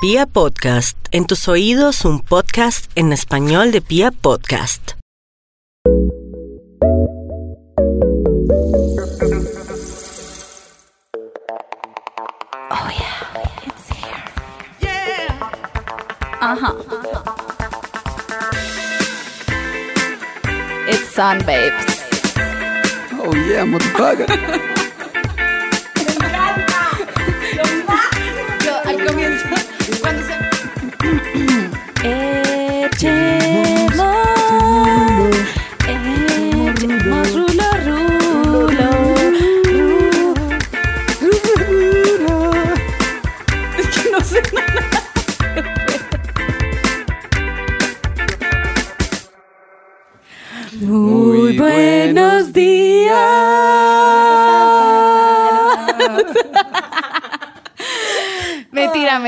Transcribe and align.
Pia 0.00 0.26
Podcast, 0.26 0.96
en 1.10 1.26
tus 1.26 1.48
oídos 1.48 2.04
un 2.04 2.20
podcast 2.20 2.88
en 2.94 3.12
español 3.12 3.72
de 3.72 3.80
Pia 3.80 4.12
Podcast. 4.12 4.92
Oh 12.70 12.88
yeah, 12.96 13.42
it's 13.66 13.88
here. 13.90 14.22
Ajá. 16.40 16.76
It's 20.86 21.12
sun, 21.12 21.38
babes. 21.44 22.04
Oh 23.20 23.34
yeah, 23.34 23.64
motherfucker. 23.64 24.26
Yo 28.64 28.76
al 28.84 29.04
comienzo, 29.06 29.47
cuando 30.00 30.22
se... 30.22 31.37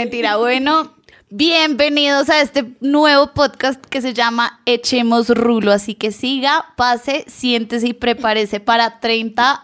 mentira. 0.01 0.37
Bueno, 0.39 0.95
bienvenidos 1.29 2.31
a 2.31 2.41
este 2.41 2.65
nuevo 2.81 3.35
podcast 3.35 3.85
que 3.85 4.01
se 4.01 4.15
llama 4.15 4.61
Echemos 4.65 5.29
Rulo. 5.29 5.73
Así 5.73 5.95
que 5.95 6.11
siga, 6.11 6.73
pase, 6.77 7.27
siéntese 7.29 7.89
y 7.89 7.93
prepárese 7.93 8.61
para 8.61 8.99
30, 9.01 9.63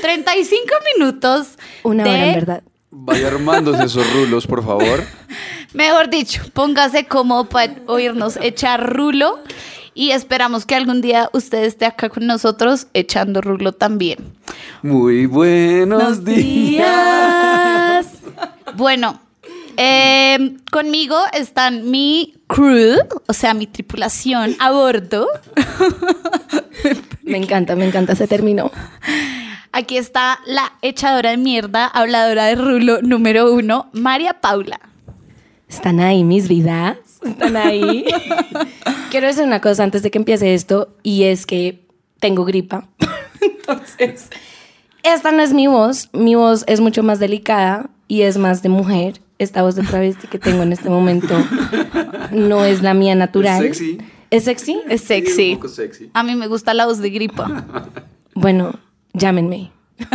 35 0.00 0.66
minutos. 0.96 1.58
Una 1.82 2.04
de- 2.04 2.10
hora, 2.10 2.26
en 2.26 2.34
verdad. 2.34 2.62
Vaya 2.92 3.26
armándose 3.26 3.82
esos 3.84 4.08
rulos, 4.12 4.46
por 4.46 4.64
favor. 4.64 5.02
Mejor 5.72 6.08
dicho, 6.10 6.42
póngase 6.52 7.06
cómodo 7.08 7.48
para 7.48 7.74
oírnos 7.86 8.36
echar 8.40 8.94
rulo 8.94 9.40
y 9.94 10.10
esperamos 10.12 10.64
que 10.64 10.76
algún 10.76 11.00
día 11.00 11.28
usted 11.32 11.64
esté 11.64 11.86
acá 11.86 12.08
con 12.08 12.24
nosotros 12.28 12.86
echando 12.94 13.40
rulo 13.40 13.72
también. 13.72 14.18
Muy 14.82 15.26
buenos 15.26 16.24
días. 16.24 18.06
Bueno, 18.76 19.20
eh, 19.76 20.56
conmigo 20.70 21.16
están 21.32 21.90
mi 21.90 22.34
crew, 22.46 22.98
o 23.26 23.32
sea, 23.32 23.54
mi 23.54 23.66
tripulación 23.66 24.56
a 24.58 24.70
bordo. 24.70 25.28
Me 27.22 27.38
encanta, 27.38 27.76
me 27.76 27.86
encanta 27.86 28.12
ese 28.12 28.26
término. 28.26 28.70
Aquí 29.72 29.96
está 29.96 30.38
la 30.46 30.72
echadora 30.82 31.30
de 31.30 31.38
mierda, 31.38 31.86
habladora 31.86 32.44
de 32.44 32.56
rulo 32.56 33.00
número 33.00 33.52
uno, 33.52 33.88
María 33.92 34.40
Paula. 34.40 34.80
¿Están 35.68 36.00
ahí 36.00 36.24
mis 36.24 36.48
vidas? 36.48 36.98
¿Están 37.24 37.56
ahí? 37.56 38.04
Quiero 39.10 39.28
decir 39.28 39.44
una 39.44 39.62
cosa 39.62 39.84
antes 39.84 40.02
de 40.02 40.10
que 40.10 40.18
empiece 40.18 40.52
esto 40.52 40.94
y 41.02 41.22
es 41.22 41.46
que 41.46 41.86
tengo 42.20 42.44
gripa. 42.44 42.86
Entonces, 43.40 44.28
esta 45.02 45.32
no 45.32 45.42
es 45.42 45.54
mi 45.54 45.66
voz. 45.66 46.10
Mi 46.12 46.34
voz 46.34 46.64
es 46.66 46.80
mucho 46.80 47.02
más 47.02 47.18
delicada 47.18 47.88
y 48.08 48.22
es 48.22 48.36
más 48.36 48.62
de 48.62 48.68
mujer. 48.68 49.22
Esta 49.42 49.62
voz 49.62 49.74
de 49.74 49.82
travesti 49.82 50.28
que 50.28 50.38
tengo 50.38 50.62
en 50.62 50.72
este 50.72 50.88
momento 50.88 51.34
no 52.30 52.64
es 52.64 52.80
la 52.80 52.94
mía 52.94 53.14
natural. 53.16 53.64
¿Es 53.64 53.76
sexy? 53.78 53.98
¿Es 54.30 54.44
sexy? 54.44 54.80
Es 54.88 55.00
Sí, 55.00 55.06
sexy. 55.08 55.50
un 55.52 55.56
poco 55.58 55.68
sexy. 55.68 56.10
A 56.14 56.22
mí 56.22 56.36
me 56.36 56.46
gusta 56.46 56.72
la 56.74 56.86
voz 56.86 56.98
de 56.98 57.10
gripa. 57.10 57.64
Bueno, 58.34 58.72
llámenme. 59.12 59.70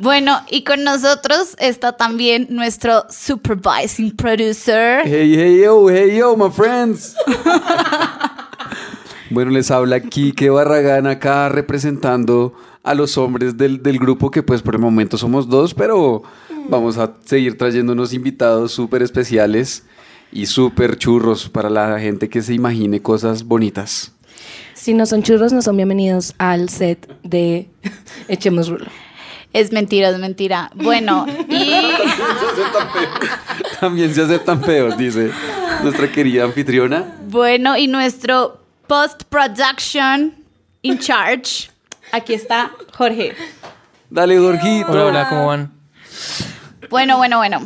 Bueno, 0.00 0.40
y 0.48 0.62
con 0.62 0.84
nosotros 0.84 1.56
está 1.58 1.96
también 1.96 2.46
nuestro 2.50 3.04
supervising 3.10 4.14
producer. 4.14 5.00
Hey, 5.04 5.34
hey, 5.36 5.60
yo, 5.64 5.90
hey, 5.90 6.16
yo, 6.16 6.36
my 6.36 6.50
friends. 6.52 7.16
bueno, 9.30 9.50
les 9.50 9.72
habla 9.72 9.98
Kike 10.00 10.50
Barragán 10.50 11.08
acá 11.08 11.48
representando 11.48 12.54
a 12.84 12.94
los 12.94 13.18
hombres 13.18 13.56
del, 13.56 13.82
del 13.82 13.98
grupo 13.98 14.30
que 14.30 14.44
pues 14.44 14.62
por 14.62 14.76
el 14.76 14.80
momento 14.80 15.18
somos 15.18 15.48
dos, 15.48 15.74
pero 15.74 16.22
vamos 16.68 16.98
a 16.98 17.12
seguir 17.24 17.56
trayendo 17.56 17.92
unos 17.92 18.12
invitados 18.12 18.72
súper 18.72 19.02
especiales 19.02 19.84
y 20.32 20.46
súper 20.46 20.98
churros 20.98 21.48
para 21.48 21.70
la 21.70 21.98
gente 22.00 22.28
que 22.28 22.42
se 22.42 22.54
imagine 22.54 23.00
cosas 23.00 23.44
bonitas. 23.44 24.12
Si 24.74 24.94
no 24.94 25.06
son 25.06 25.22
churros, 25.22 25.52
no 25.52 25.62
son 25.62 25.76
bienvenidos 25.76 26.34
al 26.38 26.68
set 26.68 27.08
de 27.22 27.68
Echemos 28.28 28.68
Rulo. 28.68 28.86
Es 29.52 29.72
mentira, 29.72 30.10
es 30.10 30.18
mentira. 30.18 30.70
Bueno, 30.74 31.26
y 31.48 31.72
También 33.80 34.14
se 34.14 34.22
aceptan 34.22 34.62
feos, 34.62 34.96
dice 34.98 35.30
nuestra 35.82 36.10
querida 36.10 36.44
anfitriona. 36.44 37.14
bueno, 37.28 37.76
y 37.76 37.86
nuestro 37.86 38.60
post-production 38.86 40.34
in 40.82 40.98
charge. 40.98 41.70
Aquí 42.12 42.34
está 42.34 42.72
Jorge. 42.94 43.34
Dale, 44.10 44.38
Jorgito. 44.38 44.92
Hola, 44.92 45.04
hola, 45.06 45.28
¿cómo 45.28 45.46
van? 45.46 45.72
Bueno, 46.90 47.16
bueno, 47.16 47.38
bueno. 47.38 47.60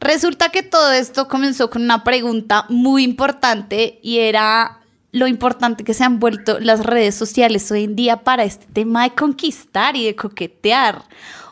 Resulta 0.00 0.50
que 0.50 0.62
todo 0.62 0.92
esto 0.92 1.26
comenzó 1.28 1.70
con 1.70 1.82
una 1.82 2.04
pregunta 2.04 2.66
muy 2.68 3.02
importante 3.02 3.98
y 4.02 4.18
era 4.18 4.78
lo 5.10 5.26
importante 5.26 5.84
que 5.84 5.94
se 5.94 6.04
han 6.04 6.20
vuelto 6.20 6.60
las 6.60 6.84
redes 6.84 7.14
sociales 7.14 7.70
hoy 7.72 7.84
en 7.84 7.96
día 7.96 8.18
para 8.18 8.44
este 8.44 8.66
tema 8.72 9.04
de 9.04 9.14
conquistar 9.14 9.96
y 9.96 10.04
de 10.04 10.14
coquetear. 10.14 11.02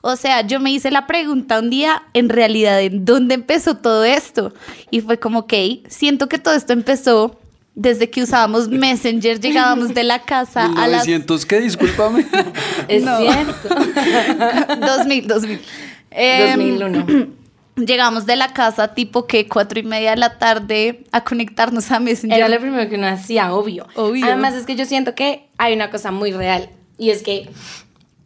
O 0.02 0.14
sea, 0.14 0.42
yo 0.46 0.60
me 0.60 0.70
hice 0.70 0.92
la 0.92 1.06
pregunta 1.08 1.58
un 1.58 1.70
día, 1.70 2.04
en 2.14 2.28
realidad, 2.28 2.80
¿en 2.80 3.04
dónde 3.04 3.34
empezó 3.34 3.76
todo 3.78 4.04
esto? 4.04 4.52
Y 4.90 5.00
fue 5.00 5.18
como, 5.18 5.40
ok, 5.40 5.54
siento 5.88 6.28
que 6.28 6.38
todo 6.38 6.54
esto 6.54 6.72
empezó 6.72 7.40
desde 7.74 8.08
que 8.08 8.22
usábamos 8.22 8.68
Messenger, 8.68 9.40
llegábamos 9.40 9.92
de 9.92 10.04
la 10.04 10.22
casa 10.22 10.64
a 10.66 10.86
las 10.86 11.06
1900, 11.06 11.46
¿qué? 11.46 11.60
Discúlpame. 11.60 12.24
Es 12.88 13.02
No. 13.02 13.18
cierto. 13.18 13.68
2000, 14.86 15.26
2000. 15.26 15.60
Em, 16.16 16.56
2001. 16.56 17.28
Llegamos 17.76 18.24
de 18.24 18.36
la 18.36 18.54
casa 18.54 18.94
tipo 18.94 19.26
que 19.26 19.46
cuatro 19.46 19.78
y 19.78 19.82
media 19.82 20.10
de 20.10 20.16
la 20.16 20.38
tarde 20.38 21.04
a 21.12 21.22
conectarnos 21.22 21.90
a 21.90 22.00
Messenger. 22.00 22.38
Era 22.38 22.48
lo 22.48 22.58
primero 22.58 22.88
que 22.88 22.96
uno 22.96 23.06
hacía, 23.06 23.52
obvio. 23.52 23.86
Obvio. 23.96 24.24
Además 24.24 24.54
es 24.54 24.64
que 24.64 24.76
yo 24.76 24.86
siento 24.86 25.14
que 25.14 25.48
hay 25.58 25.74
una 25.74 25.90
cosa 25.90 26.10
muy 26.10 26.32
real 26.32 26.70
y 26.96 27.10
es 27.10 27.22
que 27.22 27.50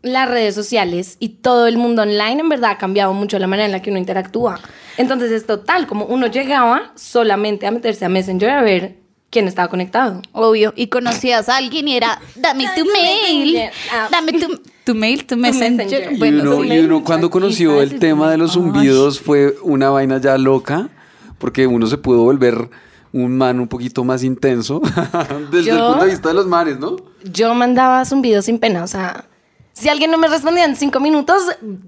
las 0.03 0.31
redes 0.31 0.55
sociales 0.55 1.17
y 1.19 1.31
todo 1.31 1.67
el 1.67 1.79
mundo 1.79 2.03
online 2.03 2.41
en 2.41 2.49
verdad 2.49 2.71
ha 2.71 2.79
cambiado 2.79 3.13
mucho 3.13 3.41
la 3.41 3.49
manera 3.49 3.67
en 3.67 3.73
la 3.73 3.83
que 3.83 3.91
uno 3.91 3.99
interactúa. 3.99 4.61
Entonces 4.97 5.33
es 5.33 5.47
total, 5.47 5.89
como 5.89 6.05
uno 6.05 6.29
llegaba 6.29 6.93
solamente 6.95 7.67
a 7.67 7.73
meterse 7.73 8.05
a 8.05 8.09
Messenger 8.09 8.51
a 8.51 8.63
ver 8.63 9.00
quién 9.31 9.49
estaba 9.49 9.69
conectado. 9.69 10.23
Obvio. 10.33 10.73
Y 10.77 10.89
conocías 10.89 11.49
a 11.49 11.57
alguien 11.57 11.89
y 11.89 11.97
era, 11.97 12.21
dame 12.37 12.69
tu 12.77 12.85
mail. 12.85 13.71
Ah. 13.93 14.09
Dame 14.11 14.33
tu, 14.33 14.61
tu 14.85 14.95
mail, 14.95 15.25
tu 15.25 15.37
Messenger. 15.37 16.13
Y 16.13 16.23
uno, 16.23 16.63
sí. 16.63 16.69
y 16.69 16.79
uno 16.79 17.05
cuando 17.05 17.31
conoció 17.31 17.81
el 17.81 17.99
tema 17.99 18.31
de 18.31 18.37
los 18.37 18.53
zumbidos 18.53 19.21
fue 19.21 19.57
una 19.63 19.91
vaina 19.91 20.21
ya 20.21 20.37
loca, 20.37 20.89
porque 21.39 21.67
uno 21.67 21.87
se 21.87 21.97
pudo 21.97 22.23
volver 22.25 22.69
un 23.13 23.37
man 23.37 23.59
un 23.59 23.69
poquito 23.69 24.05
más 24.05 24.23
intenso 24.23 24.81
desde 25.51 25.71
el 25.71 25.79
punto 25.79 26.05
de 26.05 26.11
vista 26.11 26.29
de 26.29 26.35
los 26.35 26.47
manes, 26.47 26.79
¿no? 26.79 26.97
Yo 27.25 27.55
mandaba 27.55 28.05
zumbidos 28.05 28.45
sin 28.45 28.59
pena, 28.59 28.85
o 28.85 28.87
sea, 28.87 29.25
si 29.81 29.89
alguien 29.89 30.11
no 30.11 30.19
me 30.19 30.29
respondía 30.29 30.65
en 30.65 30.77
cinco 30.77 31.01
minutos, 31.01 31.43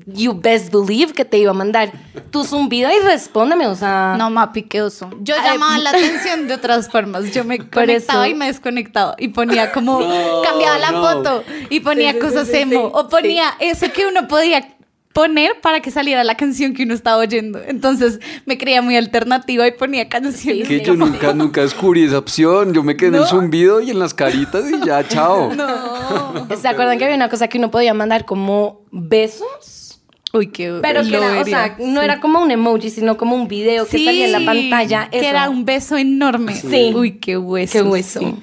you 0.06 0.32
best 0.34 0.72
believe 0.72 1.12
que 1.12 1.24
te 1.24 1.38
iba 1.38 1.50
a 1.50 1.54
mandar 1.54 1.92
tu 2.30 2.44
zumbido 2.44 2.90
y 2.90 2.98
respóndeme, 3.04 3.66
o 3.66 3.74
sea. 3.74 4.14
No, 4.18 4.30
mapi, 4.30 4.62
qué 4.62 4.82
oso. 4.82 5.10
Yo 5.20 5.34
Ay, 5.38 5.50
llamaba 5.52 5.78
la 5.78 5.90
atención 5.96 6.48
de 6.48 6.54
otras 6.54 6.90
formas. 6.90 7.32
Yo 7.32 7.44
me 7.44 7.58
conectaba 7.68 8.26
eso- 8.26 8.34
y 8.34 8.38
me 8.38 8.46
desconectaba. 8.46 9.14
Y 9.18 9.28
ponía 9.28 9.70
como, 9.72 10.00
No, 10.00 10.42
cambiaba 10.42 10.78
la 10.78 10.90
no. 10.92 11.02
foto 11.02 11.44
y 11.70 11.80
ponía 11.80 12.12
Sí, 12.12 12.18
cosas 12.18 12.46
sí, 12.48 12.54
sí, 12.54 12.58
emo. 12.62 12.86
sí. 12.88 12.92
o 12.94 13.08
ponía 13.08 13.50
eso 13.60 13.86
que 13.92 14.06
uno 14.06 14.26
podía 14.26 14.66
poner 15.12 15.60
para 15.60 15.80
que 15.80 15.90
saliera 15.90 16.24
la 16.24 16.36
canción 16.36 16.74
que 16.74 16.84
uno 16.84 16.94
estaba 16.94 17.18
oyendo. 17.18 17.60
Entonces 17.66 18.20
me 18.46 18.58
creía 18.58 18.82
muy 18.82 18.96
alternativa 18.96 19.66
y 19.66 19.72
ponía 19.72 20.08
canciones. 20.08 20.68
Que 20.68 20.80
yo 20.80 20.94
nunca, 20.94 21.32
nunca 21.34 21.60
descubrí 21.60 22.04
esa 22.04 22.18
opción. 22.18 22.72
Yo 22.72 22.82
me 22.82 22.96
quedé 22.96 23.08
en 23.08 23.14
el 23.16 23.26
zumbido 23.26 23.80
y 23.80 23.90
en 23.90 23.98
las 23.98 24.14
caritas 24.14 24.64
y 24.70 24.84
ya, 24.86 25.06
chao. 25.06 25.50
¿Se 26.60 26.68
acuerdan 26.68 26.98
que 26.98 27.04
había 27.04 27.16
una 27.16 27.28
cosa 27.28 27.48
que 27.48 27.58
uno 27.58 27.70
podía 27.70 27.94
mandar 27.94 28.24
como 28.24 28.80
besos? 28.90 30.00
Uy, 30.34 30.46
qué 30.46 30.78
Pero 30.80 31.02
que 31.02 31.14
era, 31.14 31.40
o 31.40 31.44
sea, 31.44 31.76
no 31.78 32.00
era 32.00 32.18
como 32.18 32.40
un 32.40 32.50
emoji, 32.50 32.88
sino 32.88 33.18
como 33.18 33.36
un 33.36 33.48
video 33.48 33.84
que 33.84 33.98
Sí, 33.98 34.04
salía 34.06 34.24
en 34.24 34.32
la 34.32 34.40
pantalla. 34.44 35.10
Que 35.10 35.28
era 35.28 35.50
un 35.50 35.66
beso 35.66 35.98
enorme. 35.98 36.54
Sí. 36.54 36.92
Uy, 36.94 37.18
qué 37.18 37.36
hueso. 37.36 37.72
Qué 37.72 37.82
hueso. 37.82 38.38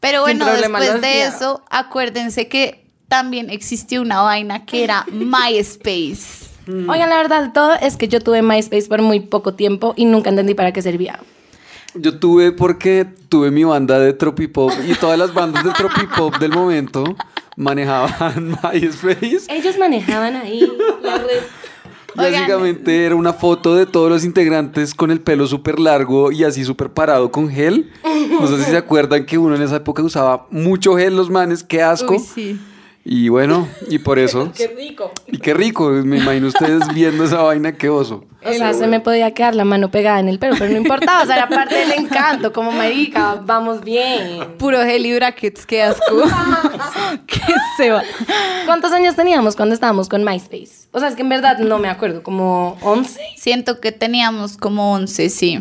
Pero 0.00 0.22
bueno, 0.22 0.46
después 0.46 1.00
de 1.02 1.24
eso, 1.24 1.62
acuérdense 1.68 2.48
que 2.48 2.79
también 3.10 3.50
existió 3.50 4.00
una 4.00 4.22
vaina 4.22 4.64
que 4.64 4.84
era 4.84 5.04
MySpace. 5.12 6.48
Oigan, 6.66 7.10
la 7.10 7.16
verdad 7.16 7.42
de 7.42 7.48
todo 7.48 7.74
es 7.74 7.96
que 7.96 8.06
yo 8.06 8.20
tuve 8.20 8.42
MySpace 8.42 8.86
por 8.86 9.02
muy 9.02 9.18
poco 9.18 9.54
tiempo 9.54 9.92
y 9.96 10.04
nunca 10.04 10.30
entendí 10.30 10.54
para 10.54 10.72
qué 10.72 10.80
servía. 10.80 11.18
Yo 11.94 12.20
tuve 12.20 12.52
porque 12.52 13.04
tuve 13.28 13.50
mi 13.50 13.64
banda 13.64 13.98
de 13.98 14.12
tropipop 14.12 14.70
y 14.86 14.94
todas 14.94 15.18
las 15.18 15.34
bandas 15.34 15.64
de 15.64 15.72
tropipop 15.72 16.38
del 16.38 16.52
momento 16.52 17.16
manejaban 17.56 18.56
MySpace. 18.72 19.42
Ellos 19.48 19.76
manejaban 19.76 20.36
ahí 20.36 20.60
la 21.02 21.18
red. 21.18 21.42
Oigan. 22.16 22.32
Básicamente 22.32 23.04
era 23.04 23.16
una 23.16 23.32
foto 23.32 23.74
de 23.74 23.86
todos 23.86 24.08
los 24.08 24.24
integrantes 24.24 24.94
con 24.94 25.10
el 25.10 25.20
pelo 25.20 25.48
súper 25.48 25.80
largo 25.80 26.30
y 26.30 26.44
así 26.44 26.64
súper 26.64 26.90
parado 26.90 27.32
con 27.32 27.50
gel. 27.50 27.90
No 28.04 28.46
sé 28.46 28.58
si 28.58 28.70
se 28.70 28.76
acuerdan 28.76 29.26
que 29.26 29.38
uno 29.38 29.56
en 29.56 29.62
esa 29.62 29.76
época 29.76 30.02
usaba 30.04 30.46
mucho 30.50 30.96
gel 30.96 31.16
los 31.16 31.30
manes, 31.30 31.64
qué 31.64 31.82
asco. 31.82 32.14
Uy, 32.14 32.20
sí. 32.20 32.60
Y 33.12 33.28
bueno, 33.28 33.66
y 33.88 33.98
por 33.98 34.18
eso. 34.20 34.52
Qué 34.56 34.68
rico. 34.68 35.10
Y 35.26 35.38
qué 35.38 35.52
rico, 35.52 35.90
me 35.90 36.18
imagino 36.18 36.46
ustedes 36.46 36.86
viendo 36.94 37.24
esa 37.24 37.42
vaina, 37.42 37.72
qué 37.72 37.88
oso. 37.88 38.24
O 38.44 38.52
sea, 38.52 38.72
se 38.72 38.86
me 38.86 39.00
podía 39.00 39.34
quedar 39.34 39.56
la 39.56 39.64
mano 39.64 39.90
pegada 39.90 40.20
en 40.20 40.28
el 40.28 40.38
pelo, 40.38 40.54
pero 40.56 40.70
no 40.70 40.78
importaba, 40.78 41.24
o 41.24 41.26
sea, 41.26 41.34
era 41.34 41.48
parte 41.48 41.74
del 41.74 41.90
encanto, 41.90 42.52
como 42.52 42.70
marica, 42.70 43.42
vamos 43.44 43.82
bien. 43.82 44.56
Puro 44.58 44.78
gel 44.82 45.04
y 45.04 45.14
brackets, 45.16 45.66
qué 45.66 45.82
asco. 45.82 46.04
qué 47.26 47.40
se 47.76 47.90
va. 47.90 48.04
¿Cuántos 48.64 48.92
años 48.92 49.16
teníamos 49.16 49.56
cuando 49.56 49.74
estábamos 49.74 50.08
con 50.08 50.24
MySpace? 50.24 50.88
O 50.92 51.00
sea, 51.00 51.08
es 51.08 51.16
que 51.16 51.22
en 51.22 51.30
verdad 51.30 51.58
no 51.58 51.80
me 51.80 51.88
acuerdo, 51.88 52.22
como 52.22 52.78
11. 52.82 53.20
Siento 53.36 53.80
que 53.80 53.90
teníamos 53.90 54.56
como 54.56 54.92
11, 54.92 55.30
sí. 55.30 55.58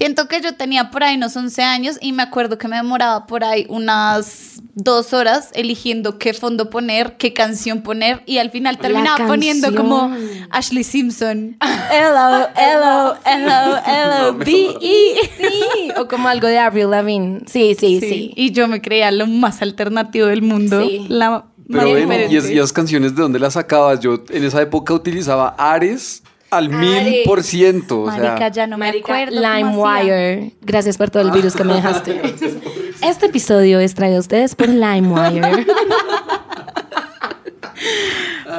Siento 0.00 0.28
que 0.28 0.40
yo 0.40 0.54
tenía 0.54 0.88
por 0.90 1.04
ahí 1.04 1.16
unos 1.16 1.36
11 1.36 1.62
años 1.62 1.98
y 2.00 2.12
me 2.12 2.22
acuerdo 2.22 2.56
que 2.56 2.66
me 2.68 2.76
demoraba 2.76 3.26
por 3.26 3.44
ahí 3.44 3.66
unas 3.68 4.62
dos 4.74 5.12
horas 5.12 5.50
eligiendo 5.52 6.16
qué 6.16 6.32
fondo 6.32 6.70
poner, 6.70 7.18
qué 7.18 7.34
canción 7.34 7.82
poner 7.82 8.22
y 8.24 8.38
al 8.38 8.50
final 8.50 8.78
terminaba 8.78 9.26
poniendo 9.26 9.74
como 9.74 10.10
Ashley 10.48 10.84
Simpson. 10.84 11.58
Hello, 11.92 12.48
hello, 12.56 13.14
hello, 13.26 13.76
hello, 13.86 14.34
B.E. 14.38 15.16
Sí, 15.36 15.90
o 15.98 16.08
como 16.08 16.28
algo 16.28 16.46
de 16.46 16.58
Avril 16.58 16.88
Lavigne. 16.90 17.40
Sí, 17.46 17.76
sí, 17.78 18.00
sí. 18.00 18.32
Y 18.36 18.52
yo 18.52 18.68
me 18.68 18.80
creía 18.80 19.10
lo 19.10 19.26
más 19.26 19.60
alternativo 19.60 20.28
del 20.28 20.40
mundo. 20.40 20.82
Sí. 20.82 21.04
La 21.10 21.44
Pero 21.70 21.86
es- 21.98 22.48
y 22.50 22.56
esas 22.56 22.72
canciones, 22.72 23.14
¿de 23.14 23.20
dónde 23.20 23.38
las 23.38 23.52
sacabas? 23.52 24.00
Yo 24.00 24.24
en 24.30 24.44
esa 24.44 24.62
época 24.62 24.94
utilizaba 24.94 25.54
Ares 25.58 26.22
al 26.50 26.68
mil 26.68 27.22
por 27.24 27.42
ciento. 27.42 28.06
Marica, 28.06 28.48
ya 28.48 28.66
no 28.66 28.76
me 28.76 28.86
Marica, 28.86 29.12
acuerdo. 29.12 29.40
LimeWire. 29.40 30.52
Gracias 30.62 30.96
por 30.96 31.10
todo 31.10 31.22
el 31.22 31.30
virus 31.30 31.54
que 31.54 31.64
me 31.64 31.74
dejaste. 31.74 32.20
Este 33.02 33.26
episodio 33.26 33.80
es 33.80 33.94
traído 33.94 34.18
a 34.18 34.20
ustedes 34.20 34.54
por 34.54 34.68
LimeWire. 34.68 35.66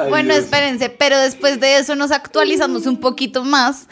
Bueno, 0.08 0.34
espérense, 0.34 0.88
pero 0.88 1.16
después 1.18 1.60
de 1.60 1.76
eso 1.76 1.94
nos 1.94 2.10
actualizamos 2.10 2.86
un 2.86 2.98
poquito 2.98 3.44
más 3.44 3.86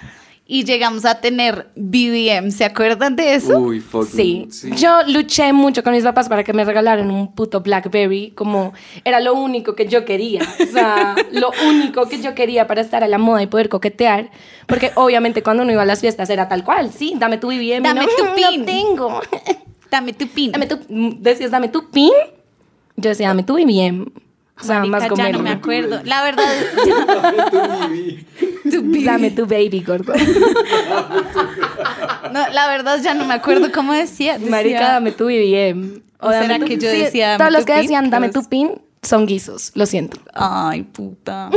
y 0.53 0.65
llegamos 0.65 1.05
a 1.05 1.21
tener 1.21 1.69
BBM. 1.77 2.51
¿Se 2.51 2.65
acuerdan 2.65 3.15
de 3.15 3.37
eso? 3.37 3.57
Uy, 3.57 3.79
fuck. 3.79 4.09
Sí. 4.09 4.49
Yo 4.77 5.05
luché 5.07 5.53
mucho 5.53 5.85
con 5.85 5.93
mis 5.93 6.03
papás 6.03 6.29
para 6.29 6.43
que 6.43 6.53
me 6.53 6.65
regalaran 6.65 7.09
un 7.09 7.33
puto 7.33 7.61
Blackberry, 7.61 8.33
como 8.33 8.73
era 9.05 9.21
lo 9.21 9.35
único 9.35 9.77
que 9.77 9.87
yo 9.87 10.05
quería. 10.05 10.43
O 10.61 10.73
sea, 10.73 11.15
lo 11.31 11.53
único 11.69 12.09
que 12.09 12.21
yo 12.21 12.35
quería 12.35 12.67
para 12.67 12.81
estar 12.81 13.05
a 13.05 13.07
la 13.07 13.17
moda 13.17 13.45
y 13.45 13.47
poder 13.47 13.69
coquetear. 13.69 14.33
Porque 14.67 14.91
obviamente 14.97 15.45
cuando 15.45 15.63
uno 15.63 15.71
iba 15.71 15.83
a 15.83 15.87
las 15.87 16.01
fiestas 16.01 16.29
era 16.31 16.49
tal 16.49 16.65
cual, 16.65 16.93
sí, 16.93 17.15
dame 17.17 17.39
tu 17.39 17.47
BBM. 17.47 17.85
Dame 17.85 18.01
no, 18.01 18.09
tu 18.09 18.25
no 18.25 18.35
pin. 18.35 18.65
tengo. 18.65 19.21
Dame 19.89 20.15
tu 20.15 20.27
pin. 20.27 20.51
Dame 20.51 20.67
tu, 20.67 20.81
decías, 21.21 21.53
dame 21.53 21.69
tu 21.69 21.89
pin. 21.91 22.11
Yo 22.97 23.11
decía, 23.11 23.29
dame 23.29 23.45
tu 23.45 23.55
BBM. 23.55 24.11
O 24.61 24.65
sea, 24.65 24.81
Marica, 24.81 24.91
más 24.91 25.03
ya 25.05 25.09
comer. 25.09 25.33
no 25.33 25.39
me 25.39 25.51
acuerdo. 25.51 26.01
La 26.05 26.25
verdad, 26.25 26.45
tu. 28.71 28.83
Dame 29.05 29.31
tu 29.31 29.47
baby, 29.47 29.83
gordo. 29.87 30.13
No, 32.33 32.49
la 32.49 32.69
verdad 32.69 33.01
ya 33.03 33.15
no 33.15 33.25
me 33.25 33.35
acuerdo 33.35 33.73
cómo 33.73 33.93
decía. 33.93 34.35
Decía- 34.35 34.51
Marica, 34.51 34.93
dame 34.93 35.11
tu 35.13 35.25
BBM. 35.27 36.01
¿O 36.21 36.31
dame 36.31 36.47
será 36.47 36.59
tu- 36.61 36.65
que 36.67 36.79
yo 36.79 36.89
decía, 36.89 37.37
Todos 37.39 37.51
los 37.53 37.65
que 37.65 37.73
pin? 37.73 37.83
decían, 37.83 38.11
dame 38.11 38.29
tu 38.29 38.49
pin, 38.49 38.81
son 39.03 39.27
guisos. 39.27 39.73
Lo 39.75 39.87
siento. 39.87 40.19
Ay, 40.35 40.83
puta. 40.83 41.51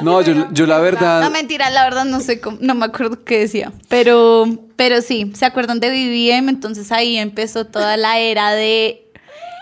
No, 0.00 0.22
yo, 0.22 0.48
yo 0.52 0.66
la 0.66 0.78
verdad. 0.78 1.22
No, 1.22 1.30
mentira, 1.30 1.68
la 1.70 1.84
verdad 1.84 2.04
no 2.04 2.20
sé 2.20 2.40
cómo, 2.40 2.56
no 2.60 2.74
me 2.74 2.86
acuerdo 2.86 3.22
qué 3.24 3.40
decía. 3.40 3.72
Pero, 3.88 4.46
pero 4.76 5.02
sí, 5.02 5.30
¿se 5.34 5.44
acuerdan 5.44 5.78
de 5.80 5.90
BBM? 5.90 6.48
Entonces 6.48 6.90
ahí 6.92 7.18
empezó 7.18 7.66
toda 7.66 7.96
la 7.96 8.18
era 8.18 8.52
de 8.52 9.10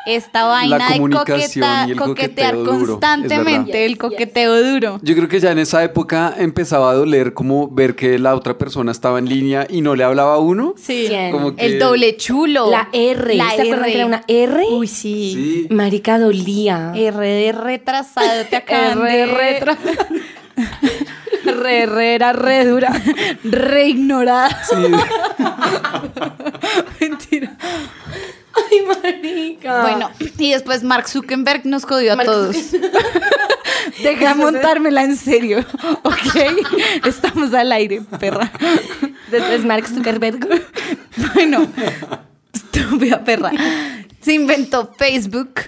esta 0.06 0.44
vaina 0.44 0.88
de 0.88 0.94
comunicación 0.96 1.38
coqueta- 1.40 1.84
y 1.86 1.90
el 1.92 1.96
coquetear 1.98 2.54
coqueteo 2.54 2.74
duro, 2.78 2.86
constantemente, 3.00 3.84
el 3.86 3.98
coqueteo 3.98 4.62
duro. 4.62 4.98
Yo 5.02 5.14
creo 5.14 5.28
que 5.28 5.40
ya 5.40 5.52
en 5.52 5.58
esa 5.58 5.84
época 5.84 6.34
empezaba 6.38 6.90
a 6.90 6.94
doler 6.94 7.34
como 7.34 7.68
ver 7.68 7.94
que 7.94 8.18
la 8.18 8.34
otra 8.34 8.56
persona 8.58 8.92
estaba 8.92 9.18
en 9.18 9.28
línea 9.28 9.66
y 9.68 9.80
no 9.82 9.94
le 9.94 10.04
hablaba 10.04 10.34
a 10.34 10.38
uno. 10.38 10.74
Sí. 10.76 11.08
Como 11.30 11.54
que- 11.54 11.66
El 11.66 11.78
doble 11.78 12.16
chulo. 12.16 12.70
La 12.70 12.88
R. 12.92 13.34
La 13.36 13.50
¿Se 13.50 13.62
acuerdan 13.62 13.84
R. 13.84 13.92
que 13.92 13.96
era 13.98 14.06
una 14.06 14.22
R? 14.26 14.64
Uy, 14.70 14.86
sí. 14.86 15.66
Sí. 15.68 15.74
Marica 15.74 16.18
dolía. 16.18 16.92
R 16.94 17.26
de 17.26 17.52
retrasado, 17.52 18.44
te 18.48 18.56
acaban 18.56 19.06
R 19.06 19.16
de 19.16 19.26
retra- 19.26 19.78
Re, 21.44 21.86
re, 21.86 22.14
era 22.14 22.32
re 22.34 22.66
dura. 22.66 22.92
re 23.44 23.88
ignorada. 23.88 24.50
Sí. 24.62 24.76
Mentira. 27.00 27.56
Ay, 28.70 28.80
marica. 28.86 29.82
Bueno, 29.82 30.10
y 30.38 30.52
después 30.52 30.82
Mark 30.82 31.08
Zuckerberg 31.08 31.66
nos 31.66 31.84
jodió 31.84 32.12
a 32.12 32.16
Mark 32.16 32.28
todos. 32.28 32.56
Deja 34.02 34.34
montármela 34.34 35.04
en 35.04 35.16
serio, 35.16 35.64
¿ok? 36.02 37.06
Estamos 37.06 37.54
al 37.54 37.72
aire, 37.72 38.02
perra. 38.18 38.52
Después 39.30 39.64
Mark 39.64 39.86
Zuckerberg. 39.86 40.46
Bueno, 41.34 41.66
estúpida 42.52 43.24
perra. 43.24 43.52
Se 44.20 44.34
inventó 44.34 44.92
Facebook. 44.96 45.60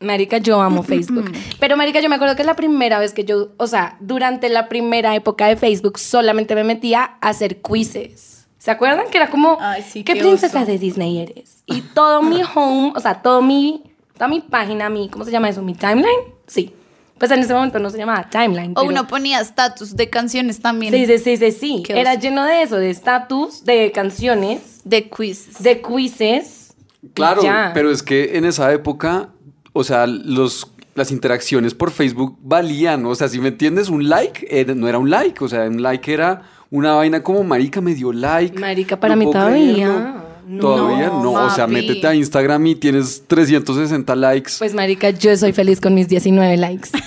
Marica, 0.00 0.38
yo 0.38 0.60
amo 0.60 0.84
Facebook. 0.84 1.32
Pero, 1.58 1.76
Marica, 1.76 2.00
yo 2.00 2.08
me 2.08 2.14
acuerdo 2.14 2.36
que 2.36 2.44
la 2.44 2.54
primera 2.54 3.00
vez 3.00 3.12
que 3.12 3.24
yo, 3.24 3.48
o 3.56 3.66
sea, 3.66 3.96
durante 3.98 4.48
la 4.48 4.68
primera 4.68 5.14
época 5.16 5.48
de 5.48 5.56
Facebook, 5.56 5.98
solamente 5.98 6.54
me 6.54 6.62
metía 6.62 7.16
a 7.20 7.28
hacer 7.28 7.60
quizzes. 7.60 8.37
¿Se 8.58 8.70
acuerdan? 8.70 9.06
Que 9.10 9.18
era 9.18 9.30
como, 9.30 9.56
Ay, 9.60 9.82
sí, 9.82 10.02
¿qué 10.02 10.14
qué 10.14 10.20
princesa 10.20 10.64
de 10.64 10.78
Disney 10.78 11.18
eres? 11.18 11.62
Y 11.66 11.80
todo 11.80 12.22
mi 12.22 12.42
home, 12.42 12.92
o 12.94 13.00
sea, 13.00 13.22
todo 13.22 13.40
mi, 13.40 13.84
toda 14.14 14.28
mi 14.28 14.40
página, 14.40 14.88
mi, 14.90 15.08
¿cómo 15.08 15.24
se 15.24 15.30
llama 15.30 15.48
eso? 15.48 15.62
¿Mi 15.62 15.74
timeline? 15.74 16.34
Sí. 16.46 16.74
Pues 17.18 17.30
en 17.32 17.40
ese 17.40 17.52
momento 17.52 17.78
no 17.78 17.90
se 17.90 17.98
llamaba 17.98 18.28
timeline. 18.30 18.72
O 18.72 18.74
pero- 18.82 18.88
uno 18.88 19.06
ponía 19.08 19.40
estatus 19.40 19.96
de 19.96 20.08
canciones 20.08 20.60
también. 20.60 20.92
Sí, 20.92 21.06
sí, 21.06 21.18
sí, 21.18 21.36
sí, 21.36 21.52
sí. 21.52 21.82
Era 21.88 22.12
oso. 22.12 22.20
lleno 22.20 22.44
de 22.44 22.62
eso, 22.62 22.76
de 22.76 22.90
estatus, 22.90 23.64
de 23.64 23.90
canciones, 23.92 24.80
De 24.84 25.08
quizzes. 25.08 25.62
de 25.62 25.80
quizzes. 25.80 26.74
Claro, 27.14 27.42
ya. 27.42 27.70
pero 27.74 27.90
es 27.90 28.02
que 28.02 28.36
en 28.36 28.44
esa 28.44 28.72
época, 28.72 29.30
o 29.72 29.82
sea, 29.84 30.06
los, 30.06 30.66
las 30.94 31.10
interacciones 31.10 31.74
por 31.74 31.90
Facebook 31.90 32.36
valían. 32.40 33.04
O 33.06 33.14
sea, 33.14 33.28
si 33.28 33.40
me 33.40 33.48
entiendes, 33.48 33.88
un 33.88 34.08
like 34.08 34.64
no 34.74 34.88
era 34.88 34.98
un 34.98 35.10
like. 35.10 35.42
O 35.44 35.48
sea, 35.48 35.62
un 35.62 35.82
like 35.82 36.12
era 36.12 36.42
una 36.70 36.94
vaina 36.94 37.22
como 37.22 37.44
marica 37.44 37.80
me 37.80 37.94
dio 37.94 38.12
like. 38.12 38.58
Marica, 38.58 38.98
para 38.98 39.14
No 39.14 39.24
mí 39.24 39.32
todavía. 39.32 40.24
No, 40.46 40.60
todavía 40.60 41.08
no. 41.08 41.32
O 41.32 41.50
sea, 41.50 41.66
métete 41.66 42.06
a 42.06 42.14
Instagram 42.14 42.66
y 42.66 42.74
tienes 42.74 43.24
360 43.26 44.16
likes. 44.16 44.52
Pues 44.58 44.74
marica, 44.74 45.10
yo 45.10 45.36
soy 45.36 45.52
feliz 45.52 45.80
con 45.80 45.94
mis 45.94 46.08
19 46.08 46.56
likes. 46.56 46.88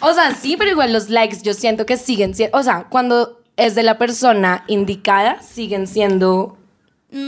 o 0.00 0.12
sea, 0.12 0.34
sí, 0.34 0.56
pero 0.58 0.70
igual 0.72 0.92
los 0.92 1.08
likes 1.08 1.38
yo 1.42 1.54
siento 1.54 1.86
que 1.86 1.96
siguen 1.96 2.34
siendo, 2.34 2.58
o 2.58 2.62
sea, 2.62 2.86
cuando 2.88 3.40
es 3.56 3.74
de 3.74 3.82
la 3.82 3.98
persona 3.98 4.64
indicada, 4.66 5.40
siguen 5.42 5.86
siendo, 5.86 6.56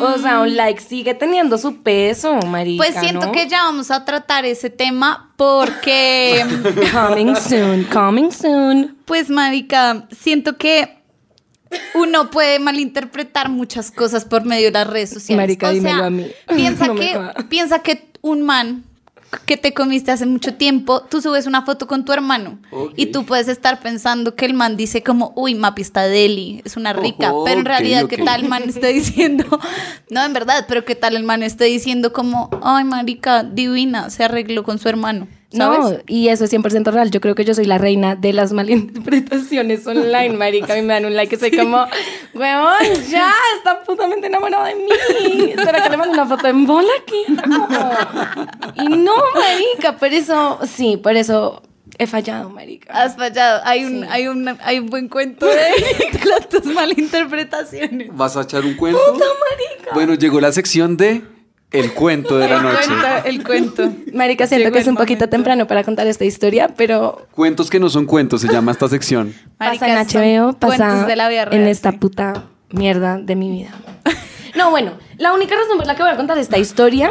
o 0.01 0.19
sea, 0.19 0.41
un 0.41 0.57
like 0.57 0.81
sigue 0.81 1.15
teniendo 1.15 1.57
su 1.57 1.83
peso, 1.83 2.35
marica, 2.47 2.85
Pues 2.85 2.97
siento 3.01 3.27
¿no? 3.27 3.33
que 3.33 3.49
ya 3.49 3.63
vamos 3.63 3.91
a 3.91 4.05
tratar 4.05 4.45
ese 4.45 4.71
tema 4.71 5.33
porque, 5.37 6.45
Coming 6.93 7.35
soon, 7.37 7.85
coming 7.85 8.31
soon. 8.31 8.99
pues, 9.05 9.31
marica, 9.31 10.07
siento 10.11 10.57
que 10.59 10.99
uno 11.95 12.31
puede 12.31 12.59
malinterpretar 12.59 13.49
muchas 13.51 13.91
cosas 13.91 14.25
por 14.25 14.45
medio 14.45 14.67
de 14.69 14.73
las 14.73 14.87
redes 14.87 15.11
sociales. 15.11 15.43
Marica, 15.43 15.69
o 15.69 15.73
dímelo 15.73 15.97
sea, 15.99 16.07
a 16.07 16.11
mí. 16.11 16.27
Piensa, 16.55 16.87
No 16.89 16.95
que, 16.95 17.19
piensa 17.49 17.79
que 17.81 18.11
un 18.21 18.43
man 18.43 18.85
que 19.45 19.57
te 19.57 19.75
comiste 19.75 20.11
hace 20.11 20.27
mucho 20.27 20.55
tiempo, 20.55 21.03
tú 21.03 21.21
subes 21.21 21.47
una 21.47 21.63
foto 21.63 21.87
con 21.87 22.05
tu 22.05 22.13
hermano 22.13 22.59
y 22.97 23.07
tú 23.07 23.27
puedes 23.27 23.49
estar 23.49 23.81
pensando 23.81 24.35
que 24.35 24.47
el 24.47 24.55
man 24.55 24.77
dice 24.77 25.03
como, 25.03 25.33
uy, 25.37 25.55
Mapi 25.55 25.83
está 25.83 26.03
deli, 26.03 26.63
es 26.65 26.77
una 26.77 26.93
rica, 26.93 27.33
pero 27.45 27.61
en 27.61 27.67
realidad. 27.67 28.07
¿qué 28.09 28.19
tal 28.19 28.43
el 28.43 28.49
man 28.49 28.63
esté 28.67 28.89
diciendo? 28.89 29.45
no, 30.11 30.25
en 30.25 30.33
verdad, 30.33 30.65
pero 30.67 30.85
¿qué 30.85 30.95
tal 30.95 31.17
el 31.17 31.25
man 31.25 31.43
esté 31.43 31.65
diciendo 31.65 32.13
como, 32.13 32.49
ay, 32.63 32.85
marica, 32.85 33.43
divina, 33.43 34.11
se 34.11 34.25
arregló 34.25 34.63
con 34.63 34.79
su 34.79 34.89
hermano? 34.89 35.29
¿Sabes? 35.51 35.79
No, 35.79 35.99
y 36.07 36.29
eso 36.29 36.45
es 36.45 36.53
100% 36.53 36.93
real. 36.93 37.11
Yo 37.11 37.21
creo 37.23 37.35
que 37.35 37.45
yo 37.45 37.55
soy 37.55 37.65
la 37.65 37.79
reina 37.79 38.17
de 38.17 38.33
las 38.33 38.53
malinterpretaciones 38.59 39.87
online, 39.87 40.37
marica. 40.37 40.75
A 40.75 40.77
mí 40.77 40.83
me 40.83 40.95
dan 40.95 41.07
un 41.07 41.15
like 41.17 41.31
que 41.31 41.41
soy 41.41 41.57
como, 41.57 41.87
huevón, 42.35 43.09
ya, 43.09 43.33
está 43.57 43.83
putamente 43.85 44.27
enamorado 44.27 44.65
de 44.65 44.75
mí. 44.75 45.53
¿Será 45.55 45.83
que 45.83 45.91
le 45.91 45.97
mando 45.97 46.13
una 46.13 46.27
foto 46.27 46.49
en 46.49 46.67
bola 46.67 46.91
aquí? 47.01 47.25
No. 47.47 47.69
Y 48.77 48.89
no, 48.89 49.15
marica, 49.35 49.97
por 49.97 50.13
eso, 50.13 50.59
sí, 50.67 50.97
por 50.97 51.17
eso 51.17 51.63
He 52.01 52.07
fallado, 52.07 52.49
marica. 52.51 52.93
Has 52.93 53.17
fallado. 53.17 53.61
Hay 53.65 53.85
un, 53.85 54.03
Sí. 54.03 54.09
hay 54.11 54.29
un, 54.29 54.49
hay 54.63 54.79
un 54.79 54.87
buen 54.89 55.09
cuento 55.09 55.47
de, 55.47 55.57
las 56.27 56.49
tus 56.49 56.65
malinterpretaciones. 56.67 58.09
¿Vas 58.13 58.37
a 58.37 58.43
echar 58.43 58.65
un 58.65 58.75
cuento? 58.75 59.01
Bueno, 59.95 60.15
llegó 60.15 60.41
la 60.41 60.53
sección 60.53 60.97
de 60.97 61.25
el 61.71 61.93
cuento 61.93 62.39
de 62.39 62.49
la 62.49 62.57
el 62.57 62.63
noche. 62.63 62.87
cuento, 62.87 63.07
el 63.29 63.45
cuento. 63.45 63.93
Marica, 64.15 64.47
siento 64.47 64.65
Llegó 64.65 64.75
que 64.75 64.81
es 64.81 64.87
el 64.87 64.93
un 64.93 64.97
poquito 64.97 65.19
momento. 65.21 65.31
temprano 65.31 65.67
para 65.67 65.85
contar 65.85 66.07
esta 66.07 66.25
historia, 66.25 66.69
pero 66.77 67.27
Cuentos 67.33 67.69
que 67.71 67.79
no 67.79 67.91
son 67.91 68.07
cuentos, 68.07 68.41
se 68.41 68.49
llama 68.49 68.73
esta 68.73 68.89
sección. 68.89 69.35
pasa 69.59 69.71
Marica, 69.71 70.01
en 70.01 70.09
son 70.09 70.23
HBO, 70.23 70.53
pasa 70.55 70.77
cuentos 70.77 71.07
de 71.07 71.17
la 71.17 71.29
vida 71.29 71.49
en 71.51 71.67
esta 71.67 71.93
sí. 71.93 71.99
puta 71.99 72.45
mierda 72.71 73.19
de 73.19 73.37
mi 73.37 73.51
vida. 73.51 73.71
No, 74.57 74.71
bueno, 74.71 74.93
la 75.19 75.33
única 75.35 75.55
razón 75.55 75.77
por 75.77 75.87
la 75.87 75.95
que 75.95 76.03
voy 76.03 76.11
a 76.11 76.17
contar 76.17 76.37
esta 76.39 76.59
historia 76.59 77.11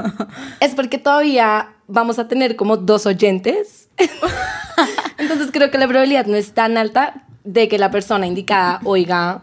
es 0.60 0.74
porque 0.74 0.98
todavía 0.98 1.68
vamos 1.88 2.18
a 2.18 2.28
tener 2.28 2.56
como 2.56 2.76
dos 2.76 3.06
oyentes. 3.06 3.88
Entonces 5.18 5.48
creo 5.52 5.70
que 5.70 5.78
la 5.78 5.88
probabilidad 5.88 6.26
no 6.26 6.36
es 6.36 6.52
tan 6.52 6.78
alta 6.78 7.24
de 7.44 7.68
que 7.68 7.78
la 7.78 7.90
persona 7.90 8.26
indicada 8.26 8.80
oiga 8.84 9.42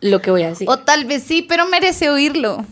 lo 0.00 0.20
que 0.20 0.30
voy 0.30 0.42
a 0.44 0.48
decir. 0.48 0.68
O 0.68 0.78
tal 0.78 1.04
vez 1.04 1.22
sí, 1.24 1.42
pero 1.42 1.66
merece 1.66 2.10
oírlo. 2.10 2.64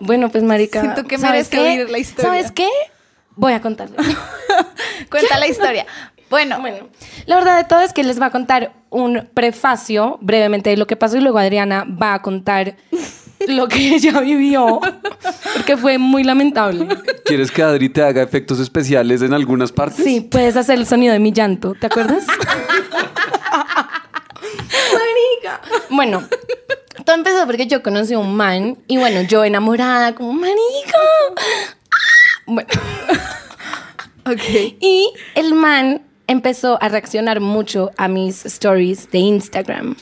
Bueno, 0.00 0.28
pues 0.30 0.44
marica, 0.44 0.80
Siento 0.80 1.04
que 1.04 1.18
¿sabes 1.18 1.50
merece 1.50 1.50
qué? 1.50 1.60
oír 1.82 1.90
la 1.90 1.98
historia. 1.98 2.30
¿Sabes 2.30 2.52
qué? 2.52 2.68
Voy 3.36 3.52
a 3.52 3.60
contarle. 3.60 3.96
Cuenta 5.10 5.38
la 5.38 5.46
historia. 5.46 5.86
Bueno, 6.30 6.60
Bueno, 6.60 6.88
la 7.26 7.36
verdad 7.36 7.56
de 7.56 7.64
todo 7.64 7.80
es 7.80 7.92
que 7.94 8.04
les 8.04 8.20
va 8.20 8.26
a 8.26 8.30
contar 8.30 8.72
un 8.90 9.28
prefacio 9.32 10.18
brevemente 10.20 10.68
de 10.70 10.76
lo 10.76 10.86
que 10.86 10.94
pasó 10.96 11.16
y 11.16 11.20
luego 11.20 11.38
Adriana 11.38 11.86
va 11.90 12.12
a 12.14 12.20
contar 12.22 12.76
lo 13.48 13.66
que 13.68 13.94
ella 13.94 14.20
vivió, 14.20 14.80
porque 15.54 15.76
fue 15.78 15.96
muy 15.96 16.24
lamentable. 16.24 16.86
¿Quieres 17.24 17.50
que 17.50 17.62
Adri 17.62 17.88
te 17.88 18.02
haga 18.02 18.22
efectos 18.22 18.58
especiales 18.60 19.22
en 19.22 19.32
algunas 19.32 19.72
partes? 19.72 20.04
Sí, 20.04 20.20
puedes 20.20 20.56
hacer 20.56 20.78
el 20.78 20.86
sonido 20.86 21.12
de 21.14 21.18
mi 21.20 21.32
llanto, 21.32 21.74
¿te 21.80 21.86
acuerdas? 21.86 22.26
Marica. 24.92 25.60
Bueno, 25.90 26.24
todo 27.08 27.16
empezó 27.16 27.46
porque 27.46 27.66
yo 27.66 27.82
conocí 27.82 28.12
a 28.12 28.18
un 28.18 28.36
man 28.36 28.76
y 28.86 28.98
bueno, 28.98 29.22
yo 29.22 29.42
enamorada 29.42 30.14
como 30.14 30.34
marica. 30.34 30.98
Bueno, 32.44 32.68
ok. 34.26 34.76
y 34.78 35.10
el 35.34 35.54
man 35.54 36.02
empezó 36.26 36.76
a 36.82 36.90
reaccionar 36.90 37.40
mucho 37.40 37.92
a 37.96 38.08
mis 38.08 38.44
stories 38.44 39.10
de 39.10 39.20
Instagram. 39.20 39.96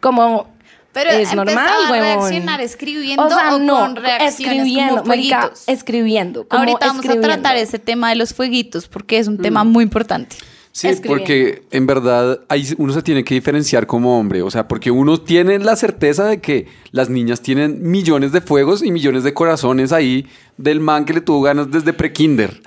Como 0.00 0.48
Pero 0.92 1.10
es 1.10 1.32
normal, 1.32 1.68
a 1.68 1.92
reaccionar 1.92 2.60
escribiendo 2.60 3.24
o, 3.24 3.30
sea, 3.30 3.54
o 3.54 3.60
no, 3.60 3.78
con 3.78 3.94
reacciones 3.94 4.34
escribiendo, 4.34 4.96
como 4.96 5.06
marica, 5.06 5.52
escribiendo. 5.68 6.48
como 6.48 6.58
Ahorita 6.58 6.86
vamos 6.88 7.04
a 7.04 7.06
escribiendo. 7.06 7.40
tratar 7.40 7.56
ese 7.56 7.78
tema 7.78 8.08
de 8.08 8.16
los 8.16 8.34
fueguitos 8.34 8.88
porque 8.88 9.18
es 9.18 9.28
un 9.28 9.38
tema 9.38 9.62
muy 9.62 9.84
importante. 9.84 10.34
Sí, 10.78 10.90
porque 11.04 11.64
en 11.72 11.86
verdad 11.88 12.38
ahí 12.48 12.64
uno 12.78 12.92
se 12.92 13.02
tiene 13.02 13.24
que 13.24 13.34
diferenciar 13.34 13.88
como 13.88 14.16
hombre, 14.16 14.42
o 14.42 14.50
sea, 14.50 14.68
porque 14.68 14.92
uno 14.92 15.20
tiene 15.20 15.58
la 15.58 15.74
certeza 15.74 16.26
de 16.26 16.40
que 16.40 16.68
las 16.92 17.10
niñas 17.10 17.40
tienen 17.40 17.82
millones 17.82 18.30
de 18.30 18.40
fuegos 18.40 18.84
y 18.84 18.92
millones 18.92 19.24
de 19.24 19.34
corazones 19.34 19.90
ahí 19.90 20.28
del 20.56 20.78
man 20.78 21.04
que 21.04 21.14
le 21.14 21.20
tuvo 21.20 21.42
ganas 21.42 21.68
desde 21.72 21.92
prekinder. 21.92 22.60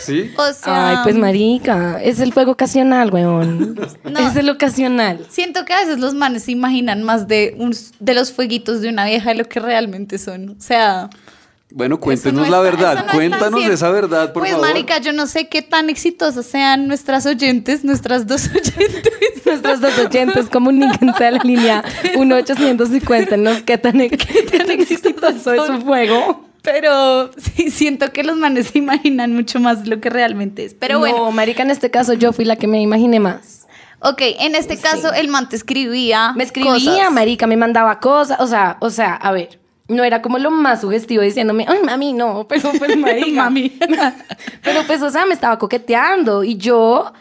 ¿Sí? 0.00 0.32
O 0.36 0.52
sea, 0.52 0.88
Ay, 0.88 0.96
pues 1.04 1.14
marica, 1.14 2.02
es 2.02 2.18
el 2.18 2.32
fuego 2.32 2.50
ocasional, 2.50 3.12
weón. 3.12 3.78
No. 4.02 4.18
Es 4.18 4.34
el 4.34 4.50
ocasional. 4.50 5.24
siento 5.30 5.64
que 5.64 5.72
a 5.72 5.82
veces 5.82 6.00
los 6.00 6.14
manes 6.14 6.42
se 6.42 6.50
imaginan 6.50 7.04
más 7.04 7.28
de, 7.28 7.54
un, 7.56 7.76
de 8.00 8.14
los 8.14 8.32
fueguitos 8.32 8.80
de 8.80 8.88
una 8.88 9.04
vieja 9.04 9.30
de 9.30 9.36
lo 9.36 9.44
que 9.44 9.60
realmente 9.60 10.18
son. 10.18 10.48
O 10.48 10.56
sea, 10.58 11.10
Bueno, 11.74 11.98
cuéntenos 11.98 12.48
no 12.48 12.50
la 12.50 12.58
está- 12.68 12.76
verdad, 12.84 13.06
no 13.06 13.12
cuéntanos 13.14 13.62
esa 13.64 13.90
verdad, 13.90 14.32
por 14.32 14.42
pues, 14.42 14.52
favor. 14.52 14.68
marica, 14.68 14.98
yo 14.98 15.12
no 15.12 15.26
sé 15.26 15.48
qué 15.48 15.62
tan 15.62 15.88
exitosas 15.88 16.44
sean 16.46 16.86
nuestras 16.86 17.24
oyentes, 17.26 17.82
nuestras 17.84 18.26
dos 18.26 18.46
oyentes. 18.54 19.12
Nuestros 19.46 19.80
dos 19.80 19.98
oyentes 19.98 20.48
comuníquense 20.50 21.26
a 21.26 21.30
la 21.32 21.42
línea 21.42 21.82
1-850 22.14 23.38
nos 23.38 23.62
qué 23.62 23.78
tan, 23.78 23.98
qué 23.98 24.42
tan 24.58 24.70
exitoso 24.70 25.52
es 25.52 25.66
su 25.66 25.80
fuego. 25.82 26.46
Pero 26.62 27.30
sí, 27.36 27.70
siento 27.70 28.12
que 28.12 28.22
los 28.22 28.36
manes 28.36 28.68
se 28.68 28.78
imaginan 28.78 29.32
mucho 29.34 29.58
más 29.58 29.86
lo 29.88 30.00
que 30.00 30.10
realmente 30.10 30.64
es. 30.64 30.74
Pero 30.74 30.94
no, 30.94 31.00
bueno, 31.00 31.30
marica, 31.32 31.62
en 31.62 31.70
este 31.70 31.90
caso 31.90 32.12
yo 32.12 32.32
fui 32.32 32.44
la 32.44 32.56
que 32.56 32.66
me 32.68 32.80
imaginé 32.80 33.18
más. 33.18 33.66
ok, 34.00 34.20
en 34.40 34.54
este 34.54 34.76
caso 34.78 35.12
el 35.12 35.28
man 35.28 35.48
te 35.48 35.56
escribía. 35.56 36.32
Me 36.36 36.44
escribía, 36.44 36.72
cosas. 36.74 37.12
marica, 37.12 37.46
me 37.48 37.56
mandaba 37.56 37.98
cosas, 37.98 38.38
o 38.40 38.46
sea, 38.46 38.76
o 38.80 38.90
sea, 38.90 39.14
a 39.14 39.32
ver, 39.32 39.58
no 39.92 40.04
era 40.04 40.22
como 40.22 40.38
lo 40.38 40.50
más 40.50 40.80
sugestivo 40.80 41.22
diciéndome, 41.22 41.66
ay, 41.68 41.80
mami, 41.84 42.12
no, 42.12 42.46
pero 42.48 42.70
pues, 42.78 42.96
marica. 42.98 43.44
Mami. 43.44 43.78
pero 44.62 44.82
pues, 44.86 45.02
o 45.02 45.10
sea, 45.10 45.26
me 45.26 45.34
estaba 45.34 45.58
coqueteando 45.58 46.44
y 46.44 46.56
yo, 46.56 47.12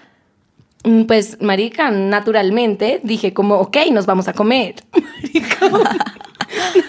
mm, 0.83 1.03
pues, 1.03 1.41
marica, 1.41 1.91
naturalmente 1.91 3.01
dije 3.03 3.33
como, 3.33 3.55
ok, 3.55 3.77
nos 3.91 4.05
vamos 4.05 4.27
a 4.27 4.33
comer. 4.33 4.75
Marica. 4.93 5.69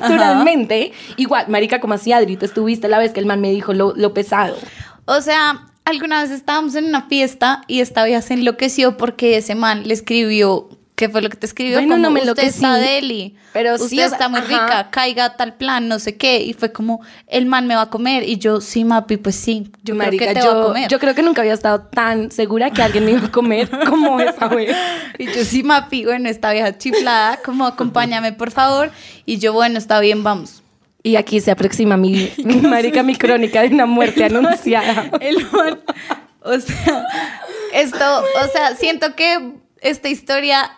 naturalmente, 0.00 0.92
igual, 1.16 1.46
marica, 1.48 1.80
como 1.80 1.94
así, 1.94 2.12
Adri, 2.12 2.36
tú 2.36 2.44
estuviste 2.44 2.88
la 2.88 2.98
vez 2.98 3.12
que 3.12 3.20
el 3.20 3.26
man 3.26 3.40
me 3.40 3.50
dijo 3.50 3.72
lo, 3.72 3.92
lo 3.94 4.14
pesado. 4.14 4.56
O 5.04 5.20
sea, 5.20 5.68
alguna 5.84 6.22
vez 6.22 6.30
estábamos 6.30 6.74
en 6.74 6.84
una 6.86 7.02
fiesta 7.02 7.62
y 7.66 7.80
esta 7.80 8.04
vieja 8.04 8.22
se 8.22 8.34
enloqueció 8.34 8.96
porque 8.96 9.36
ese 9.36 9.54
man 9.54 9.86
le 9.86 9.94
escribió. 9.94 10.68
¿Qué 10.94 11.08
fue 11.08 11.22
lo 11.22 11.30
que 11.30 11.36
te 11.38 11.46
escribió? 11.46 11.78
Bueno, 11.78 11.94
Como, 11.94 12.02
no 12.02 12.10
me 12.10 12.20
Usted 12.20 12.30
enloquecí, 12.44 12.48
está 12.56 12.74
deli. 12.76 13.34
pero 13.52 13.74
usted 13.74 13.88
sí, 13.88 14.00
está 14.00 14.28
muy 14.28 14.40
ajá. 14.40 14.48
rica. 14.48 14.90
Caiga 14.90 15.36
tal 15.36 15.54
plan, 15.54 15.88
no 15.88 15.98
sé 15.98 16.16
qué. 16.16 16.42
Y 16.42 16.52
fue 16.52 16.70
como, 16.70 17.00
el 17.28 17.46
man 17.46 17.66
me 17.66 17.74
va 17.74 17.82
a 17.82 17.90
comer. 17.90 18.28
Y 18.28 18.36
yo, 18.38 18.60
sí, 18.60 18.84
Mapi, 18.84 19.16
pues 19.16 19.34
sí. 19.34 19.70
Yo 19.82 19.94
marica, 19.94 20.26
creo 20.26 20.34
que 20.34 20.40
te 20.40 20.46
yo, 20.46 20.54
va 20.54 20.60
a 20.62 20.66
comer. 20.66 20.88
yo 20.88 20.98
creo 20.98 21.14
que 21.14 21.22
nunca 21.22 21.40
había 21.40 21.54
estado 21.54 21.80
tan 21.80 22.30
segura 22.30 22.70
que 22.70 22.82
alguien 22.82 23.04
me 23.06 23.12
iba 23.12 23.24
a 23.26 23.32
comer 23.32 23.70
como 23.88 24.20
esa 24.20 24.48
vez. 24.48 24.76
Y 25.18 25.26
yo, 25.32 25.44
sí, 25.44 25.62
Mapi, 25.62 26.04
bueno, 26.04 26.28
esta 26.28 26.52
vieja 26.52 26.76
chiflada, 26.76 27.38
como 27.42 27.66
acompáñame, 27.66 28.32
por 28.34 28.50
favor. 28.50 28.90
Y 29.24 29.38
yo, 29.38 29.54
bueno, 29.54 29.78
está 29.78 29.98
bien, 29.98 30.22
vamos. 30.22 30.62
Y 31.02 31.16
aquí 31.16 31.40
se 31.40 31.50
aproxima 31.50 31.96
mi, 31.96 32.30
mi 32.44 32.56
marica, 32.56 33.02
mi 33.02 33.16
crónica 33.16 33.62
de 33.62 33.68
una 33.68 33.86
muerte 33.86 34.24
anunciada. 34.24 35.10
El 35.20 35.36
man, 35.50 35.80
o 36.42 36.60
sea, 36.60 37.06
esto, 37.72 38.04
o 38.44 38.52
sea, 38.52 38.76
siento 38.76 39.16
que 39.16 39.54
esta 39.82 40.08
historia 40.08 40.70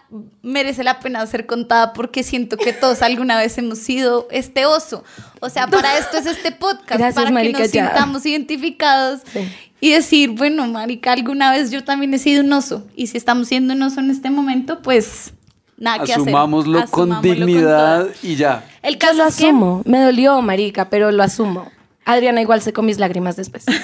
merece 0.43 0.83
la 0.83 0.99
pena 0.99 1.25
ser 1.27 1.47
contada 1.47 1.93
porque 1.93 2.23
siento 2.23 2.57
que 2.57 2.73
todos 2.73 3.03
alguna 3.03 3.37
vez 3.39 3.57
hemos 3.59 3.79
sido 3.79 4.27
este 4.31 4.67
oso. 4.67 5.05
O 5.41 5.49
sea, 5.51 5.67
para 5.69 5.99
esto 5.99 6.17
es 6.17 6.27
este 6.27 6.53
podcast, 6.53 6.99
Gracias, 6.99 7.15
para 7.15 7.31
marica, 7.31 7.59
que 7.59 7.65
nos 7.65 7.73
ya. 7.73 7.87
sintamos 7.89 8.25
identificados 8.27 9.21
Sí. 9.33 9.41
y 9.81 9.93
decir, 9.93 10.31
bueno, 10.31 10.67
marica, 10.67 11.13
alguna 11.13 11.51
vez 11.53 11.71
yo 11.71 11.85
también 11.85 12.15
he 12.15 12.19
sido 12.19 12.43
un 12.43 12.53
oso. 12.53 12.87
Y 12.97 13.07
si 13.09 13.17
estamos 13.19 13.49
siendo 13.49 13.75
un 13.75 13.83
oso 13.83 14.01
en 14.01 14.11
este 14.11 14.31
momento, 14.31 14.81
pues 14.81 15.33
nada 15.77 15.99
que 16.05 16.13
hacer. 16.15 16.23
Asumámoslo 16.29 16.85
con 16.91 17.13
Asumámoslo 17.13 17.47
dignidad 17.47 18.01
toda. 18.05 18.15
y 18.23 18.37
ya. 18.37 18.65
El 18.83 18.95
Yo 18.95 18.99
caso 19.01 19.15
lo 19.19 19.27
es 19.27 19.37
que- 19.37 19.45
asumo. 19.47 19.83
Me 19.85 20.01
dolió, 20.01 20.41
marica, 20.41 20.89
pero 20.89 21.11
lo 21.13 21.23
asumo. 21.23 21.71
Adriana 22.05 22.41
igual 22.41 22.61
secó 22.61 22.83
mis 22.83 22.99
lágrimas 22.99 23.37
después. 23.37 23.65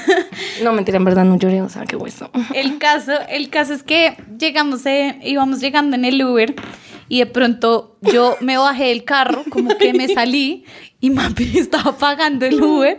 No, 0.62 0.74
mentira, 0.74 0.98
en 0.98 1.04
verdad 1.06 1.24
no 1.24 1.38
lloré, 1.38 1.62
o 1.62 1.70
sea, 1.70 1.86
qué 1.86 1.96
hueso. 1.96 2.30
El 2.54 2.76
caso, 2.76 3.12
el 3.30 3.48
caso 3.48 3.72
es 3.72 3.82
que 3.82 4.18
llegamos, 4.38 4.84
eh, 4.84 5.18
íbamos 5.22 5.60
llegando 5.60 5.96
en 5.96 6.04
el 6.04 6.22
Uber 6.22 6.54
y 7.08 7.20
de 7.20 7.26
pronto 7.26 7.96
yo 8.02 8.36
me 8.40 8.58
bajé 8.58 8.88
del 8.88 9.04
carro, 9.04 9.42
como 9.48 9.76
que 9.78 9.94
me 9.94 10.06
salí 10.08 10.64
y 11.00 11.10
Mapi 11.10 11.58
estaba 11.58 11.96
pagando 11.96 12.44
el 12.44 12.62
Uber 12.62 12.96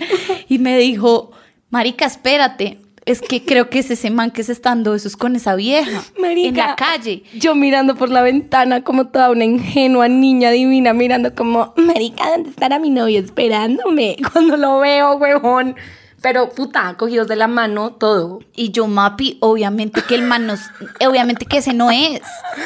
y 0.49 0.57
me 0.57 0.77
dijo, 0.79 1.31
marica, 1.69 2.05
espérate, 2.05 2.79
es 3.05 3.19
que 3.21 3.43
creo 3.43 3.69
que 3.69 3.79
es 3.79 3.89
ese 3.89 4.09
man 4.11 4.31
que 4.31 4.43
se 4.43 4.51
está 4.51 4.69
dando 4.69 4.91
besos 4.91 5.17
con 5.17 5.35
esa 5.35 5.55
vieja 5.55 6.03
Marica. 6.19 6.47
en 6.47 6.55
la 6.55 6.75
calle. 6.75 7.23
Yo 7.33 7.55
mirando 7.55 7.95
por 7.95 8.09
la 8.09 8.21
ventana 8.21 8.83
como 8.83 9.07
toda 9.07 9.31
una 9.31 9.43
ingenua 9.43 10.07
niña 10.07 10.51
divina, 10.51 10.93
mirando 10.93 11.33
como, 11.33 11.73
marica, 11.77 12.29
¿dónde 12.29 12.49
estará 12.51 12.77
mi 12.79 12.89
novio 12.91 13.19
esperándome? 13.19 14.17
Cuando 14.33 14.55
lo 14.57 14.79
veo, 14.79 15.13
huevón. 15.15 15.75
Pero, 16.21 16.49
puta, 16.49 16.95
cogidos 16.99 17.27
de 17.27 17.35
la 17.35 17.47
mano, 17.47 17.93
todo. 17.93 18.41
Y 18.55 18.69
yo, 18.69 18.85
Mapi, 18.85 19.37
obviamente 19.41 20.03
que 20.07 20.13
el 20.13 20.21
man 20.21 20.45
no, 20.45 20.53
es- 20.53 20.69
obviamente 21.07 21.47
que 21.47 21.57
ese 21.57 21.73
no 21.73 21.89
es. 21.89 22.21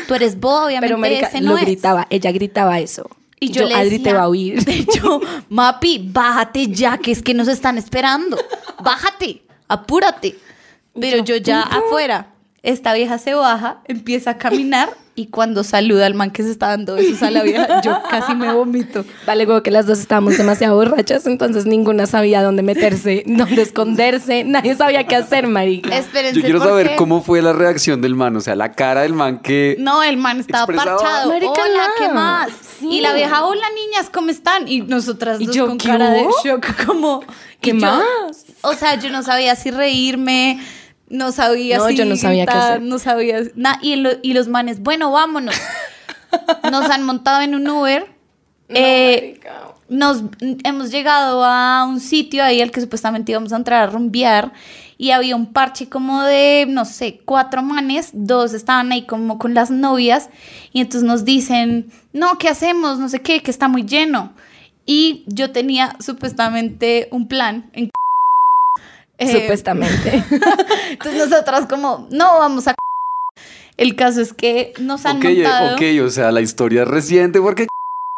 Tú 0.09 0.13
eres 0.15 0.37
vos, 0.41 0.65
obviamente 0.65 0.87
Pero, 0.89 0.97
marica, 0.99 1.27
ese 1.27 1.39
no 1.39 1.51
lo 1.51 1.57
es. 1.59 1.63
gritaba, 1.63 2.05
ella 2.09 2.31
gritaba 2.33 2.79
eso. 2.81 3.09
Y 3.39 3.51
yo, 3.51 3.65
le 3.65 3.75
Adri 3.75 3.89
decía, 3.91 4.03
te 4.03 4.13
va 4.13 4.23
a 4.23 4.27
oír. 4.29 4.59
Yo, 4.95 5.19
Mapi, 5.49 6.09
bájate 6.11 6.67
ya, 6.67 6.97
que 6.97 7.11
es 7.11 7.21
que 7.21 7.33
nos 7.33 7.47
están 7.49 7.77
esperando. 7.77 8.37
Bájate, 8.81 9.43
apúrate. 9.67 10.35
Pero 10.99 11.23
yo 11.23 11.35
ya 11.37 11.61
afuera, 11.61 12.27
esta 12.65 12.93
vieja 12.93 13.17
se 13.17 13.33
baja, 13.33 13.77
empieza 13.85 14.31
a 14.31 14.37
caminar 14.37 14.89
y 15.17 15.27
cuando 15.27 15.63
saluda 15.63 16.07
al 16.07 16.13
man 16.13 16.29
que 16.31 16.43
se 16.43 16.51
está 16.51 16.67
dando 16.67 16.95
besos 16.95 17.23
a 17.23 17.31
la 17.31 17.41
vieja, 17.43 17.81
yo 17.81 17.97
casi 18.09 18.35
me 18.35 18.51
vomito. 18.51 19.05
Vale, 19.25 19.47
como 19.47 19.63
que 19.63 19.71
las 19.71 19.85
dos 19.85 19.99
estábamos 19.99 20.37
demasiado 20.37 20.75
borrachas, 20.75 21.25
entonces 21.25 21.65
ninguna 21.65 22.05
sabía 22.05 22.43
dónde 22.43 22.63
meterse, 22.63 23.23
dónde 23.25 23.61
esconderse, 23.61 24.43
nadie 24.43 24.75
sabía 24.75 25.07
qué 25.07 25.15
hacer, 25.15 25.47
marica. 25.47 25.95
Espérense. 25.97 26.35
Yo 26.41 26.43
quiero 26.43 26.59
saber 26.59 26.95
cómo 26.97 27.21
fue 27.21 27.41
la 27.41 27.53
reacción 27.53 28.01
del 28.01 28.13
man, 28.15 28.35
o 28.35 28.41
sea, 28.41 28.55
la 28.55 28.73
cara 28.73 29.03
del 29.03 29.13
man 29.13 29.39
que... 29.39 29.77
No, 29.79 30.03
el 30.03 30.17
man 30.17 30.41
estaba 30.41 30.65
Expresaba- 30.65 30.97
parchado. 30.97 31.29
Marica, 31.29 31.51
hola, 31.51 31.87
no. 31.87 32.05
¿qué 32.07 32.13
más? 32.13 32.49
Sí. 32.79 32.89
Y 32.97 32.99
la 33.01 33.13
vieja, 33.13 33.45
hola 33.45 33.67
niñas, 33.73 34.09
¿cómo 34.11 34.31
están? 34.31 34.67
Y 34.67 34.81
nosotras 34.81 35.39
¿Y 35.39 35.45
dos 35.45 35.55
yo, 35.55 35.67
con 35.67 35.77
qué 35.77 35.87
cara 35.87 36.09
de 36.09 36.25
shock, 36.43 36.85
como... 36.85 37.23
¿Qué 37.61 37.69
yo- 37.71 37.77
más? 37.77 38.03
O 38.63 38.73
sea, 38.73 38.95
yo 38.99 39.09
no 39.11 39.23
sabía 39.23 39.55
si 39.55 39.71
reírme, 39.71 40.59
No 41.07 41.31
sabía 41.31 41.77
No, 41.77 41.87
si 41.87 41.95
yo 41.95 42.05
no 42.05 42.15
sabía 42.15 42.45
qué 42.45 42.53
hacer. 42.57 42.81
No 42.81 42.97
sabía 42.99 43.41
nada. 43.55 43.79
Y, 43.81 43.95
lo- 43.97 44.17
y 44.21 44.33
los 44.33 44.47
manes, 44.47 44.79
bueno, 44.81 45.11
vámonos. 45.11 45.55
Nos 46.71 46.89
han 46.89 47.03
montado 47.03 47.41
en 47.41 47.55
un 47.55 47.67
Uber. 47.69 48.07
Eh, 48.69 49.39
nos 49.87 50.23
hemos 50.63 50.89
llegado 50.89 51.43
a 51.45 51.85
un 51.87 51.99
sitio 51.99 52.43
ahí 52.43 52.59
al 52.61 52.71
que 52.71 52.81
supuestamente 52.81 53.31
íbamos 53.31 53.53
a 53.53 53.57
entrar 53.57 53.83
a 53.83 53.91
rumbear 53.91 54.51
y 54.97 55.11
había 55.11 55.35
un 55.35 55.53
parche 55.53 55.87
como 55.87 56.23
de, 56.23 56.65
no 56.67 56.83
sé, 56.85 57.21
cuatro 57.25 57.61
manes, 57.61 58.09
dos 58.13 58.53
estaban 58.53 58.91
ahí 58.91 59.03
como 59.05 59.37
con 59.37 59.53
las 59.53 59.69
novias 59.69 60.29
y 60.73 60.81
entonces 60.81 61.03
nos 61.07 61.23
dicen, 61.25 61.91
no, 62.13 62.39
¿qué 62.39 62.49
hacemos? 62.49 62.97
No 62.97 63.07
sé 63.07 63.21
qué, 63.21 63.43
que 63.43 63.51
está 63.51 63.67
muy 63.67 63.85
lleno. 63.85 64.33
Y 64.87 65.23
yo 65.27 65.51
tenía 65.51 65.95
supuestamente 65.99 67.07
un 67.11 67.27
plan. 67.27 67.69
En 67.73 67.91
eh, 69.17 69.41
Supuestamente. 69.41 70.23
entonces 70.91 71.29
nosotras 71.29 71.65
como, 71.67 72.07
no, 72.11 72.39
vamos 72.39 72.67
a... 72.67 72.75
El 73.77 73.95
caso 73.95 74.21
es 74.21 74.33
que 74.33 74.73
nos 74.79 75.05
han 75.05 75.17
Ok, 75.17 75.25
eh, 75.25 75.33
montado... 75.43 75.75
ok, 75.75 75.81
o 76.05 76.09
sea, 76.09 76.31
la 76.31 76.41
historia 76.41 76.83
es 76.83 76.87
reciente 76.87 77.39
porque... 77.41 77.67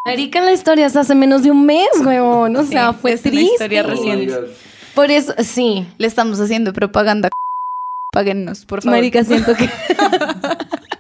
Marica, 0.06 0.40
la 0.42 0.54
historia 0.54 0.86
es 0.86 0.96
hace 0.96 1.16
menos 1.16 1.44
de 1.44 1.52
un 1.52 1.66
mes, 1.66 1.90
huevón. 2.06 2.56
O 2.56 2.64
sea, 2.64 2.92
Sí, 2.94 2.98
fue 3.02 3.12
es 3.14 3.22
una 3.22 3.32
triste. 3.32 3.54
historia 3.54 3.84
reciente. 3.84 4.36
Por 4.96 5.12
eso, 5.12 5.34
sí. 5.40 5.86
Le 5.98 6.08
estamos 6.08 6.40
haciendo 6.40 6.74
propaganda. 6.74 7.30
Páguennos, 8.14 8.66
por 8.66 8.82
favor. 8.82 8.98
Marica, 8.98 9.24
siento 9.24 9.54
que. 9.56 9.70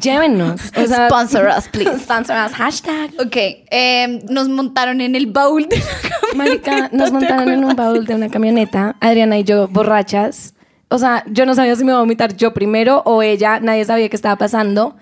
Llévenos. 0.00 0.60
O 0.76 0.86
sea, 0.86 1.08
Sponsor 1.08 1.46
us, 1.56 1.68
please. 1.72 1.98
Sponsor 2.00 2.36
us, 2.46 2.52
hashtag. 2.52 3.10
Ok, 3.18 3.36
eh, 3.36 4.20
nos 4.28 4.48
montaron 4.48 5.00
en 5.00 5.14
el 5.14 5.26
baúl 5.26 5.68
de 5.68 5.78
la 5.78 5.84
camioneta. 6.02 6.36
Marica, 6.36 6.88
nos 6.92 7.06
¿te 7.06 7.12
montaron 7.12 7.48
en 7.50 7.64
un 7.64 7.76
baúl 7.76 8.06
de 8.06 8.14
una 8.14 8.28
camioneta. 8.28 8.96
Adriana 9.00 9.38
y 9.38 9.44
yo, 9.44 9.68
borrachas. 9.68 10.54
O 10.88 10.98
sea, 10.98 11.24
yo 11.26 11.46
no 11.46 11.54
sabía 11.54 11.74
si 11.76 11.84
me 11.84 11.90
iba 11.90 11.98
a 11.98 12.02
vomitar 12.02 12.36
yo 12.36 12.54
primero 12.54 13.02
o 13.04 13.22
ella. 13.22 13.60
Nadie 13.60 13.84
sabía 13.84 14.08
qué 14.08 14.16
estaba 14.16 14.36
pasando. 14.36 14.96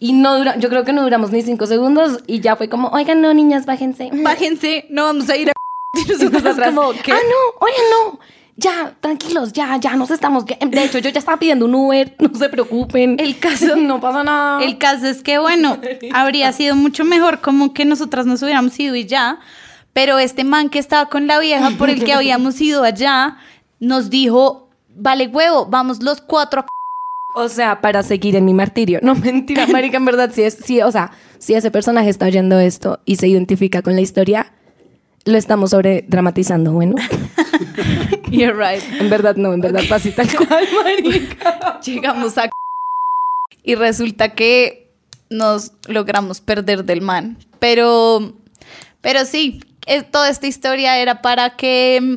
Y 0.00 0.12
no 0.12 0.36
dura, 0.38 0.56
yo 0.58 0.68
creo 0.68 0.84
que 0.84 0.92
no 0.92 1.02
duramos 1.02 1.30
ni 1.30 1.42
cinco 1.42 1.66
segundos 1.66 2.20
y 2.26 2.40
ya 2.40 2.56
fue 2.56 2.68
como, 2.68 2.88
oigan, 2.88 3.20
no, 3.20 3.32
niñas, 3.32 3.64
bájense. 3.64 4.10
Bájense, 4.12 4.86
no 4.90 5.04
vamos 5.04 5.28
a 5.30 5.36
ir 5.36 5.50
a... 5.50 5.52
Y 5.96 6.10
nosotras 6.10 6.42
Nosotras, 6.42 6.74
como, 6.74 6.92
¿qué? 7.02 7.12
Ah, 7.12 7.16
no, 7.16 7.66
oigan, 7.66 7.84
no. 7.90 8.18
Ya, 8.56 8.94
tranquilos, 9.00 9.52
ya, 9.52 9.76
ya, 9.78 9.96
nos 9.96 10.10
estamos. 10.12 10.44
De 10.46 10.84
hecho, 10.84 10.98
yo 10.98 11.10
ya 11.10 11.18
estaba 11.18 11.38
pidiendo 11.38 11.64
un 11.64 11.74
Uber, 11.74 12.14
no 12.20 12.38
se 12.38 12.48
preocupen. 12.48 13.16
El 13.18 13.38
caso- 13.38 13.74
no 13.76 14.00
pasa 14.00 14.22
nada. 14.22 14.62
El 14.62 14.78
caso 14.78 15.06
es 15.06 15.22
que, 15.22 15.38
bueno, 15.38 15.78
habría 16.12 16.52
sido 16.52 16.76
mucho 16.76 17.04
mejor 17.04 17.40
como 17.40 17.74
que 17.74 17.84
nosotras 17.84 18.26
nos 18.26 18.42
hubiéramos 18.42 18.78
ido 18.78 18.94
y 18.94 19.06
ya, 19.06 19.40
pero 19.92 20.18
este 20.18 20.44
man 20.44 20.68
que 20.70 20.78
estaba 20.78 21.08
con 21.08 21.26
la 21.26 21.38
vieja 21.40 21.70
por 21.78 21.90
el 21.90 22.04
que 22.04 22.12
habíamos 22.12 22.60
ido 22.60 22.84
allá, 22.84 23.38
nos 23.80 24.08
dijo, 24.10 24.68
vale 24.94 25.26
huevo, 25.26 25.66
vamos 25.66 26.02
los 26.02 26.20
cuatro 26.20 26.60
a... 26.60 26.66
O 27.36 27.48
sea, 27.48 27.80
para 27.80 28.04
seguir 28.04 28.36
en 28.36 28.44
mi 28.44 28.54
martirio. 28.54 29.00
No, 29.02 29.14
mentira, 29.16 29.66
marica, 29.66 29.96
en 29.96 30.04
verdad, 30.04 30.30
sí 30.32 30.42
es, 30.42 30.54
sí, 30.64 30.80
o 30.80 30.92
sea, 30.92 31.10
si 31.38 31.54
ese 31.54 31.72
personaje 31.72 32.08
está 32.08 32.26
oyendo 32.26 32.58
esto 32.60 33.00
y 33.04 33.16
se 33.16 33.26
identifica 33.26 33.82
con 33.82 33.96
la 33.96 34.00
historia, 34.00 34.52
lo 35.24 35.36
estamos 35.36 35.70
sobre 35.70 36.04
dramatizando, 36.06 36.72
bueno. 36.72 36.94
You're 38.38 38.52
right. 38.56 38.82
En 39.00 39.08
verdad 39.10 39.36
no, 39.36 39.52
en 39.52 39.60
verdad 39.60 39.82
así 39.90 40.10
tal 40.10 40.28
cual, 40.36 40.66
marica. 40.84 41.80
Llegamos 41.84 42.36
a... 42.38 42.48
Y 43.66 43.76
resulta 43.76 44.34
que 44.34 44.90
nos 45.30 45.72
logramos 45.88 46.40
perder 46.42 46.84
del 46.84 47.00
man. 47.00 47.38
Pero, 47.58 48.34
pero 49.00 49.24
sí, 49.24 49.60
es- 49.86 50.10
toda 50.10 50.28
esta 50.28 50.46
historia 50.46 50.98
era 50.98 51.22
para 51.22 51.56
que 51.56 51.98
mm, 52.02 52.16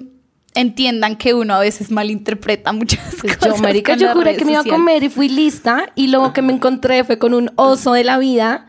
entiendan 0.55 1.15
que 1.15 1.33
uno 1.33 1.53
a 1.55 1.59
veces 1.59 1.89
malinterpreta 1.89 2.73
muchas 2.73 3.15
Pues 3.21 3.37
cosas. 3.37 3.55
yo, 3.55 3.61
marica, 3.63 3.95
yo 3.95 4.11
juré 4.11 4.35
que 4.35 4.43
me 4.43 4.51
iba 4.53 4.61
a 4.61 4.63
comer 4.65 5.03
y 5.03 5.09
fui 5.09 5.29
lista 5.29 5.85
y 5.95 6.07
luego 6.07 6.33
que 6.33 6.41
me 6.41 6.51
encontré 6.51 7.05
fue 7.05 7.17
con 7.17 7.33
un 7.33 7.49
oso 7.55 7.93
de 7.93 8.03
la 8.03 8.17
vida. 8.17 8.66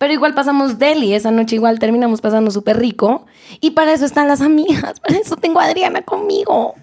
Pero 0.00 0.14
igual 0.14 0.32
pasamos 0.32 0.78
deli, 0.78 1.12
esa 1.12 1.30
noche 1.30 1.56
igual 1.56 1.78
terminamos 1.78 2.22
pasando 2.22 2.50
súper 2.50 2.78
rico. 2.78 3.26
Y 3.60 3.72
para 3.72 3.92
eso 3.92 4.06
están 4.06 4.28
las 4.28 4.40
amigas, 4.40 4.98
para 5.02 5.18
eso 5.18 5.36
tengo 5.36 5.60
a 5.60 5.64
Adriana 5.66 6.00
conmigo. 6.00 6.74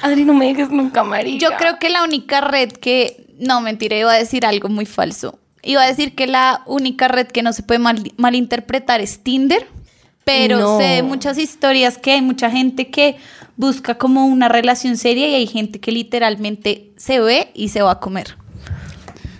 Adri, 0.00 0.24
no 0.24 0.32
me 0.32 0.46
dejes 0.46 0.70
nunca, 0.70 1.02
marica. 1.02 1.38
Yo 1.50 1.56
creo 1.56 1.80
que 1.80 1.88
la 1.90 2.04
única 2.04 2.40
red 2.40 2.70
que... 2.70 3.26
No, 3.40 3.60
mentira, 3.62 3.98
iba 3.98 4.12
a 4.12 4.16
decir 4.16 4.46
algo 4.46 4.68
muy 4.68 4.86
falso. 4.86 5.40
Iba 5.64 5.82
a 5.82 5.88
decir 5.88 6.14
que 6.14 6.28
la 6.28 6.62
única 6.66 7.08
red 7.08 7.26
que 7.26 7.42
no 7.42 7.52
se 7.52 7.64
puede 7.64 7.80
mal- 7.80 8.12
malinterpretar 8.16 9.00
es 9.00 9.18
Tinder. 9.24 9.66
Pero 10.24 10.60
No. 10.60 10.78
sé 10.78 10.84
de 10.84 11.02
muchas 11.02 11.38
historias 11.38 11.98
que 11.98 12.12
hay 12.12 12.22
mucha 12.22 12.48
gente 12.48 12.90
que 12.92 13.16
busca 13.56 13.98
como 13.98 14.24
una 14.26 14.48
relación 14.48 14.96
seria 14.96 15.26
y 15.26 15.34
hay 15.34 15.48
gente 15.48 15.80
que 15.80 15.90
literalmente 15.90 16.92
se 16.96 17.18
ve 17.18 17.50
y 17.54 17.70
se 17.70 17.82
va 17.82 17.90
a 17.90 17.98
comer. 17.98 18.36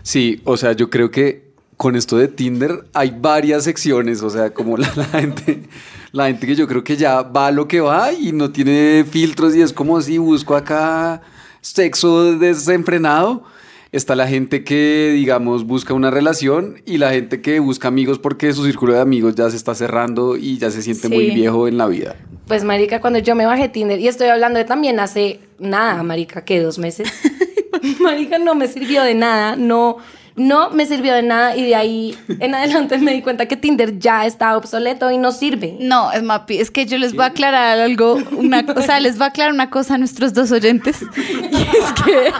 Sí, 0.02 0.40
o 0.44 0.56
sea, 0.56 0.72
yo 0.72 0.90
creo 0.90 1.12
que 1.12 1.41
con 1.82 1.96
esto 1.96 2.16
de 2.16 2.28
Tinder 2.28 2.84
hay 2.92 3.12
varias 3.18 3.64
secciones, 3.64 4.22
o 4.22 4.30
sea, 4.30 4.54
como 4.54 4.76
la, 4.76 4.88
la 4.94 5.04
gente, 5.04 5.64
la 6.12 6.28
gente 6.28 6.46
que 6.46 6.54
yo 6.54 6.68
creo 6.68 6.84
que 6.84 6.96
ya 6.96 7.22
va 7.22 7.48
a 7.48 7.50
lo 7.50 7.66
que 7.66 7.80
va 7.80 8.12
y 8.12 8.30
no 8.30 8.52
tiene 8.52 9.04
filtros 9.04 9.56
y 9.56 9.62
es 9.62 9.72
como 9.72 10.00
si 10.00 10.16
busco 10.16 10.54
acá 10.54 11.22
sexo 11.60 12.38
desenfrenado. 12.38 13.42
Está 13.90 14.14
la 14.14 14.28
gente 14.28 14.62
que, 14.62 15.10
digamos, 15.12 15.64
busca 15.64 15.92
una 15.92 16.12
relación 16.12 16.80
y 16.86 16.98
la 16.98 17.10
gente 17.10 17.42
que 17.42 17.58
busca 17.58 17.88
amigos 17.88 18.20
porque 18.20 18.52
su 18.52 18.64
círculo 18.64 18.92
de 18.92 19.00
amigos 19.00 19.34
ya 19.34 19.50
se 19.50 19.56
está 19.56 19.74
cerrando 19.74 20.36
y 20.36 20.58
ya 20.58 20.70
se 20.70 20.82
siente 20.82 21.08
muy 21.08 21.32
viejo 21.32 21.66
en 21.66 21.78
la 21.78 21.88
vida. 21.88 22.14
Pues, 22.46 22.62
marica, 22.62 23.00
cuando 23.00 23.18
yo 23.18 23.34
me 23.34 23.44
bajé 23.44 23.68
Tinder, 23.68 23.98
y 23.98 24.06
estoy 24.06 24.28
hablando 24.28 24.60
de 24.60 24.64
también 24.66 25.00
hace 25.00 25.40
nada, 25.58 26.04
marica, 26.04 26.44
que 26.44 26.60
dos 26.60 26.78
meses. 26.78 27.12
marica, 28.00 28.38
no 28.38 28.54
me 28.54 28.68
sirvió 28.68 29.02
de 29.02 29.14
nada, 29.14 29.56
no, 29.56 29.98
no 30.36 30.70
me 30.70 30.86
sirvió 30.86 31.14
de 31.14 31.22
nada 31.22 31.56
y 31.56 31.64
de 31.64 31.74
ahí 31.74 32.18
en 32.40 32.54
adelante 32.54 32.96
me 32.98 33.12
di 33.12 33.22
cuenta 33.22 33.46
que 33.46 33.56
Tinder 33.56 33.98
ya 33.98 34.24
está 34.26 34.56
obsoleto 34.56 35.10
y 35.10 35.18
no 35.18 35.32
sirve. 35.32 35.76
No, 35.80 36.10
es 36.12 36.22
Mapi, 36.22 36.58
es 36.58 36.70
que 36.70 36.86
yo 36.86 36.98
les 36.98 37.12
voy 37.14 37.24
a 37.24 37.28
aclarar 37.28 37.78
algo, 37.78 38.14
una, 38.32 38.64
o 38.74 38.82
sea, 38.82 39.00
les 39.00 39.16
voy 39.18 39.24
a 39.24 39.28
aclarar 39.28 39.52
una 39.52 39.70
cosa 39.70 39.94
a 39.94 39.98
nuestros 39.98 40.32
dos 40.34 40.50
oyentes. 40.52 40.98
Y 41.52 41.76
es 41.76 41.92
que, 42.04 42.32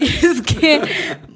y 0.00 0.26
es 0.26 0.42
que 0.42 0.80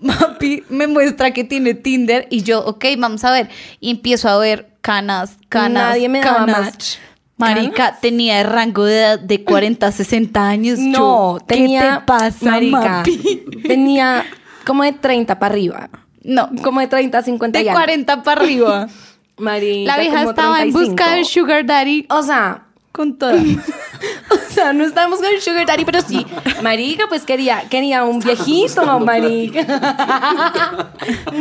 Mapi 0.01 0.65
me 0.69 0.87
muestra 0.87 1.33
que 1.33 1.45
tiene 1.45 1.75
Tinder 1.75 2.27
y 2.31 2.43
yo, 2.43 2.65
ok, 2.65 2.85
vamos 2.99 3.25
a 3.25 3.31
ver. 3.31 3.49
Y 3.81 3.91
empiezo 3.91 4.29
a 4.29 4.39
ver 4.39 4.69
canas, 4.81 5.37
canas, 5.49 5.91
Nadie 5.91 6.09
me 6.09 6.21
daba 6.21 6.39
canas. 6.47 6.61
match. 6.61 6.95
Marica, 7.37 7.99
tenía 8.01 8.41
el 8.41 8.49
rango 8.49 8.85
de 8.85 8.99
edad 8.99 9.21
de 9.21 9.45
40 9.45 9.87
a 9.87 9.93
60 9.93 10.49
años. 10.49 10.79
No, 10.81 11.39
Yo, 11.39 11.39
¿qué 11.47 11.55
tenía, 11.55 11.99
te 12.01 12.07
pasa, 12.07 12.45
marica, 12.51 12.79
Mapi? 12.81 13.45
tenía 13.67 14.25
como 14.69 14.85
de 14.85 14.93
30 14.93 15.39
para 15.41 15.53
arriba. 15.53 15.89
No, 16.23 16.49
Como 16.63 16.81
de 16.81 16.87
30 16.87 17.19
a 17.19 17.23
50 17.23 17.59
de 17.59 17.65
y 17.65 17.69
algo. 17.69 17.81
40 17.81 18.23
para 18.23 18.41
arriba. 18.43 18.87
Marica, 19.39 19.93
La 19.95 19.99
vieja 20.01 20.19
como 20.19 20.31
estaba 20.31 20.57
en 20.63 20.73
35. 20.73 20.91
busca 20.91 21.11
del 21.15 21.25
sugar 21.25 21.65
daddy 21.65 22.07
O 22.11 22.23
sea, 22.23 22.65
con 22.93 23.17
todo. 23.17 23.33
o 24.31 24.53
sea, 24.53 24.73
no 24.73 24.85
estábamos 24.85 25.21
con 25.21 25.29
el 25.29 25.41
sugar 25.41 25.65
daddy, 25.65 25.85
pero 25.85 26.01
sí. 26.03 26.27
Marica, 26.63 27.05
pues 27.09 27.23
quería, 27.25 27.63
quería 27.71 28.03
un 28.05 28.19
viejito, 28.19 28.85
marica. 28.99 29.63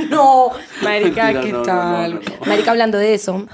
no, 0.10 0.52
marica, 0.84 1.24
Mentira, 1.34 1.42
¿qué 1.42 1.52
no, 1.52 1.62
tal? 1.64 2.14
no, 2.16 2.20
no, 2.20 2.26
no. 2.40 2.46
Marica, 2.46 2.72
hablando 2.72 2.98
de 3.00 3.14
eso, 3.16 3.48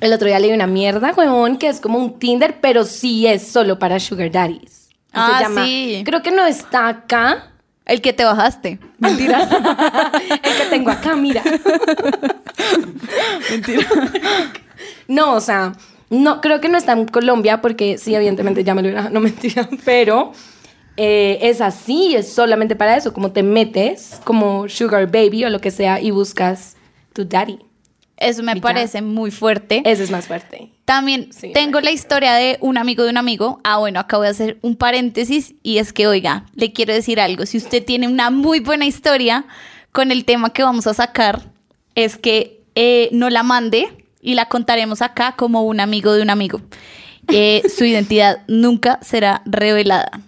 el 0.00 0.12
otro 0.12 0.26
día 0.26 0.38
leí 0.40 0.52
una 0.52 0.66
mierda, 0.66 1.12
huevón, 1.16 1.56
que 1.56 1.68
es 1.68 1.80
como 1.80 1.98
un 1.98 2.18
Tinder, 2.18 2.58
pero 2.60 2.84
sí 2.84 3.26
es 3.26 3.46
solo 3.46 3.78
para 3.78 4.00
sugar 4.00 4.30
daddies. 4.32 4.88
Y 4.90 4.94
Ah, 5.12 5.34
se 5.38 5.44
llama, 5.44 5.64
sí. 5.64 6.02
Creo 6.04 6.22
que 6.22 6.30
no 6.32 6.44
está 6.46 6.88
acá. 6.88 7.52
El 7.88 8.00
que 8.02 8.12
te 8.12 8.24
bajaste. 8.24 8.78
Mentira. 8.98 9.42
el 10.42 10.56
que 10.56 10.64
tengo 10.70 10.90
acá, 10.90 11.16
mira. 11.16 11.42
No, 15.08 15.34
o 15.34 15.40
sea, 15.40 15.72
no, 16.10 16.40
creo 16.40 16.60
que 16.60 16.68
no 16.68 16.78
está 16.78 16.92
en 16.92 17.06
Colombia 17.06 17.60
porque 17.60 17.98
sí, 17.98 18.14
evidentemente 18.14 18.62
ya 18.62 18.74
me 18.74 18.82
lo 18.82 18.88
hubiera, 18.88 19.10
no 19.10 19.20
mentira, 19.20 19.68
pero 19.84 20.32
eh, 20.96 21.38
es 21.42 21.60
así, 21.60 22.14
es 22.14 22.32
solamente 22.32 22.76
para 22.76 22.96
eso, 22.96 23.12
como 23.12 23.32
te 23.32 23.42
metes 23.42 24.20
como 24.24 24.68
sugar 24.68 25.10
baby 25.10 25.44
o 25.44 25.50
lo 25.50 25.60
que 25.60 25.70
sea 25.70 26.00
y 26.00 26.10
buscas 26.10 26.76
tu 27.12 27.24
daddy. 27.24 27.58
Eso 28.16 28.42
me 28.42 28.52
Y 28.52 28.54
ya. 28.56 28.60
parece 28.60 29.00
muy 29.00 29.30
fuerte. 29.30 29.82
Ese 29.84 30.04
es 30.04 30.10
más 30.10 30.26
fuerte. 30.26 30.72
También 30.88 31.34
Sí, 31.34 31.52
tengo 31.52 31.82
la 31.82 31.90
historia 31.90 32.32
de 32.32 32.56
un 32.62 32.78
amigo 32.78 33.04
de 33.04 33.10
un 33.10 33.18
amigo. 33.18 33.60
Ah, 33.62 33.76
bueno, 33.76 34.00
acabo 34.00 34.22
de 34.22 34.30
hacer 34.30 34.56
un 34.62 34.74
paréntesis 34.74 35.54
y 35.62 35.76
es 35.76 35.92
que, 35.92 36.06
oiga, 36.06 36.46
le 36.54 36.72
quiero 36.72 36.94
decir 36.94 37.20
algo. 37.20 37.44
Si 37.44 37.58
usted 37.58 37.84
tiene 37.84 38.08
una 38.08 38.30
muy 38.30 38.60
buena 38.60 38.86
historia 38.86 39.44
con 39.92 40.10
el 40.10 40.24
tema 40.24 40.50
que 40.50 40.62
vamos 40.62 40.86
a 40.86 40.94
sacar, 40.94 41.42
es 41.94 42.16
que 42.16 42.62
eh, 42.74 43.10
no 43.12 43.28
la 43.28 43.42
mande 43.42 44.06
y 44.22 44.32
la 44.32 44.46
contaremos 44.46 45.02
acá 45.02 45.34
como 45.36 45.60
un 45.60 45.80
amigo 45.80 46.14
de 46.14 46.22
un 46.22 46.30
amigo. 46.30 46.62
Eh, 47.30 47.64
su 47.68 47.84
identidad 47.84 48.40
nunca 48.48 48.98
será 49.02 49.42
revelada. 49.44 50.22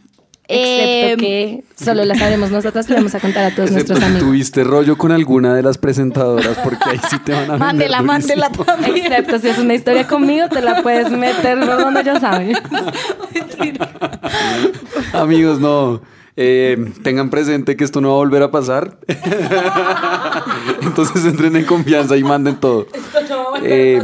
Excepto 0.53 1.13
Em, 1.13 1.19
que 1.19 1.65
solo 1.77 2.05
la 2.05 2.15
sabemos 2.17 2.51
nosotras, 2.51 2.89
le 2.89 2.97
vamos 2.97 3.15
a 3.15 3.21
contar 3.21 3.53
a 3.53 3.55
todos 3.55 3.71
nuestros 3.71 3.99
si 3.99 4.05
amigos. 4.05 4.23
tuviste 4.25 4.65
rollo 4.65 4.99
con 4.99 5.13
alguna 5.13 5.55
de 5.55 5.63
las 5.63 5.79
presentadoras 5.79 6.59
porque 6.65 6.91
ahí 6.91 7.01
sí 7.09 7.19
te 7.21 7.33
van 7.33 7.51
a 7.53 7.57
Mándela, 7.57 8.03
mándela 8.03 8.51
también. 8.51 9.07
Excepto 9.07 9.39
si 9.39 9.49
es 9.49 9.59
una 9.59 9.75
historia 9.75 10.09
conmigo, 10.09 10.49
te 10.49 10.61
la 10.61 10.83
puedes 10.83 11.09
meter 11.11 11.61
por 11.61 11.79
donde 11.81 12.03
ya 12.03 12.19
sabes. 12.19 12.59
Amigos, 15.13 15.61
no. 15.61 16.01
Eh, 16.37 16.93
tengan 17.03 17.29
presente 17.29 17.77
que 17.77 17.85
esto 17.85 18.01
no 18.01 18.09
va 18.09 18.15
a 18.15 18.19
volver 18.19 18.43
a 18.43 18.51
pasar. 18.51 18.97
Entonces 20.83 21.25
entren 21.25 21.55
en 21.57 21.65
confianza 21.65 22.17
y 22.17 22.25
manden 22.25 22.57
todo. 22.57 22.87
Eh, 23.63 24.03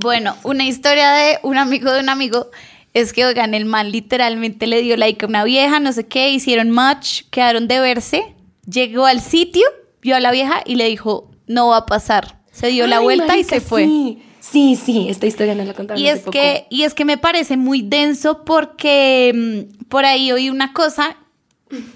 Bueno, 0.00 0.36
una 0.44 0.64
historia 0.64 1.10
de 1.12 1.38
un 1.42 1.58
amigo 1.58 1.92
de 1.92 2.00
un 2.00 2.08
amigo 2.08 2.50
es 2.94 3.12
que, 3.12 3.24
oigan, 3.26 3.54
el 3.54 3.64
man 3.64 3.92
literalmente 3.92 4.66
le 4.66 4.82
dio 4.82 4.96
like 4.96 5.24
a 5.24 5.28
una 5.28 5.44
vieja, 5.44 5.80
no 5.80 5.92
sé 5.92 6.06
qué, 6.06 6.30
hicieron 6.30 6.70
match, 6.70 7.22
quedaron 7.30 7.68
de 7.68 7.80
verse, 7.80 8.34
llegó 8.70 9.06
al 9.06 9.20
sitio, 9.20 9.66
vio 10.02 10.16
a 10.16 10.20
la 10.20 10.30
vieja 10.30 10.62
y 10.64 10.76
le 10.76 10.86
dijo, 10.86 11.30
no 11.46 11.68
va 11.68 11.78
a 11.78 11.86
pasar. 11.86 12.38
Se 12.50 12.68
dio 12.68 12.86
la 12.86 13.00
vuelta 13.00 13.36
y 13.36 13.44
se 13.44 13.60
fue. 13.60 13.84
Sí, 13.84 14.18
sí, 14.40 14.76
sí, 14.76 15.06
esta 15.08 15.26
historia 15.26 15.54
no 15.54 15.64
la 15.64 15.74
contaron 15.74 16.02
Y 16.02 16.08
hace 16.08 16.18
es, 16.18 16.24
poco. 16.24 16.32
que, 16.32 16.66
y 16.70 16.82
es 16.82 16.94
que 16.94 17.04
me 17.04 17.18
parece 17.18 17.56
muy 17.56 17.82
denso 17.82 18.44
porque 18.44 19.32
mm, 19.34 19.84
por 19.86 20.04
ahí 20.04 20.32
oí 20.32 20.50
una 20.50 20.72
cosa 20.72 21.16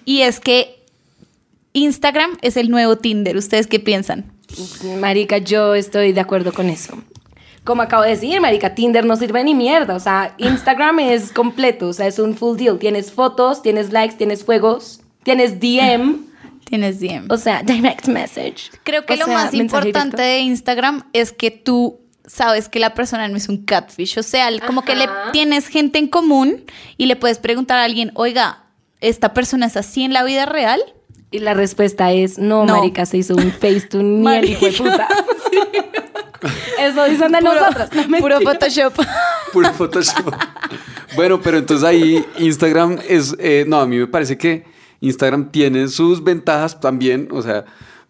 y 0.05 0.21
es 0.21 0.39
que 0.39 0.83
Instagram 1.73 2.39
es 2.43 2.57
el 2.57 2.71
nuevo 2.71 2.97
Tinder. 2.97 3.37
¿Ustedes 3.37 3.67
qué 3.67 3.81
piensan? 3.81 4.33
Marica, 5.01 5.39
yo 5.39 5.75
estoy 5.75 6.13
de 6.13 6.21
acuerdo 6.21 6.53
con 6.53 6.69
eso. 6.69 7.03
Como 7.65 7.83
acabo 7.83 8.03
de 8.03 8.11
decir, 8.11 8.41
Marica, 8.41 8.75
Tinder 8.75 9.05
no 9.05 9.15
sirve 9.17 9.45
ni 9.45 9.55
mierda. 9.55 9.95
O 9.95 10.01
sea, 10.01 10.35
Instagram 10.39 10.99
es 11.01 11.31
completo, 11.33 11.89
o 11.89 11.93
sea, 11.93 12.07
es 12.07 12.19
un 12.19 12.35
full 12.37 12.57
deal. 12.57 12.79
Tienes 12.79 13.13
fotos, 13.13 13.63
tienes 13.63 13.93
likes, 13.93 14.17
tienes 14.17 14.45
juegos, 14.45 15.01
tienes 15.23 15.61
DM, 15.61 16.17
Tienes 16.65 17.01
DM. 17.01 17.27
o 17.31 17.37
sea, 17.37 17.63
direct 17.63 18.09
message. 18.09 18.71
Creo 18.83 19.05
que 19.07 19.15
O 19.15 19.17
lo 19.17 19.25
sea, 19.27 19.35
más 19.35 19.55
importante 19.55 20.17
directo. 20.17 20.17
de 20.23 20.39
Instagram 20.41 21.05
es 21.13 21.31
que 21.33 21.51
tú 21.51 22.01
sabes 22.27 22.69
que 22.69 22.79
la 22.79 22.95
persona 22.95 23.29
no 23.29 23.37
es 23.37 23.49
un 23.49 23.65
catfish. 23.65 24.19
O 24.19 24.23
sea, 24.23 24.49
como 24.67 24.83
que 24.83 24.95
le 24.97 25.09
tienes 25.33 25.67
gente 25.69 25.99
en 25.99 26.07
común 26.09 26.65
y 26.97 27.07
le 27.07 27.17
puedes 27.17 27.39
preguntar 27.39 27.79
a 27.79 27.85
alguien, 27.85 28.11
oiga, 28.15 28.65
¿esta 29.01 29.35
persona 29.35 29.67
es 29.67 29.77
así 29.77 30.03
en 30.05 30.13
la 30.13 30.25
vida 30.25 30.47
real? 30.47 30.81
Y 31.31 31.39
la 31.41 31.55
respuesta 31.55 32.13
es, 32.13 32.39
no, 32.39 32.65
No. 32.65 32.77
Marica, 32.79 33.07
se 33.07 33.19
hizo 33.19 33.35
un 33.35 33.51
Facetune 33.53 34.05
ni 34.31 34.37
el 34.37 34.51
hijo 34.51 34.67
de 34.67 34.73
puta. 34.73 35.09
Eso 36.81 37.05
dicen 37.05 37.33
de 37.33 37.41
nosotros. 37.41 37.89
no 38.09 38.19
puro. 38.19 38.41
Photoshop. 38.41 38.95
Puro 39.53 39.73
Photoshop. 39.73 40.35
bueno, 41.15 41.41
pero 41.41 41.59
entonces 41.59 41.85
ahí 41.87 42.25
Instagram 42.39 42.99
es. 43.09 43.35
eh, 43.39 43.65
no, 43.67 43.81
a 43.81 43.87
mí 43.87 43.99
me 43.99 44.07
parece 44.07 44.37
que 44.39 44.65
Instagram 45.01 45.51
tiene 45.51 45.89
sus 45.89 46.23
ventajas 46.23 46.79
también, 46.81 47.29
o 47.33 47.43
sea, 47.43 47.65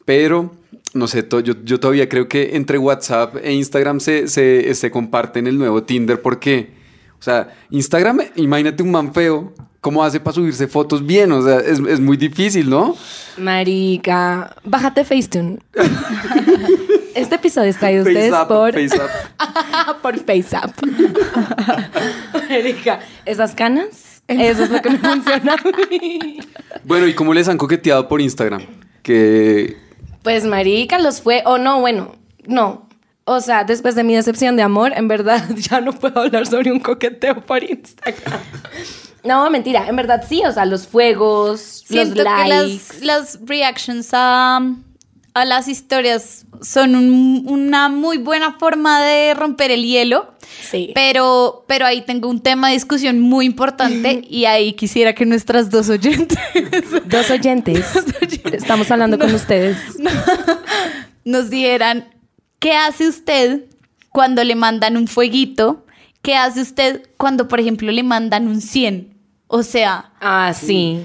pero 0.04 0.52
no 0.94 1.06
sé, 1.06 1.22
to- 1.22 1.40
yo, 1.40 1.54
yo 1.64 1.80
todavía 1.80 2.08
creo 2.08 2.28
que 2.28 2.54
entre 2.54 2.76
WhatsApp 2.78 3.36
e 3.42 3.52
Instagram 3.52 3.98
se, 4.00 4.28
se, 4.28 4.74
se 4.74 4.90
comparten 4.90 5.46
el 5.46 5.56
nuevo 5.58 5.82
Tinder 5.84 6.20
porque, 6.20 6.70
o 7.22 7.24
sea, 7.24 7.54
Instagram, 7.70 8.18
imagínate 8.34 8.82
un 8.82 8.90
man 8.90 9.14
feo, 9.14 9.52
¿cómo 9.80 10.02
hace 10.02 10.18
para 10.18 10.34
subirse 10.34 10.66
fotos 10.66 11.06
bien? 11.06 11.30
O 11.30 11.40
sea, 11.40 11.58
es, 11.60 11.78
es 11.78 12.00
muy 12.00 12.16
difícil, 12.16 12.68
¿no? 12.68 12.96
Marica, 13.38 14.56
bájate 14.64 15.04
Facetune. 15.04 15.60
Este 17.14 17.36
episodio 17.36 17.70
es 17.70 17.78
traído 17.78 18.04
a 18.04 18.08
ustedes 18.08 18.30
Face 18.30 18.42
up, 18.42 18.48
por, 18.48 18.72
face 18.72 18.96
up. 18.96 19.96
por 20.02 20.18
FaceApp. 20.18 20.70
Marica, 22.48 23.00
esas 23.24 23.54
canas, 23.54 24.22
eso 24.26 24.64
es 24.64 24.70
lo 24.70 24.82
que 24.82 24.90
me 24.90 24.98
funciona 24.98 25.52
a 25.52 25.88
mí. 25.90 26.40
Bueno, 26.82 27.06
¿y 27.06 27.14
cómo 27.14 27.34
les 27.34 27.48
han 27.48 27.58
coqueteado 27.58 28.08
por 28.08 28.20
Instagram? 28.20 28.62
Que 29.02 29.76
Pues 30.22 30.44
marica, 30.44 30.98
los 30.98 31.20
fue, 31.20 31.42
o 31.44 31.58
no, 31.58 31.80
bueno, 31.80 32.16
no. 32.46 32.88
O 33.24 33.40
sea, 33.40 33.64
después 33.64 33.94
de 33.94 34.02
mi 34.04 34.14
decepción 34.16 34.56
de 34.56 34.62
amor, 34.62 34.92
en 34.96 35.06
verdad 35.08 35.44
ya 35.56 35.80
no 35.80 35.92
puedo 35.92 36.20
hablar 36.20 36.46
sobre 36.46 36.72
un 36.72 36.80
coqueteo 36.80 37.40
por 37.42 37.62
Instagram. 37.62 38.40
No, 39.24 39.48
mentira, 39.50 39.86
en 39.86 39.94
verdad 39.94 40.24
sí, 40.28 40.42
o 40.44 40.50
sea, 40.50 40.64
los 40.66 40.88
fuegos, 40.88 41.60
Siento 41.86 42.24
los 42.24 42.34
que 42.34 42.48
likes. 42.48 43.00
las, 43.00 43.36
las 43.36 43.38
reactions 43.46 44.08
a, 44.14 44.60
a 45.34 45.44
las 45.44 45.68
historias 45.68 46.44
son 46.60 46.96
un- 46.96 47.44
una 47.46 47.88
muy 47.88 48.18
buena 48.18 48.54
forma 48.58 49.00
de 49.00 49.32
romper 49.34 49.70
el 49.70 49.84
hielo. 49.84 50.34
Sí. 50.68 50.90
Pero, 50.96 51.64
pero 51.68 51.86
ahí 51.86 52.02
tengo 52.02 52.28
un 52.28 52.40
tema 52.40 52.66
de 52.66 52.74
discusión 52.74 53.20
muy 53.20 53.46
importante 53.46 54.24
y 54.28 54.46
ahí 54.46 54.72
quisiera 54.72 55.12
que 55.14 55.24
nuestras 55.24 55.70
dos 55.70 55.88
oyentes 55.88 56.36
Dos 57.04 57.30
oyentes. 57.30 57.94
Estamos 58.52 58.90
hablando 58.90 59.20
con 59.20 59.32
ustedes. 59.32 59.76
nos 61.24 61.48
dieran 61.48 62.11
qué 62.62 62.74
hace 62.74 63.08
usted 63.08 63.64
cuando 64.10 64.44
le 64.44 64.54
mandan 64.54 64.96
un 64.96 65.08
fueguito, 65.08 65.84
qué 66.22 66.36
hace 66.36 66.60
usted 66.62 67.02
cuando, 67.16 67.48
por 67.48 67.58
ejemplo, 67.58 67.90
le 67.90 68.04
mandan 68.04 68.46
un 68.46 68.60
100. 68.60 69.12
O 69.48 69.64
sea, 69.64 70.12
Ah, 70.20 70.52
sí. 70.54 71.04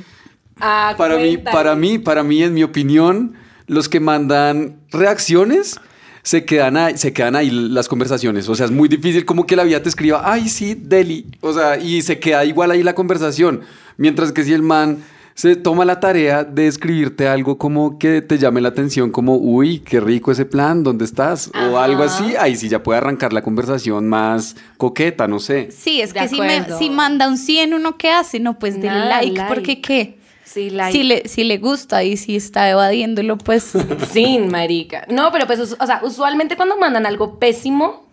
Ah, 0.59 0.93
Para 0.97 1.17
mí, 1.17 1.37
para 1.37 1.75
mí, 1.75 1.97
para 1.97 2.23
mí, 2.23 2.43
en 2.43 2.53
mi 2.53 2.63
opinión, 2.63 3.33
los 3.65 3.89
que 3.89 3.99
mandan 3.99 4.79
reacciones 4.91 5.79
se 6.21 6.45
quedan 6.45 6.77
ahí, 6.77 6.97
se 6.97 7.11
quedan 7.11 7.35
ahí 7.35 7.49
las 7.49 7.87
conversaciones. 7.87 8.47
O 8.49 8.53
sea, 8.55 8.67
es 8.67 8.71
muy 8.71 8.87
difícil 8.87 9.25
como 9.25 9.47
que 9.47 9.55
la 9.55 9.63
vida 9.63 9.81
te 9.81 9.89
escriba, 9.89 10.21
ay, 10.23 10.49
sí, 10.49 10.75
Deli. 10.75 11.25
O 11.41 11.53
sea, 11.53 11.79
y 11.79 12.03
se 12.03 12.19
queda 12.19 12.45
igual 12.45 12.69
ahí 12.69 12.83
la 12.83 12.93
conversación. 12.93 13.61
Mientras 13.97 14.31
que 14.31 14.43
si 14.43 14.53
el 14.53 14.61
man 14.61 15.03
se 15.37 15.55
toma 15.55 15.85
la 15.85 15.99
tarea 15.99 16.43
de 16.43 16.65
escribirte 16.65 17.27
algo 17.27 17.59
como 17.59 17.99
que 17.99 18.23
te 18.23 18.39
llame 18.39 18.59
la 18.59 18.69
atención, 18.69 19.11
como, 19.11 19.35
uy, 19.37 19.79
qué 19.81 19.99
rico 19.99 20.31
ese 20.31 20.45
plan, 20.45 20.81
¿dónde 20.83 21.05
estás? 21.05 21.51
O 21.71 21.77
algo 21.77 22.01
así, 22.01 22.35
ahí 22.39 22.55
sí 22.55 22.69
ya 22.69 22.81
puede 22.81 22.97
arrancar 22.97 23.33
la 23.33 23.43
conversación 23.43 24.07
más 24.09 24.55
coqueta, 24.77 25.27
no 25.27 25.37
sé. 25.37 25.69
sí, 25.69 26.01
es 26.01 26.11
De 26.11 26.21
que 26.21 26.27
si, 26.27 26.41
me- 26.41 26.65
si 26.79 26.89
manda 26.89 27.27
un 27.27 27.37
100, 27.37 27.75
¿uno 27.75 27.97
qué 27.99 28.09
hace? 28.09 28.39
No, 28.39 28.57
pues 28.57 28.79
Nada, 28.79 29.21
like, 29.21 29.37
like. 29.37 29.53
porque 29.53 29.79
qué. 29.79 30.17
Sí, 30.43 30.71
like. 30.71 30.91
Si 30.97 31.03
le, 31.03 31.27
si 31.27 31.43
le 31.43 31.59
gusta 31.59 32.03
y 32.03 32.17
si 32.17 32.35
está 32.35 32.67
evadiéndolo, 32.71 33.37
pues 33.37 33.73
Sin, 34.11 34.47
marica. 34.49 35.05
No, 35.07 35.31
pero 35.31 35.45
pues, 35.45 35.59
o 35.59 35.85
sea, 35.85 35.99
usualmente 36.01 36.55
cuando 36.57 36.77
mandan 36.79 37.05
algo 37.05 37.37
pésimo, 37.37 38.06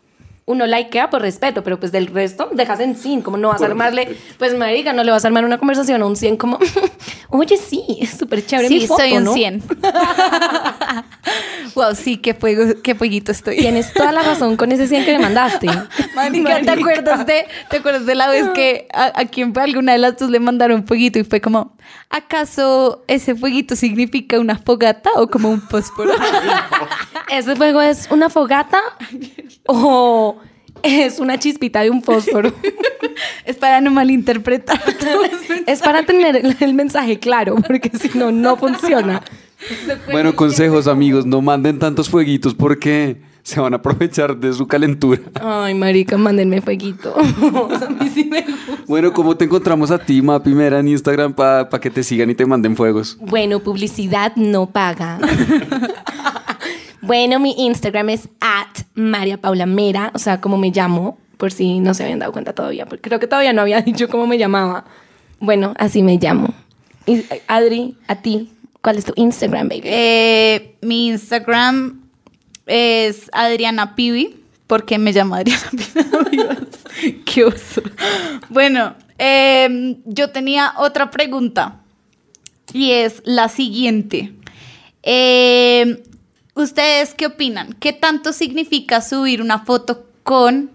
uno 0.46 0.66
likea 0.66 1.08
por 1.08 1.22
respeto, 1.22 1.64
pero 1.64 1.80
pues 1.80 1.90
del 1.90 2.08
resto 2.08 2.50
dejas 2.52 2.78
en 2.80 2.96
sin, 2.96 3.22
como 3.22 3.38
no 3.38 3.48
vas 3.48 3.62
a 3.62 3.66
armarle, 3.66 4.04
respeto. 4.04 4.34
pues 4.38 4.54
marica, 4.54 4.92
no 4.92 5.02
le 5.02 5.10
vas 5.10 5.24
a 5.24 5.28
armar 5.28 5.44
una 5.44 5.56
conversación 5.56 6.02
a 6.02 6.06
un 6.06 6.16
100 6.16 6.36
como, 6.36 6.58
oye, 7.30 7.56
sí, 7.56 7.82
es 8.00 8.10
súper 8.10 8.44
chévere 8.44 8.68
mi 8.68 8.80
sí, 8.80 8.86
foto, 8.86 9.02
soy 9.02 9.16
un 9.16 9.24
¿no? 9.24 9.32
100. 9.32 9.62
wow, 11.74 11.94
sí, 11.94 12.18
qué, 12.18 12.34
fuego, 12.34 12.74
qué 12.82 12.94
fueguito 12.94 13.32
estoy. 13.32 13.56
Tienes 13.56 13.92
toda 13.94 14.12
la 14.12 14.22
razón 14.22 14.56
con 14.56 14.70
ese 14.70 14.86
100 14.86 15.04
que 15.06 15.12
me 15.12 15.20
mandaste. 15.20 15.66
Marica, 16.14 16.60
¿te 16.60 16.70
acuerdas 16.70 17.26
de, 17.26 17.46
¿te 17.70 17.78
acuerdas 17.78 18.04
de 18.04 18.14
la 18.14 18.28
vez 18.28 18.46
que 18.50 18.86
a, 18.92 19.18
a 19.18 19.24
quien 19.24 19.54
fue 19.54 19.62
alguna 19.62 19.92
de 19.92 19.98
las 19.98 20.18
dos 20.18 20.28
le 20.28 20.40
mandaron 20.40 20.86
fueguito 20.86 21.18
y 21.18 21.24
fue 21.24 21.40
como, 21.40 21.74
¿acaso 22.10 23.02
ese 23.08 23.34
fueguito 23.34 23.76
significa 23.76 24.38
una 24.38 24.58
fogata 24.58 25.08
o 25.16 25.28
como 25.28 25.48
un 25.48 25.62
fósforo? 25.62 26.12
¿Ese 27.30 27.56
fuego 27.56 27.80
es 27.80 28.08
una 28.10 28.28
fogata 28.28 28.78
o 29.66 30.33
es 30.84 31.18
una 31.18 31.38
chispita 31.38 31.82
de 31.82 31.90
un 31.90 32.02
fósforo? 32.02 32.52
es 33.44 33.56
para 33.56 33.80
no 33.80 33.90
malinterpretar. 33.90 34.80
es 35.66 35.80
para 35.80 36.04
tener 36.04 36.36
el, 36.36 36.56
el 36.60 36.74
mensaje 36.74 37.18
claro, 37.18 37.56
porque 37.56 37.90
si 37.90 38.16
no, 38.16 38.30
no 38.30 38.56
funciona. 38.56 39.22
Bueno, 40.10 40.36
consejos, 40.36 40.86
amigos, 40.86 41.24
no 41.24 41.40
manden 41.40 41.78
tantos 41.78 42.08
fueguitos 42.08 42.54
porque 42.54 43.18
se 43.44 43.60
van 43.60 43.74
a 43.74 43.76
aprovechar 43.76 44.36
de 44.36 44.52
su 44.52 44.66
calentura. 44.66 45.20
Ay, 45.40 45.74
marica, 45.74 46.16
mándenme 46.16 46.60
fueguito. 46.62 47.14
a 47.18 47.90
mí 47.90 48.10
sí 48.12 48.24
me 48.24 48.40
gusta. 48.42 48.84
Bueno, 48.86 49.12
¿cómo 49.12 49.36
te 49.36 49.44
encontramos 49.44 49.90
a 49.90 49.98
ti, 49.98 50.22
Ma 50.22 50.42
Primera, 50.42 50.80
en 50.80 50.88
Instagram 50.88 51.34
para 51.34 51.68
que 51.68 51.90
te 51.90 52.02
sigan 52.02 52.30
y 52.30 52.34
te 52.34 52.46
manden 52.46 52.74
fuegos? 52.74 53.16
Bueno, 53.20 53.60
publicidad 53.60 54.34
no 54.36 54.66
paga. 54.66 55.18
Bueno, 57.06 57.38
mi 57.40 57.54
Instagram 57.58 58.10
es 58.10 58.28
at 58.40 58.84
María 58.94 59.40
Paula 59.40 59.66
Mera, 59.66 60.10
o 60.14 60.18
sea, 60.18 60.40
como 60.40 60.56
me 60.56 60.70
llamo, 60.70 61.18
por 61.36 61.52
si 61.52 61.80
no 61.80 61.94
se 61.94 62.04
habían 62.04 62.18
dado 62.18 62.32
cuenta 62.32 62.54
todavía, 62.54 62.86
porque 62.86 63.02
creo 63.02 63.20
que 63.20 63.26
todavía 63.26 63.52
no 63.52 63.62
había 63.62 63.80
dicho 63.82 64.08
cómo 64.08 64.26
me 64.26 64.38
llamaba. 64.38 64.84
Bueno, 65.40 65.74
así 65.78 66.02
me 66.02 66.18
llamo. 66.18 66.54
Y, 67.06 67.24
Adri, 67.46 67.96
a 68.08 68.16
ti, 68.16 68.52
¿cuál 68.80 68.98
es 68.98 69.04
tu 69.04 69.12
Instagram, 69.16 69.68
baby? 69.68 69.82
Eh, 69.84 70.76
mi 70.80 71.08
Instagram 71.08 72.02
es 72.66 73.30
Adriana 73.32 73.94
Pibi, 73.94 74.36
porque 74.66 74.98
me 74.98 75.12
llamo 75.12 75.34
Adriana 75.34 75.70
Pibi. 75.70 77.22
Qué 77.24 77.44
oso. 77.44 77.82
Bueno, 78.48 78.94
eh, 79.18 79.98
yo 80.06 80.30
tenía 80.30 80.74
otra 80.78 81.10
pregunta 81.10 81.80
y 82.72 82.92
es 82.92 83.20
la 83.24 83.48
siguiente. 83.48 84.32
Eh, 85.02 86.02
¿Ustedes 86.54 87.14
qué 87.14 87.26
opinan? 87.26 87.74
¿Qué 87.74 87.92
tanto 87.92 88.32
significa 88.32 89.00
subir 89.00 89.42
una 89.42 89.60
foto 89.64 90.06
con 90.22 90.70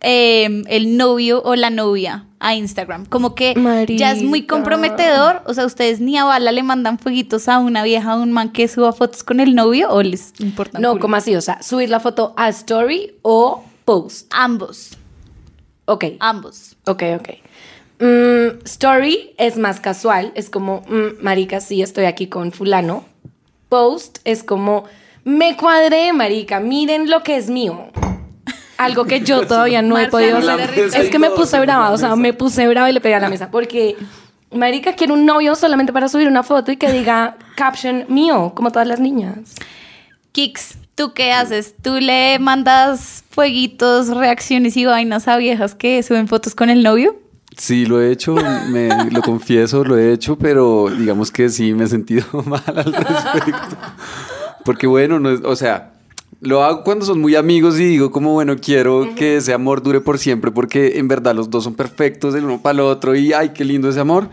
eh, 0.00 0.62
el 0.68 0.96
novio 0.96 1.42
o 1.44 1.56
la 1.56 1.70
novia 1.70 2.26
a 2.38 2.54
Instagram? 2.54 3.06
Como 3.06 3.34
que 3.34 3.54
ya 3.88 4.12
es 4.12 4.22
muy 4.22 4.46
comprometedor. 4.46 5.42
O 5.46 5.54
sea, 5.54 5.66
¿ustedes 5.66 6.00
ni 6.00 6.16
a 6.16 6.24
bala 6.24 6.52
le 6.52 6.62
mandan 6.62 6.98
fueguitos 6.98 7.48
a 7.48 7.58
una 7.58 7.82
vieja 7.82 8.14
o 8.16 8.22
un 8.22 8.30
man 8.32 8.52
que 8.52 8.68
suba 8.68 8.92
fotos 8.92 9.24
con 9.24 9.40
el 9.40 9.54
novio 9.54 9.90
o 9.90 10.02
les 10.02 10.32
importa? 10.40 10.78
No, 10.78 10.90
culo? 10.90 11.00
¿cómo 11.02 11.16
así? 11.16 11.34
O 11.34 11.40
sea, 11.40 11.60
subir 11.62 11.90
la 11.90 11.98
foto 11.98 12.32
a 12.36 12.48
story 12.50 13.14
o 13.22 13.64
post. 13.84 14.26
Ambos, 14.32 14.96
Ok, 15.86 16.04
ambos. 16.20 16.76
ok, 16.86 17.02
ok. 17.18 17.28
Mm, 17.98 18.58
story 18.64 19.30
es 19.38 19.56
más 19.56 19.80
casual, 19.80 20.30
es 20.34 20.50
como, 20.50 20.82
mm, 20.88 21.22
marica, 21.22 21.60
sí, 21.60 21.80
estoy 21.82 22.04
aquí 22.04 22.26
con 22.26 22.52
fulano. 22.52 23.04
Post 23.68 24.18
es 24.24 24.42
como, 24.42 24.84
me 25.24 25.56
cuadré, 25.56 26.12
marica, 26.12 26.60
miren 26.60 27.10
lo 27.10 27.22
que 27.22 27.36
es 27.36 27.50
mío. 27.50 27.88
Algo 28.78 29.04
que 29.06 29.20
yo 29.20 29.46
todavía 29.46 29.82
no 29.82 29.98
he 29.98 30.08
podido 30.08 30.38
hacer. 30.38 30.70
Es 30.94 31.10
que 31.10 31.18
me 31.18 31.30
puse 31.30 31.58
brava, 31.58 31.90
o 31.90 31.98
sea, 31.98 32.14
me 32.16 32.32
puse 32.32 32.68
brava 32.68 32.90
y 32.90 32.92
le 32.92 33.00
pegué 33.00 33.16
a 33.16 33.20
la 33.20 33.28
mesa. 33.28 33.50
Porque, 33.50 33.96
marica, 34.52 34.94
quiero 34.94 35.14
un 35.14 35.26
novio 35.26 35.54
solamente 35.54 35.92
para 35.92 36.08
subir 36.08 36.28
una 36.28 36.42
foto 36.42 36.70
y 36.70 36.76
que 36.76 36.92
diga 36.92 37.36
caption 37.56 38.04
mío, 38.08 38.52
como 38.54 38.70
todas 38.70 38.86
las 38.86 39.00
niñas. 39.00 39.54
Kix, 40.32 40.78
¿tú 40.94 41.12
qué 41.12 41.32
haces? 41.32 41.74
¿Tú 41.82 41.98
le 41.98 42.38
mandas 42.38 43.24
fueguitos, 43.30 44.08
reacciones 44.08 44.76
y 44.76 44.84
vainas 44.84 45.26
a 45.28 45.36
viejas 45.38 45.74
que 45.74 46.02
suben 46.02 46.28
fotos 46.28 46.54
con 46.54 46.70
el 46.70 46.82
novio? 46.82 47.16
Sí, 47.56 47.86
lo 47.86 48.00
he 48.02 48.12
hecho, 48.12 48.34
me, 48.70 48.88
lo 49.10 49.22
confieso, 49.22 49.82
lo 49.82 49.96
he 49.96 50.12
hecho, 50.12 50.36
pero 50.36 50.88
digamos 50.90 51.30
que 51.30 51.48
sí 51.48 51.72
me 51.72 51.84
he 51.84 51.88
sentido 51.88 52.24
mal 52.46 52.62
al 52.66 52.92
respecto. 52.92 53.76
Porque 54.64 54.86
bueno, 54.86 55.18
no 55.20 55.30
es- 55.30 55.40
o 55.42 55.56
sea, 55.56 55.94
lo 56.40 56.62
hago 56.62 56.82
cuando 56.84 57.06
son 57.06 57.18
muy 57.20 57.34
amigos 57.34 57.80
y 57.80 57.84
digo 57.84 58.10
como 58.10 58.34
bueno, 58.34 58.56
quiero 58.60 59.08
que 59.16 59.36
ese 59.38 59.54
amor 59.54 59.82
dure 59.82 60.00
por 60.02 60.18
siempre 60.18 60.50
porque 60.50 60.98
en 60.98 61.08
verdad 61.08 61.34
los 61.34 61.48
dos 61.48 61.64
son 61.64 61.74
perfectos 61.74 62.34
el 62.34 62.44
uno 62.44 62.60
para 62.60 62.74
el 62.74 62.80
otro 62.80 63.14
y 63.16 63.32
ay, 63.32 63.50
qué 63.54 63.64
lindo 63.64 63.88
ese 63.88 64.00
amor. 64.00 64.28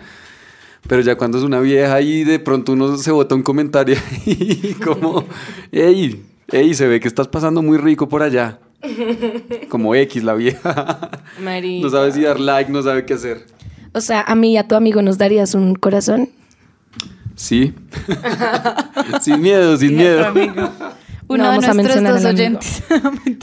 Pero 0.88 1.02
ya 1.02 1.16
cuando 1.16 1.38
es 1.38 1.46
una 1.46 1.62
vieja 1.62 2.02
y 2.02 2.26
de 2.26 2.40
pronto 2.40 2.74
uno 2.74 2.98
se 2.98 3.12
bota 3.12 3.36
un 3.36 3.44
comentario 3.44 3.96
y 4.26 4.74
como, 4.74 5.24
hey, 5.72 6.22
hey, 6.50 6.74
se 6.74 6.88
ve 6.88 7.00
que 7.00 7.08
estás 7.08 7.30
pasando 7.30 7.62
muy 7.62 7.78
rico 7.78 8.10
por 8.10 8.22
allá. 8.22 8.60
Como 9.70 9.96
X 9.96 10.24
la 10.24 10.34
vieja. 10.34 11.10
No 11.40 11.90
sabe 11.90 12.12
si 12.12 12.22
dar 12.22 12.40
like, 12.40 12.72
no 12.72 12.82
sabe 12.82 13.06
qué 13.06 13.14
hacer. 13.14 13.46
O 13.94 14.02
sea, 14.02 14.22
a 14.22 14.36
mí 14.36 14.54
y 14.54 14.58
a 14.58 14.68
tu 14.68 14.76
amigo 14.76 15.02
nos 15.02 15.18
darías 15.18 15.54
un 15.54 15.76
corazón. 15.76 16.30
Sí. 17.36 17.74
sin 19.22 19.42
miedo, 19.42 19.78
sin 19.78 19.96
miedo. 19.96 20.32
Uno 21.28 21.44
No 21.52 21.52
de 21.52 21.74
nuestros 21.74 22.04
dos 22.04 22.26
oyentes. 22.26 22.84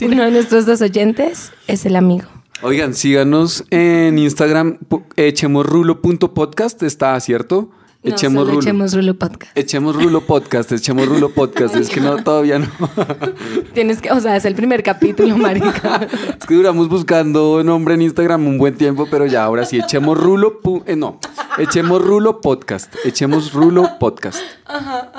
Uno 0.01 0.23
de 0.23 0.31
nuestros 0.31 0.65
dos 0.65 0.81
oyentes 0.81 1.51
es 1.67 1.85
el 1.85 1.95
amigo. 1.95 2.27
Oigan, 2.63 2.93
síganos 2.93 3.65
en 3.71 4.19
Instagram, 4.19 4.77
echemosrulo.podcast, 5.15 6.83
está, 6.83 7.19
¿cierto? 7.19 7.71
No, 8.03 8.15
Echemos 8.15 8.41
solo 8.41 8.51
rulo. 8.53 8.61
Echemos 8.61 8.93
Rulo 8.95 9.13
Podcast. 9.13 9.55
Echemos 9.57 9.95
rulo 9.95 10.21
podcast, 10.25 10.71
echemos 10.71 11.07
rulo 11.07 11.29
podcast. 11.29 11.75
Es 11.75 11.87
que 11.89 11.99
no, 12.01 12.15
todavía 12.23 12.57
no. 12.57 12.67
Tienes 13.75 14.01
que, 14.01 14.11
o 14.11 14.19
sea, 14.19 14.35
es 14.35 14.45
el 14.45 14.55
primer 14.55 14.81
capítulo, 14.81 15.37
marica. 15.37 16.07
Es 16.39 16.47
que 16.47 16.55
duramos 16.55 16.89
buscando 16.89 17.63
nombre 17.63 17.93
en 17.93 18.01
Instagram 18.01 18.47
un 18.47 18.57
buen 18.57 18.75
tiempo, 18.75 19.07
pero 19.11 19.27
ya 19.27 19.43
ahora 19.43 19.65
sí, 19.65 19.77
echemos 19.77 20.17
rulo, 20.17 20.61
pu- 20.63 20.81
eh, 20.87 20.95
no, 20.95 21.19
echemos 21.59 22.01
rulo 22.01 22.41
podcast, 22.41 22.91
echemos 23.05 23.53
rulo 23.53 23.87
podcast. 23.99 24.39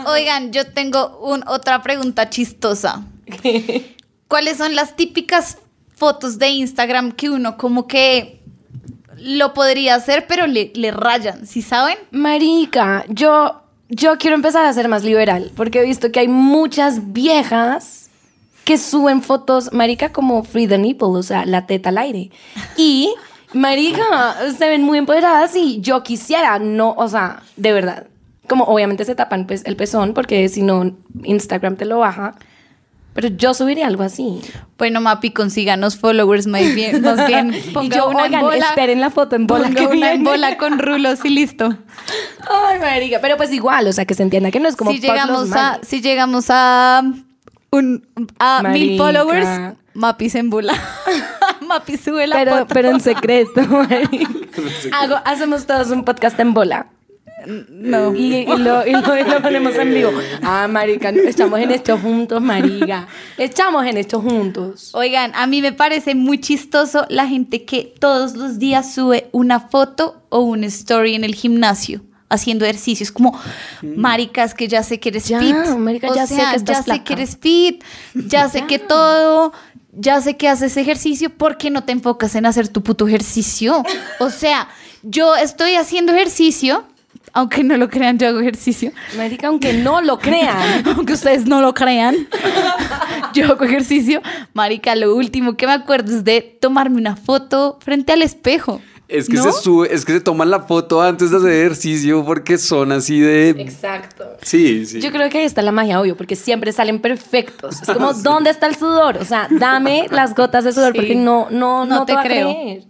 Oigan, 0.06 0.50
yo 0.52 0.66
tengo 0.72 1.20
un- 1.20 1.44
otra 1.46 1.82
pregunta 1.84 2.30
chistosa. 2.30 3.04
¿Cuáles 4.26 4.56
son 4.58 4.74
las 4.74 4.96
típicas 4.96 5.58
fotos 5.94 6.38
de 6.38 6.48
Instagram 6.48 7.12
que 7.12 7.30
uno 7.30 7.56
como 7.56 7.86
que 7.86 8.41
lo 9.22 9.54
podría 9.54 9.94
hacer, 9.94 10.26
pero 10.26 10.46
le, 10.46 10.72
le 10.74 10.90
rayan, 10.90 11.46
¿sí 11.46 11.62
saben? 11.62 11.96
Marica, 12.10 13.04
yo, 13.08 13.62
yo 13.88 14.18
quiero 14.18 14.36
empezar 14.36 14.64
a 14.66 14.72
ser 14.72 14.88
más 14.88 15.04
liberal, 15.04 15.50
porque 15.56 15.80
he 15.80 15.84
visto 15.84 16.10
que 16.10 16.20
hay 16.20 16.28
muchas 16.28 17.12
viejas 17.12 18.10
que 18.64 18.78
suben 18.78 19.22
fotos, 19.22 19.72
marica, 19.72 20.12
como 20.12 20.44
free 20.44 20.66
the 20.66 20.78
nipple, 20.78 21.08
o 21.08 21.22
sea, 21.22 21.44
la 21.44 21.66
teta 21.66 21.88
al 21.88 21.98
aire. 21.98 22.30
Y, 22.76 23.12
marica, 23.52 24.36
se 24.56 24.68
ven 24.68 24.82
muy 24.82 24.98
empoderadas 24.98 25.54
y 25.56 25.80
yo 25.80 26.02
quisiera, 26.02 26.58
no, 26.58 26.94
o 26.96 27.08
sea, 27.08 27.42
de 27.56 27.72
verdad. 27.72 28.06
Como 28.48 28.64
obviamente 28.64 29.04
se 29.04 29.14
tapan 29.14 29.46
pues, 29.46 29.62
el 29.64 29.76
pezón, 29.76 30.14
porque 30.14 30.48
si 30.48 30.62
no, 30.62 30.96
Instagram 31.22 31.76
te 31.76 31.84
lo 31.84 31.98
baja. 31.98 32.34
Pero 33.14 33.28
yo 33.28 33.52
subiría 33.52 33.86
algo 33.86 34.02
así. 34.02 34.40
Bueno, 34.78 35.00
Mapi, 35.00 35.30
consíganos 35.30 35.96
followers 35.96 36.46
más 36.46 36.74
bien. 36.74 37.02
Más 37.02 37.26
bien 37.28 37.54
ponga 37.74 37.94
y 37.94 37.98
yo, 37.98 38.08
una 38.08 38.26
en 38.26 38.34
oigan, 38.34 38.40
bola, 38.42 38.68
esperen 38.68 39.00
la 39.00 39.10
foto 39.10 39.36
en 39.36 39.46
bola. 39.46 39.64
ponga 39.64 39.80
que 39.80 39.86
una 39.86 40.12
en 40.12 40.24
bola 40.24 40.56
con 40.56 40.78
rulos 40.78 41.24
y 41.24 41.30
listo. 41.30 41.76
Ay, 42.48 42.78
marica. 42.80 43.20
Pero 43.20 43.36
pues 43.36 43.52
igual, 43.52 43.86
o 43.86 43.92
sea, 43.92 44.04
que 44.06 44.14
se 44.14 44.22
entienda 44.22 44.50
que 44.50 44.60
no 44.60 44.68
es 44.68 44.76
como 44.76 44.92
si 44.92 45.00
llegamos 45.00 45.52
a, 45.52 45.78
si 45.82 46.00
llegamos 46.00 46.46
a 46.48 47.02
un 47.70 48.06
a 48.38 48.62
mil 48.62 48.96
followers, 48.96 49.76
Mapi 49.94 50.30
se 50.30 50.38
embula. 50.38 50.74
Mapi 51.66 51.96
sube 51.96 52.26
la 52.26 52.36
pero, 52.36 52.52
foto. 52.52 52.66
pero 52.74 52.90
en 52.90 53.00
secreto, 53.02 53.62
marica. 53.66 54.28
Hago, 54.92 55.16
hacemos 55.24 55.66
todos 55.66 55.90
un 55.90 56.04
podcast 56.04 56.38
en 56.40 56.54
bola. 56.54 56.86
No. 57.46 58.14
Y, 58.14 58.34
y 58.36 58.46
lo, 58.46 58.86
y 58.86 58.92
lo- 58.92 59.18
y 59.18 59.24
lo 59.24 59.42
ponemos 59.42 59.74
en 59.76 59.92
vivo. 59.94 60.10
Ah, 60.42 60.68
marica, 60.68 61.10
echamos 61.10 61.58
en 61.60 61.70
esto 61.70 61.98
juntos, 61.98 62.40
marica. 62.40 63.06
Echamos 63.38 63.84
en 63.86 63.96
esto 63.96 64.20
juntos. 64.20 64.90
Oigan, 64.94 65.32
a 65.34 65.46
mí 65.46 65.62
me 65.62 65.72
parece 65.72 66.14
muy 66.14 66.38
chistoso 66.40 67.06
la 67.08 67.26
gente 67.26 67.64
que 67.64 67.92
todos 67.98 68.34
los 68.36 68.58
días 68.58 68.94
sube 68.94 69.28
una 69.32 69.60
foto 69.60 70.22
o 70.28 70.40
un 70.40 70.64
story 70.64 71.14
en 71.14 71.24
el 71.24 71.34
gimnasio 71.34 72.02
haciendo 72.28 72.64
ejercicios 72.64 73.12
como 73.12 73.38
maricas 73.82 74.54
que 74.54 74.66
ya 74.68 74.82
sé 74.82 74.98
que 74.98 75.10
eres 75.10 75.28
Ya, 75.28 75.38
fit. 75.40 75.54
marica, 75.78 76.08
o 76.10 76.14
ya 76.14 76.26
sé 76.26 76.36
sea, 76.36 76.50
que 76.52 76.56
estás 76.56 76.86
ya 76.86 76.94
sé 76.94 77.02
que 77.04 77.12
eres 77.12 77.36
fit, 77.38 77.84
ya 78.14 78.48
sé 78.48 78.66
que 78.66 78.78
todo, 78.78 79.52
ya 79.92 80.18
sé 80.22 80.36
que 80.38 80.48
haces 80.48 80.76
ejercicio, 80.78 81.28
¿por 81.30 81.58
qué 81.58 81.70
no 81.70 81.84
te 81.84 81.92
enfocas 81.92 82.34
en 82.34 82.46
hacer 82.46 82.68
tu 82.68 82.82
puto 82.82 83.06
ejercicio? 83.06 83.82
O 84.18 84.30
sea, 84.30 84.68
yo 85.02 85.36
estoy 85.36 85.74
haciendo 85.74 86.12
ejercicio, 86.14 86.84
aunque 87.32 87.64
no 87.64 87.76
lo 87.76 87.88
crean, 87.88 88.18
yo 88.18 88.28
hago 88.28 88.40
ejercicio. 88.40 88.92
Marica, 89.16 89.48
aunque 89.48 89.72
no 89.72 90.00
lo 90.00 90.18
crean. 90.18 90.82
Aunque 90.96 91.14
ustedes 91.14 91.46
no 91.46 91.60
lo 91.60 91.72
crean, 91.74 92.28
yo 93.34 93.46
hago 93.52 93.64
ejercicio. 93.64 94.20
Marica, 94.54 94.94
lo 94.96 95.14
último 95.14 95.56
que 95.56 95.66
me 95.66 95.72
acuerdo 95.72 96.14
es 96.14 96.24
de 96.24 96.40
tomarme 96.60 96.96
una 96.98 97.16
foto 97.16 97.78
frente 97.82 98.12
al 98.12 98.22
espejo. 98.22 98.80
Es 99.08 99.28
que 99.28 99.34
¿No? 99.36 99.42
se 99.44 99.52
sube, 99.52 99.94
es 99.94 100.06
que 100.06 100.12
se 100.14 100.20
toman 100.20 100.48
la 100.50 100.60
foto 100.60 101.02
antes 101.02 101.30
de 101.30 101.36
hacer 101.36 101.50
ejercicio 101.50 102.24
porque 102.24 102.56
son 102.56 102.92
así 102.92 103.20
de. 103.20 103.50
Exacto. 103.50 104.24
Sí, 104.42 104.86
sí. 104.86 105.00
Yo 105.02 105.10
creo 105.12 105.28
que 105.28 105.38
ahí 105.38 105.44
está 105.44 105.60
la 105.60 105.70
magia, 105.72 106.00
obvio, 106.00 106.16
porque 106.16 106.34
siempre 106.34 106.72
salen 106.72 106.98
perfectos. 106.98 107.82
Es 107.82 107.88
como, 107.88 108.12
¿dónde 108.22 108.48
está 108.48 108.66
el 108.68 108.76
sudor? 108.76 109.18
O 109.18 109.24
sea, 109.26 109.48
dame 109.50 110.06
las 110.10 110.34
gotas 110.34 110.64
de 110.64 110.72
sudor 110.72 110.92
Sí. 110.92 110.98
porque 110.98 111.14
no, 111.14 111.48
no, 111.50 111.84
no, 111.84 111.96
No 111.98 112.06
te, 112.06 112.12
te 112.12 112.14
va 112.14 112.20
a 112.20 112.24
creo. 112.24 112.48
creer. 112.54 112.82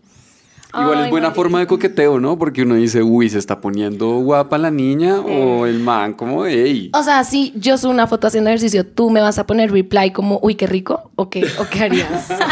Igual 0.74 0.98
Ay, 0.98 1.04
es 1.04 1.10
buena 1.10 1.32
forma 1.32 1.58
de 1.58 1.66
coqueteo, 1.66 2.18
¿no? 2.18 2.38
Porque 2.38 2.62
uno 2.62 2.76
dice, 2.76 3.02
uy, 3.02 3.28
se 3.28 3.38
está 3.38 3.60
poniendo 3.60 4.08
guapa 4.20 4.56
la 4.56 4.70
niña 4.70 5.20
o 5.20 5.66
el 5.66 5.78
man, 5.80 6.14
como, 6.14 6.46
hey. 6.46 6.90
O 6.94 7.02
sea, 7.02 7.24
si 7.24 7.52
yo 7.56 7.76
subo 7.76 7.90
una 7.92 8.06
foto 8.06 8.26
haciendo 8.26 8.48
ejercicio, 8.48 8.86
¿tú 8.86 9.10
me 9.10 9.20
vas 9.20 9.38
a 9.38 9.46
poner 9.46 9.70
reply 9.70 10.12
como, 10.12 10.38
uy, 10.42 10.54
qué 10.54 10.66
rico? 10.66 11.10
¿O 11.16 11.28
qué, 11.28 11.44
o 11.58 11.66
qué 11.70 11.84
harías? 11.84 12.28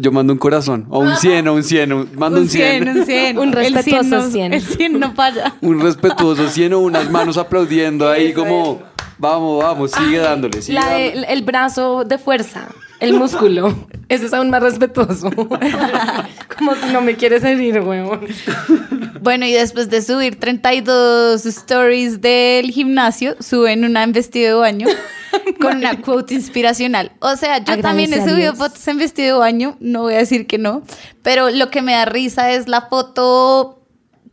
Yo 0.00 0.10
mando 0.10 0.32
un 0.32 0.38
corazón, 0.40 0.86
o 0.90 0.98
un 0.98 1.14
100, 1.16 1.46
o 1.46 1.54
un 1.54 1.62
100, 1.62 1.92
un- 1.92 2.08
mando 2.16 2.40
un 2.40 2.48
100. 2.48 2.88
un 2.88 3.04
100. 3.06 3.38
Un 3.38 3.48
El 3.50 3.52
respetuoso 3.54 4.08
no- 4.16 4.30
100. 4.30 4.52
El 4.54 4.60
100 4.62 4.98
no 4.98 5.12
falla. 5.14 5.54
Un 5.60 5.80
respetuoso 5.80 6.48
100 6.48 6.72
o 6.72 6.80
unas 6.80 7.08
manos 7.08 7.36
aplaudiendo 7.38 8.08
ahí 8.10 8.32
como, 8.32 8.82
vamos, 9.18 9.62
vamos, 9.62 9.90
sigue 9.92 10.18
dándole, 10.18 10.62
sigue 10.62 10.78
La 10.78 10.88
de- 10.90 11.04
dándole. 11.10 11.32
el 11.32 11.42
brazo 11.42 12.04
de 12.04 12.18
fuerza, 12.18 12.68
el 13.00 13.14
músculo. 13.14 13.74
Ese 14.08 14.26
es 14.26 14.32
aún 14.34 14.50
más 14.50 14.62
respetuoso. 14.62 15.30
como 16.58 16.74
si 16.76 16.92
no 16.92 17.00
me 17.00 17.16
quieres 17.16 17.42
herir, 17.44 17.80
huevón. 17.80 18.20
Bueno, 19.20 19.44
y 19.46 19.52
después 19.52 19.90
de 19.90 20.00
subir 20.00 20.38
32 20.38 21.44
stories 21.44 22.20
del 22.20 22.70
gimnasio, 22.70 23.34
suben 23.40 23.84
una 23.84 24.04
en 24.04 24.12
vestido 24.12 24.54
de 24.56 24.60
baño 24.60 24.86
con 25.60 25.78
una 25.78 26.00
quote 26.00 26.34
inspiracional. 26.34 27.10
O 27.18 27.34
sea, 27.36 27.58
yo 27.58 27.72
Agradece 27.72 27.82
también 27.82 28.14
he 28.14 28.20
a 28.20 28.28
subido 28.28 28.54
fotos 28.54 28.86
en 28.86 28.98
vestido 28.98 29.34
de 29.34 29.40
baño, 29.40 29.76
no 29.80 30.02
voy 30.02 30.14
a 30.14 30.18
decir 30.18 30.46
que 30.46 30.58
no, 30.58 30.82
pero 31.22 31.50
lo 31.50 31.70
que 31.70 31.82
me 31.82 31.92
da 31.94 32.04
risa 32.04 32.52
es 32.52 32.68
la 32.68 32.82
foto 32.82 33.82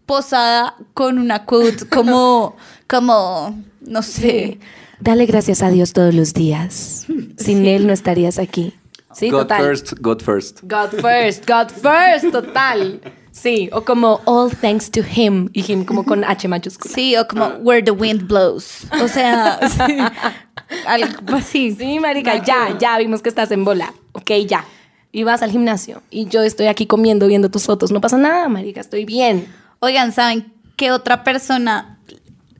posada 0.05 0.75
con 0.93 1.17
una 1.17 1.45
quote 1.45 1.87
como, 1.89 2.55
como, 2.87 3.57
no 3.85 4.01
sé. 4.01 4.59
Dale 4.99 5.25
gracias 5.25 5.61
a 5.61 5.69
Dios 5.69 5.93
todos 5.93 6.13
los 6.13 6.33
días. 6.33 7.05
Sin 7.37 7.65
Él 7.65 7.87
no 7.87 7.93
estarías 7.93 8.39
aquí. 8.39 8.73
Sí, 9.13 9.29
God 9.29 9.41
total. 9.41 9.63
first, 9.63 9.93
God 9.99 10.21
first. 10.21 10.61
God 10.63 10.89
first, 10.89 11.47
God 11.47 11.69
first, 11.69 12.31
total. 12.31 12.99
Sí, 13.31 13.69
o 13.73 13.83
como 13.83 14.21
all 14.25 14.49
thanks 14.49 14.89
to 14.91 15.01
him 15.01 15.49
y 15.53 15.63
him 15.71 15.85
como 15.85 16.05
con 16.05 16.23
H 16.23 16.47
mayúscula. 16.47 16.93
Sí, 16.93 17.15
o 17.17 17.27
como 17.27 17.47
Where 17.61 17.81
the 17.83 17.91
Wind 17.91 18.27
Blows. 18.27 18.85
O 19.01 19.07
sea, 19.07 19.59
sí, 19.69 19.97
algo 20.87 21.35
así. 21.35 21.71
Sí, 21.71 21.99
marica, 21.99 22.43
ya, 22.43 22.77
ya 22.79 22.97
vimos 22.97 23.21
que 23.21 23.29
estás 23.29 23.51
en 23.51 23.65
bola. 23.65 23.93
Ok, 24.13 24.31
ya. 24.47 24.65
Y 25.11 25.23
vas 25.23 25.41
al 25.43 25.51
gimnasio 25.51 26.01
y 26.09 26.25
yo 26.25 26.41
estoy 26.41 26.67
aquí 26.67 26.87
comiendo, 26.87 27.27
viendo 27.27 27.49
tus 27.49 27.65
fotos. 27.65 27.91
No 27.91 28.01
pasa 28.01 28.17
nada, 28.17 28.47
marica, 28.49 28.81
estoy 28.81 29.05
bien. 29.05 29.47
Oigan, 29.79 30.11
¿saben 30.11 30.53
qué 30.75 30.91
otra 30.91 31.23
persona 31.23 31.99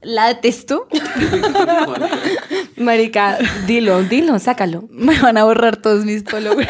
la 0.04 0.28
detesto? 0.28 0.88
Marica, 2.78 3.38
dilo, 3.68 4.04
dilo, 4.04 4.38
sácalo. 4.39 4.86
Me 4.92 5.20
van 5.20 5.38
a 5.38 5.44
borrar 5.44 5.78
todos 5.78 6.06
mis 6.06 6.24
followers 6.24 6.68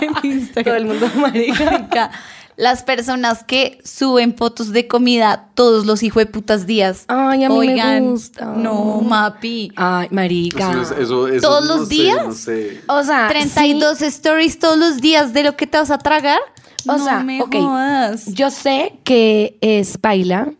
de 0.00 0.08
mi 0.22 0.28
Instagram. 0.34 0.64
Todo 0.64 0.76
el 0.76 0.84
mundo, 0.86 1.10
marica. 1.16 1.64
Marica, 1.64 2.10
Las 2.56 2.82
personas 2.82 3.44
que 3.44 3.78
suben 3.84 4.34
fotos 4.36 4.72
de 4.72 4.86
comida 4.86 5.48
todos 5.54 5.84
los 5.86 6.02
hijos 6.02 6.22
de 6.22 6.26
putas 6.26 6.66
días. 6.66 7.04
Ay, 7.08 7.44
a 7.44 7.48
mí 7.48 7.54
me 7.58 7.72
Oigan, 7.72 8.10
gusta. 8.10 8.46
No, 8.46 9.00
mapi. 9.02 9.72
Ay, 9.76 10.08
marica. 10.10 10.70
Eso 10.70 10.80
es- 10.82 10.90
eso- 10.92 11.28
eso 11.28 11.46
¿Todos 11.46 11.66
no 11.68 11.76
los 11.78 11.88
sé, 11.88 11.94
días? 11.94 12.26
no 12.26 12.32
sé. 12.32 12.80
O 12.88 13.02
sea, 13.02 13.28
32 13.28 14.00
stories 14.02 14.58
todos 14.58 14.78
los 14.78 14.98
días 14.98 15.32
de 15.32 15.42
lo 15.44 15.56
que 15.56 15.66
te 15.66 15.76
vas 15.78 15.90
a 15.90 15.98
tragar. 15.98 16.40
O 16.88 16.96
no 16.96 17.04
sea, 17.04 17.20
me 17.20 17.42
ok, 17.42 17.54
jodas. 17.56 18.26
Yo 18.32 18.50
sé 18.50 18.94
que 19.04 19.58
es 19.60 20.00
baila 20.00 20.52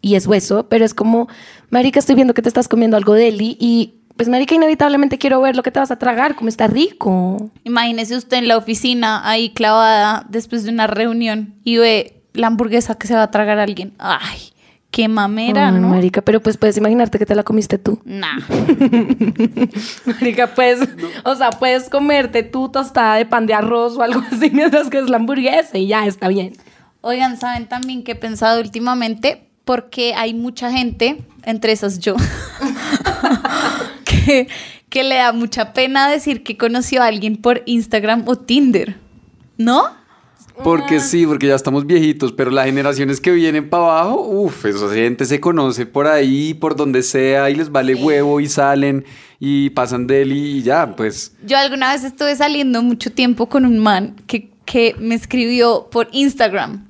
y 0.00 0.14
es 0.14 0.26
hueso, 0.26 0.66
pero 0.68 0.84
es 0.84 0.94
como, 0.94 1.28
marica, 1.70 1.98
estoy 1.98 2.14
viendo 2.14 2.34
que 2.34 2.42
te 2.42 2.48
estás 2.48 2.68
comiendo 2.68 2.96
algo 2.96 3.14
deli 3.14 3.56
y 3.60 3.94
pues 4.16 4.28
marica, 4.28 4.54
inevitablemente 4.54 5.18
quiero 5.18 5.40
ver 5.40 5.56
lo 5.56 5.62
que 5.62 5.72
te 5.72 5.80
vas 5.80 5.90
a 5.90 5.98
tragar, 5.98 6.36
como 6.36 6.48
está 6.48 6.66
rico. 6.68 7.50
Imagínese 7.64 8.16
usted 8.16 8.36
en 8.38 8.48
la 8.48 8.56
oficina 8.56 9.28
ahí 9.28 9.50
clavada 9.50 10.24
después 10.28 10.62
de 10.64 10.70
una 10.70 10.86
reunión 10.86 11.54
y 11.64 11.78
ve 11.78 12.22
la 12.32 12.46
hamburguesa 12.46 12.96
que 12.96 13.06
se 13.06 13.14
va 13.14 13.24
a 13.24 13.30
tragar 13.30 13.58
alguien. 13.58 13.92
Ay, 13.98 14.38
qué 14.92 15.08
mamera, 15.08 15.68
Ay, 15.68 15.80
¿no? 15.80 15.88
marica, 15.88 16.22
pero 16.22 16.40
pues 16.40 16.56
puedes 16.56 16.76
imaginarte 16.76 17.18
que 17.18 17.26
te 17.26 17.34
la 17.34 17.42
comiste 17.42 17.78
tú. 17.78 18.00
Nah. 18.04 18.38
Marica, 20.06 20.54
pues, 20.54 20.78
o 21.24 21.34
sea, 21.34 21.50
puedes 21.50 21.88
comerte 21.88 22.44
tu 22.44 22.68
tostada 22.68 23.16
de 23.16 23.26
pan 23.26 23.46
de 23.46 23.54
arroz 23.54 23.96
o 23.96 24.02
algo 24.02 24.22
así 24.30 24.50
mientras 24.52 24.90
que 24.90 24.98
es 24.98 25.10
la 25.10 25.16
hamburguesa 25.16 25.76
y 25.78 25.88
ya 25.88 26.06
está 26.06 26.28
bien. 26.28 26.52
Oigan, 27.00 27.36
¿saben 27.36 27.66
también 27.66 28.04
qué 28.04 28.12
he 28.12 28.16
pensado 28.16 28.60
últimamente? 28.60 29.48
Porque 29.64 30.14
hay 30.14 30.34
mucha 30.34 30.70
gente, 30.70 31.22
entre 31.44 31.72
esas 31.72 31.98
yo, 31.98 32.16
que, 34.04 34.48
que 34.88 35.02
le 35.02 35.16
da 35.16 35.32
mucha 35.32 35.72
pena 35.72 36.08
decir 36.08 36.42
que 36.42 36.56
conoció 36.56 37.02
a 37.02 37.06
alguien 37.06 37.36
por 37.36 37.62
Instagram 37.66 38.24
o 38.26 38.36
Tinder. 38.36 38.96
¿No? 39.56 39.84
Porque 40.62 41.00
sí, 41.00 41.26
porque 41.26 41.48
ya 41.48 41.56
estamos 41.56 41.84
viejitos, 41.84 42.32
pero 42.32 42.50
las 42.50 42.66
generaciones 42.66 43.20
que 43.20 43.32
vienen 43.32 43.68
para 43.68 43.82
abajo, 43.84 44.20
uff, 44.20 44.64
esa 44.66 44.88
gente 44.92 45.24
se 45.24 45.40
conoce 45.40 45.84
por 45.84 46.06
ahí, 46.06 46.54
por 46.54 46.76
donde 46.76 47.02
sea, 47.02 47.50
y 47.50 47.56
les 47.56 47.70
vale 47.72 47.94
huevo 47.94 48.38
y 48.38 48.46
salen 48.46 49.04
y 49.40 49.70
pasan 49.70 50.06
de 50.06 50.22
él 50.22 50.32
y 50.32 50.62
ya, 50.62 50.94
pues. 50.94 51.34
Yo 51.44 51.58
alguna 51.58 51.92
vez 51.92 52.04
estuve 52.04 52.36
saliendo 52.36 52.82
mucho 52.82 53.10
tiempo 53.10 53.48
con 53.48 53.64
un 53.64 53.78
man 53.78 54.14
que, 54.28 54.50
que 54.64 54.94
me 55.00 55.16
escribió 55.16 55.88
por 55.90 56.08
Instagram. 56.12 56.86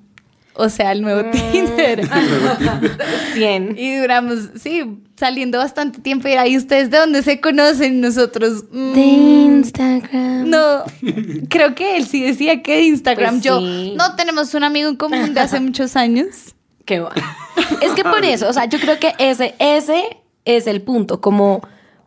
O 0.56 0.68
sea, 0.68 0.92
el 0.92 1.02
nuevo 1.02 1.28
Tinder. 1.30 2.08
100. 3.34 3.76
Y 3.76 3.96
duramos, 3.96 4.50
sí, 4.60 5.00
saliendo 5.16 5.58
bastante 5.58 6.00
tiempo. 6.00 6.28
Y 6.28 6.34
¿y 6.52 6.56
ustedes 6.56 6.90
de 6.90 6.98
dónde 6.98 7.22
se 7.22 7.40
conocen? 7.40 8.00
Nosotros. 8.00 8.64
mm, 8.70 8.92
De 8.92 9.00
Instagram. 9.00 10.48
No, 10.48 10.84
creo 11.48 11.74
que 11.74 11.96
él 11.96 12.06
sí 12.06 12.22
decía 12.22 12.62
que 12.62 12.76
de 12.76 12.82
Instagram. 12.82 13.34
Pues 13.34 13.44
Yo, 13.44 13.58
sí. 13.60 13.94
no, 13.96 14.14
tenemos 14.14 14.54
un 14.54 14.62
amigo 14.64 14.88
en 14.88 14.96
común 14.96 15.34
de 15.34 15.40
hace 15.40 15.58
muchos 15.60 15.96
años. 15.96 16.54
Qué 16.84 17.00
va. 17.00 17.12
Es 17.80 17.92
que 17.92 18.04
por 18.04 18.24
eso, 18.24 18.48
o 18.48 18.52
sea, 18.52 18.66
yo 18.66 18.78
creo 18.78 18.98
que 19.00 19.14
ese, 19.18 19.54
ese 19.58 20.18
es 20.44 20.66
el 20.66 20.82
punto. 20.82 21.20
Como 21.20 21.62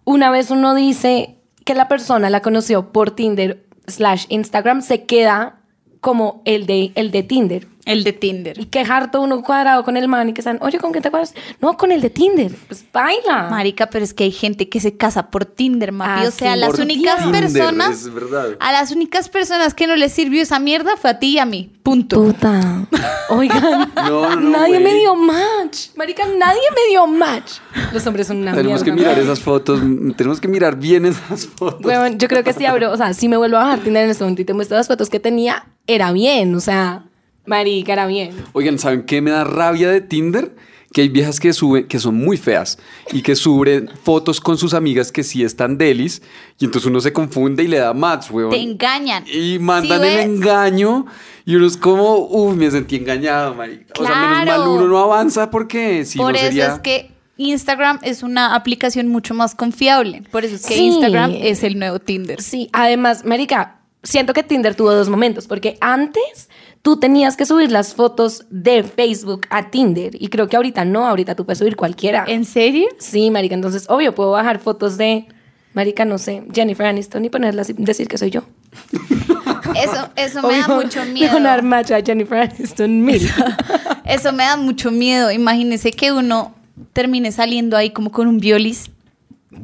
una 0.06 0.30
vez 0.30 0.52
uno 0.52 0.76
dice 0.76 1.36
que 1.66 1.74
la 1.74 1.88
persona 1.88 2.30
la 2.30 2.42
conoció 2.42 2.92
por 2.92 3.12
Tinder 3.12 3.66
slash 3.88 4.26
Instagram, 4.30 4.82
se 4.82 5.04
queda 5.06 5.60
como 6.00 6.42
el 6.46 6.66
de, 6.68 6.92
el 6.96 7.12
de 7.12 7.24
Tinder. 7.24 7.68
El 7.88 8.04
de 8.04 8.14
Tinder. 8.14 8.60
Y 8.60 8.66
que 8.66 8.80
harto 8.82 9.22
uno 9.22 9.42
cuadrado 9.42 9.84
con 9.84 9.98
el 9.98 10.08
man 10.08 10.30
y 10.30 10.34
que 10.34 10.42
están, 10.42 10.60
oye, 10.62 10.78
¿con 10.80 10.92
quién 10.92 11.02
te 11.02 11.08
acuerdas? 11.08 11.34
No, 11.62 11.78
con 11.78 11.92
el 11.92 12.02
de 12.02 12.10
Tinder. 12.10 12.52
Pues 12.68 12.86
baila. 12.92 13.48
Marica, 13.50 13.88
pero 13.88 14.04
es 14.04 14.14
que 14.14 14.26
hay 14.26 14.32
gente 14.32 14.70
que 14.70 14.80
se 14.80 14.98
casa 14.98 15.30
por 15.30 15.46
Tinder, 15.46 15.92
mapi. 15.92 16.26
Ah, 16.26 16.28
o 16.28 16.32
sea, 16.32 16.54
sí. 16.54 16.60
las 16.60 16.80
únicas 16.80 17.24
Tinder, 17.24 17.42
personas. 17.42 18.02
Es 18.02 18.14
verdad. 18.14 18.58
A 18.60 18.72
las 18.72 18.92
únicas 18.92 19.30
personas 19.30 19.74
que 19.74 19.88
no 19.88 19.96
les 19.96 20.12
sirvió 20.14 20.42
esa 20.42 20.60
mierda 20.60 20.98
fue 20.98 21.10
a 21.10 21.20
ti 21.20 21.30
y 21.30 21.40
a 21.40 21.46
mí. 21.46 21.72
Punto. 21.84 22.22
Puta. 22.24 22.88
Oigan, 23.30 23.92
No, 23.96 24.36
no, 24.36 24.50
nadie 24.58 24.80
me 24.80 24.90
güey. 24.90 25.00
dio 25.00 25.16
match. 25.16 25.88
Marica, 25.96 26.26
nadie 26.26 26.62
me 26.76 26.90
dio 26.90 27.08
match. 27.08 27.54
Los 27.94 28.06
hombres 28.06 28.28
son 28.28 28.38
una 28.38 28.54
Tenemos 28.54 28.84
que 28.84 28.92
mirar 28.92 29.18
esas 29.18 29.40
fotos, 29.40 29.82
mm, 29.82 30.12
tenemos 30.12 30.42
que 30.42 30.48
mirar 30.48 30.76
bien 30.76 31.06
esas 31.06 31.46
fotos. 31.48 31.86
Weón, 31.86 32.18
yo 32.18 32.28
creo 32.28 32.44
que 32.44 32.54
si 32.54 32.66
abro, 32.66 32.92
o 32.92 32.98
sea, 32.98 33.14
si 33.14 33.28
me 33.28 33.38
vuelvo 33.38 33.58
a 33.58 33.64
bajar 33.64 33.80
Tinder 33.80 34.04
en 34.04 34.10
este 34.10 34.24
momento 34.24 34.42
y 34.42 34.46
te 34.46 34.54
muestro 34.54 34.78
las 34.78 34.88
fotos 34.88 35.10
que 35.10 35.20
tenía, 35.20 35.66
era 35.88 36.12
bien, 36.12 36.54
o 36.56 36.60
sea, 36.60 37.04
marica, 37.48 37.94
era 37.94 38.06
bien. 38.08 38.32
Oigan, 38.54 38.78
¿saben 38.80 39.04
qué 39.04 39.22
me 39.22 39.32
da 39.32 39.44
rabia 39.44 39.90
de 39.90 40.02
Tinder? 40.02 40.56
Que 40.94 41.02
hay 41.02 41.10
viejas 41.10 41.40
que 41.42 41.52
suben, 41.52 41.86
que 41.88 42.00
son 42.00 42.16
muy 42.16 42.38
feas 42.38 42.80
y 43.12 43.22
que 43.22 43.36
suben 43.36 43.90
fotos 44.04 44.40
con 44.40 44.58
sus 44.58 44.74
amigas 44.74 45.12
que 45.12 45.22
sí 45.24 45.44
están 45.44 45.78
delis 45.78 46.22
y 46.60 46.66
entonces 46.66 46.90
uno 46.90 47.02
se 47.02 47.12
confunde 47.12 47.64
y 47.64 47.68
le 47.68 47.78
da 47.78 47.94
match, 47.94 48.32
weón. 48.32 48.52
Te 48.52 48.62
engañan. 48.62 49.26
Y 49.28 49.60
mandan 49.60 50.02
¿Sí 50.02 50.08
el 50.08 50.20
engaño 50.22 51.06
y 51.46 51.56
uno 51.56 51.68
es 51.68 51.76
como, 51.76 52.28
uy, 52.28 52.56
me 52.56 52.72
sentí 52.72 52.96
engañado, 52.96 53.54
marica. 53.54 53.94
O 54.00 54.06
sea, 54.06 54.16
menos 54.16 54.38
mal 54.38 54.46
Claro. 54.46 54.74
uno 54.74 54.88
no 54.88 54.98
avanza 55.00 55.52
porque 55.52 56.06
si 56.06 56.18
Por 56.18 56.32
no 56.32 56.38
eso 56.38 56.46
sería... 56.48 56.68
es 56.76 56.80
que 56.80 57.12
Instagram 57.36 58.00
es 58.02 58.24
una 58.24 58.56
aplicación 58.56 59.10
mucho 59.10 59.34
más 59.34 59.56
confiable. 59.56 60.24
Por 60.32 60.46
eso 60.46 60.56
es 60.56 60.66
que 60.66 60.74
Sí. 60.76 60.86
Instagram 60.86 61.32
es 61.38 61.64
el 61.64 61.78
nuevo 61.78 62.00
Tinder. 62.00 62.42
Sí, 62.42 62.70
además, 62.72 63.26
marica, 63.26 63.82
siento 64.04 64.34
que 64.34 64.42
Tinder 64.42 64.74
tuvo 64.74 64.94
dos 64.94 65.10
momentos, 65.10 65.48
porque 65.48 65.78
antes 65.82 66.50
tú 66.82 67.00
tenías 67.00 67.36
que 67.38 67.46
subir 67.46 67.72
las 67.72 67.94
fotos 67.94 68.46
de 68.50 68.84
Facebook 68.84 69.48
a 69.50 69.70
Tinder 69.70 70.12
y 70.14 70.30
creo 70.30 70.48
que 70.48 70.56
ahorita 70.56 70.86
no, 70.86 71.08
ahorita 71.08 71.36
tú 71.36 71.46
puedes 71.46 71.60
subir 71.60 71.76
cualquiera. 71.76 72.26
¿En 72.28 72.46
serio? 72.46 72.88
Sí, 73.00 73.32
marica, 73.32 73.56
entonces, 73.56 73.86
obvio, 73.90 74.16
puedo 74.16 74.32
bajar 74.32 74.60
fotos 74.60 74.98
de, 74.98 75.28
marica, 75.74 76.06
no 76.06 76.18
sé, 76.18 76.44
Jennifer 76.54 76.86
Aniston 76.86 77.26
y 77.26 77.30
ponerlas 77.30 77.70
y 77.70 77.74
decir 77.74 78.08
que 78.08 78.18
soy 78.18 78.32
yo. 78.32 78.44
Eso, 79.76 80.10
eso 80.16 80.48
me 80.48 80.60
da 80.60 80.68
mucho 80.68 81.06
miedo. 81.06 81.34
van 81.34 81.46
a 81.46 81.50
dar 81.50 81.64
match 81.64 81.92
a 81.92 82.02
Jennifer 82.02 82.40
Aniston 82.40 83.02
mil. 83.04 83.30
Eso 84.06 84.32
me 84.32 84.44
da 84.44 84.58
mucho 84.58 84.92
miedo. 84.92 85.32
Imagínese 85.32 85.92
que 85.92 86.12
uno 86.12 86.56
termine 86.94 87.32
saliendo 87.32 87.78
ahí 87.78 87.92
como 87.92 88.12
con 88.12 88.28
un 88.28 88.40
violis. 88.40 88.90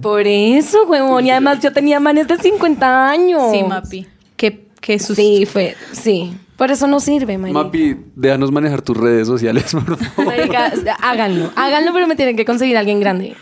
Por 0.02 0.28
eso, 0.28 0.86
huevón. 0.86 1.26
Y 1.26 1.32
además 1.32 1.60
yo 1.62 1.72
tenía 1.72 2.00
manes 2.00 2.28
de 2.28 2.38
50 2.38 3.10
años. 3.10 3.52
Sí, 3.52 3.64
mapi. 3.64 4.08
Qué, 4.36 4.68
qué 4.82 5.00
susto. 5.00 5.16
Sí, 5.16 5.46
fue, 5.46 5.76
sí. 5.92 6.34
Por 6.64 6.72
eso 6.72 6.88
no 6.88 7.02
sirve, 7.02 7.38
marica. 7.38 7.62
Mapi, 7.62 7.98
déjanos 8.16 8.50
manejar 8.50 8.82
tus 8.82 8.96
redes 8.96 9.28
sociales, 9.28 9.66
por 9.74 9.98
favor. 9.98 10.26
Marica, 10.26 10.72
háganlo. 11.02 11.52
Háganlo, 11.58 11.92
pero 11.92 12.08
me 12.08 12.16
tienen 12.16 12.38
que 12.38 12.46
conseguir 12.46 12.78
a 12.78 12.80
alguien 12.80 13.02
grande. 13.02 13.36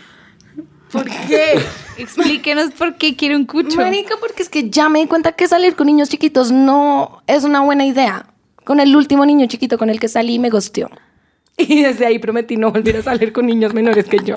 ¿Por 0.90 1.04
qué? 1.04 1.54
Explíquenos 1.98 2.72
por 2.72 2.96
qué 2.96 3.14
quiere 3.14 3.36
un 3.36 3.46
cucho. 3.46 3.76
Marica, 3.76 4.16
porque 4.18 4.42
es 4.42 4.48
que 4.48 4.70
ya 4.70 4.88
me 4.88 4.98
di 4.98 5.06
cuenta 5.06 5.30
que 5.30 5.46
salir 5.46 5.76
con 5.76 5.86
niños 5.86 6.08
chiquitos 6.08 6.50
no 6.50 7.22
es 7.28 7.44
una 7.44 7.60
buena 7.60 7.86
idea. 7.86 8.26
Con 8.64 8.80
el 8.80 8.96
último 8.96 9.24
niño 9.24 9.46
chiquito 9.46 9.78
con 9.78 9.88
el 9.88 10.00
que 10.00 10.08
salí 10.08 10.40
me 10.40 10.50
gosteó. 10.50 10.90
Y 11.56 11.80
desde 11.80 12.06
ahí 12.06 12.18
prometí 12.18 12.56
no 12.56 12.72
volver 12.72 12.96
a 12.96 13.02
salir 13.04 13.32
con 13.32 13.46
niños 13.46 13.72
menores 13.72 14.06
que 14.06 14.18
yo. 14.24 14.34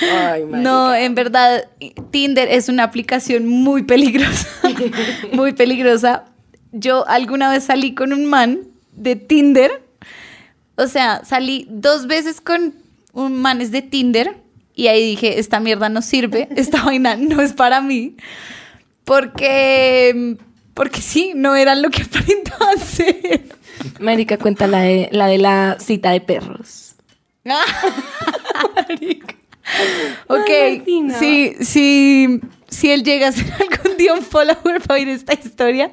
Ay, 0.00 0.44
No, 0.48 0.94
en 0.94 1.14
verdad, 1.14 1.68
Tinder 2.10 2.48
es 2.48 2.68
una 2.68 2.84
aplicación 2.84 3.46
muy 3.46 3.82
peligrosa. 3.82 4.48
muy 5.32 5.52
peligrosa. 5.52 6.24
Yo 6.72 7.06
alguna 7.08 7.50
vez 7.50 7.64
salí 7.64 7.94
con 7.94 8.12
un 8.12 8.26
man 8.26 8.60
de 8.92 9.16
Tinder. 9.16 9.82
O 10.76 10.86
sea, 10.86 11.24
salí 11.24 11.66
dos 11.70 12.06
veces 12.06 12.40
con 12.40 12.74
un 13.12 13.40
manes 13.40 13.70
de 13.70 13.82
Tinder. 13.82 14.36
Y 14.74 14.86
ahí 14.86 15.10
dije, 15.10 15.40
esta 15.40 15.58
mierda 15.58 15.88
no 15.88 16.02
sirve. 16.02 16.48
Esta 16.56 16.84
vaina 16.84 17.16
no 17.16 17.42
es 17.42 17.52
para 17.52 17.80
mí. 17.80 18.16
Porque, 19.04 20.36
porque 20.74 21.00
sí, 21.00 21.32
no 21.34 21.56
eran 21.56 21.82
lo 21.82 21.90
que 21.90 22.02
aparentaban 22.02 22.78
ser. 22.78 23.42
Marica, 23.98 24.36
cuenta 24.38 24.66
la 24.66 24.80
de 24.80 25.08
la, 25.10 25.26
de 25.26 25.38
la 25.38 25.76
cita 25.80 26.10
de 26.10 26.20
perros. 26.20 26.94
Ok, 30.26 30.50
sí, 31.18 31.54
sí, 31.60 32.40
si 32.68 32.90
él 32.90 33.02
llega 33.02 33.28
a 33.28 33.32
ser 33.32 33.46
algún 33.70 33.96
día 33.96 34.14
un 34.14 34.22
follower 34.22 34.80
para 34.86 34.94
oír 34.94 35.08
esta 35.08 35.34
historia, 35.34 35.90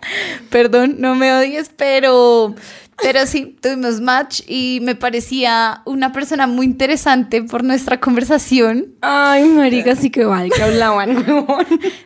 perdón, 0.50 0.96
no 1.00 1.16
me 1.16 1.34
odies, 1.34 1.72
pero, 1.76 2.56
pero 3.02 3.26
sí, 3.26 3.56
tuvimos 3.62 4.02
match 4.02 4.42
y 4.48 4.80
me 4.82 4.96
parecía 4.96 5.82
una 5.86 6.12
persona 6.12 6.48
muy 6.48 6.66
interesante 6.66 7.44
por 7.44 7.64
nuestra 7.64 8.00
conversación. 8.00 8.94
Ay, 9.02 9.46
marica, 9.46 9.96
sí 9.96 10.10
que 10.10 10.26
vale, 10.26 10.50
que 10.50 10.64
hablaban. 10.64 11.26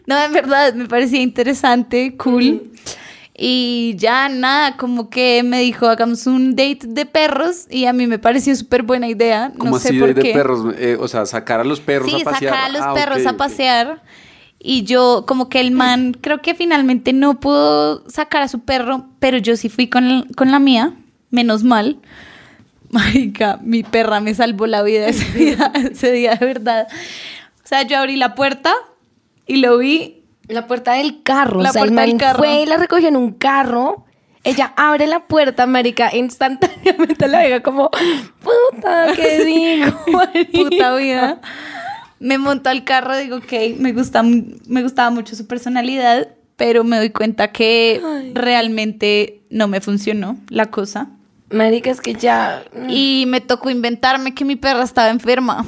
No, 0.05 0.23
en 0.23 0.33
verdad, 0.33 0.73
me 0.73 0.87
parecía 0.87 1.21
interesante, 1.21 2.15
cool. 2.17 2.71
Y 3.41 3.95
ya 3.97 4.27
nada, 4.27 4.75
como 4.75 5.09
que 5.09 5.43
me 5.43 5.61
dijo, 5.61 5.87
hagamos 5.87 6.27
un 6.27 6.57
date 6.57 6.79
de 6.87 7.05
perros 7.05 7.67
y 7.69 7.85
a 7.85 7.93
mí 7.93 8.05
me 8.05 8.19
pareció 8.19 8.53
súper 8.55 8.83
buena 8.83 9.07
idea. 9.07 9.53
Como 9.57 9.71
no 9.71 9.79
sé 9.79 9.89
así 9.89 9.99
por 9.99 10.13
de, 10.13 10.21
qué. 10.21 10.27
de 10.29 10.33
perros, 10.33 10.75
eh, 10.77 10.97
o 10.99 11.07
sea, 11.07 11.25
sacar 11.25 11.61
a 11.61 11.63
los 11.63 11.79
perros 11.79 12.11
Sí, 12.11 12.21
a 12.21 12.25
pasear. 12.25 12.53
sacar 12.53 12.65
a 12.65 12.73
los 12.73 12.81
Ah, 12.81 12.93
perros 12.93 13.19
ok, 13.21 13.27
a 13.27 13.37
pasear. 13.37 14.03
Y 14.59 14.83
yo, 14.83 15.23
como 15.25 15.47
que 15.47 15.61
el 15.61 15.71
man, 15.71 16.17
creo 16.19 16.41
que 16.41 16.53
finalmente 16.53 17.13
no 17.13 17.39
pudo 17.39 18.03
sacar 18.09 18.41
a 18.41 18.49
su 18.49 18.59
perro, 18.59 19.05
pero 19.19 19.37
yo 19.37 19.55
sí 19.55 19.69
fui 19.69 19.87
con, 19.87 20.03
el- 20.05 20.35
con 20.35 20.51
la 20.51 20.59
mía, 20.59 20.93
menos 21.29 21.63
mal. 21.63 21.97
Marica, 22.91 23.59
mi 23.63 23.83
perra 23.83 24.19
me 24.19 24.33
salvó 24.35 24.67
la 24.67 24.81
vida 24.83 25.07
ese 25.07 25.31
día, 25.37 25.71
ese 25.91 26.11
día 26.11 26.35
de 26.35 26.45
verdad. 26.45 26.87
O 27.63 27.67
sea, 27.69 27.83
yo 27.83 27.97
abrí 27.99 28.17
la 28.17 28.35
puerta 28.35 28.73
y 29.47 29.57
lo 29.57 29.77
vi. 29.77 30.18
La 30.49 30.67
puerta 30.67 30.93
del 30.93 31.23
carro. 31.23 31.61
La 31.61 31.69
o 31.69 31.73
sea, 31.73 31.83
el 31.83 31.89
puerta 31.89 32.01
del 32.01 32.11
man 32.11 32.19
carro. 32.19 32.39
fue 32.39 32.63
y 32.63 32.65
la 32.65 32.77
recogió 32.77 33.07
en 33.07 33.15
un 33.15 33.31
carro 33.33 34.05
Ella 34.43 34.73
abre 34.75 35.05
la 35.07 35.27
puerta, 35.27 35.65
marica, 35.67 36.15
instantáneamente 36.15 37.27
la 37.27 37.39
vega 37.39 37.61
como, 37.61 37.89
puta, 38.41 39.13
¿qué 39.15 39.43
digo? 39.45 39.91
marica?" 40.11 40.51
Puta 40.51 40.95
vida. 40.95 41.41
Me 42.19 42.37
montó 42.37 42.69
al 42.69 42.83
carro, 42.83 43.15
digo, 43.17 43.37
ok, 43.37 43.53
me, 43.77 43.93
gusta, 43.93 44.23
me 44.23 44.83
gustaba 44.83 45.09
mucho 45.09 45.35
su 45.35 45.47
personalidad, 45.47 46.27
pero 46.57 46.83
me 46.83 46.97
doy 46.97 47.11
cuenta 47.11 47.51
que 47.53 48.01
realmente 48.33 49.41
no 49.49 49.69
me 49.69 49.79
funcionó 49.79 50.37
la 50.49 50.65
cosa. 50.65 51.09
Marica, 51.51 51.89
es 51.89 51.99
que 51.99 52.13
ya... 52.13 52.63
Y 52.89 53.25
me 53.27 53.41
tocó 53.41 53.69
inventarme 53.69 54.35
que 54.35 54.45
mi 54.45 54.55
perra 54.55 54.83
estaba 54.83 55.09
enferma. 55.09 55.65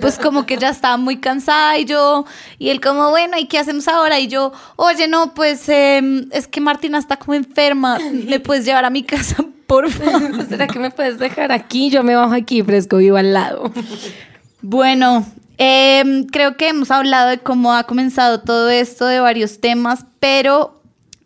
Pues 0.00 0.18
como 0.18 0.46
que 0.46 0.56
ya 0.56 0.68
estaba 0.68 0.96
muy 0.96 1.18
cansada 1.18 1.78
y 1.78 1.84
yo, 1.84 2.24
y 2.58 2.70
él 2.70 2.80
como, 2.80 3.10
bueno, 3.10 3.38
¿y 3.38 3.46
qué 3.46 3.58
hacemos 3.58 3.86
ahora? 3.86 4.18
Y 4.18 4.26
yo, 4.26 4.52
oye, 4.76 5.06
no, 5.06 5.34
pues 5.34 5.68
em, 5.68 6.28
es 6.32 6.48
que 6.48 6.60
Martina 6.60 6.98
está 6.98 7.16
como 7.16 7.34
enferma, 7.34 7.98
¿me 8.26 8.40
puedes 8.40 8.64
llevar 8.64 8.84
a 8.84 8.90
mi 8.90 9.04
casa, 9.04 9.36
por 9.68 9.90
favor? 9.90 10.44
¿Será 10.48 10.66
que 10.66 10.80
me 10.80 10.90
puedes 10.90 11.18
dejar 11.18 11.52
aquí? 11.52 11.90
Yo 11.90 12.02
me 12.02 12.16
bajo 12.16 12.34
aquí, 12.34 12.62
fresco, 12.62 12.96
vivo 12.96 13.16
al 13.16 13.32
lado. 13.32 13.70
Bueno, 14.60 15.24
em, 15.58 16.26
creo 16.26 16.56
que 16.56 16.68
hemos 16.68 16.90
hablado 16.90 17.30
de 17.30 17.38
cómo 17.38 17.72
ha 17.72 17.84
comenzado 17.84 18.40
todo 18.40 18.70
esto, 18.70 19.06
de 19.06 19.20
varios 19.20 19.60
temas, 19.60 20.04
pero 20.18 20.81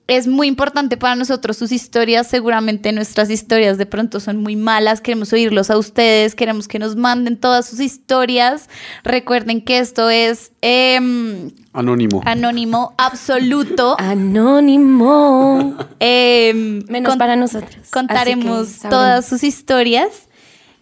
es 0.08 0.26
muy 0.28 0.46
importante 0.46 0.96
para 0.96 1.16
nosotros 1.16 1.56
sus 1.56 1.72
historias. 1.72 2.28
Seguramente 2.28 2.92
nuestras 2.92 3.28
historias 3.28 3.76
de 3.78 3.86
pronto 3.86 4.20
son 4.20 4.36
muy 4.36 4.54
malas. 4.54 5.00
Queremos 5.00 5.32
oírlos 5.32 5.70
a 5.70 5.78
ustedes, 5.78 6.34
queremos 6.34 6.68
que 6.68 6.78
nos 6.78 6.94
manden 6.96 7.36
todas 7.36 7.66
sus 7.66 7.80
historias. 7.80 8.68
Recuerden 9.02 9.60
que 9.62 9.78
esto 9.78 10.08
es 10.08 10.52
em, 10.62 11.50
Anónimo. 11.72 12.22
anónimo 12.24 12.94
absoluto. 12.98 13.96
Anónimo. 14.00 15.76
Em, 16.00 16.84
Menos 16.88 17.10
con- 17.10 17.18
para 17.18 17.36
nosotros. 17.36 17.88
Contaremos 17.90 18.78
todas 18.88 19.26
sus 19.26 19.42
historias. 19.42 20.25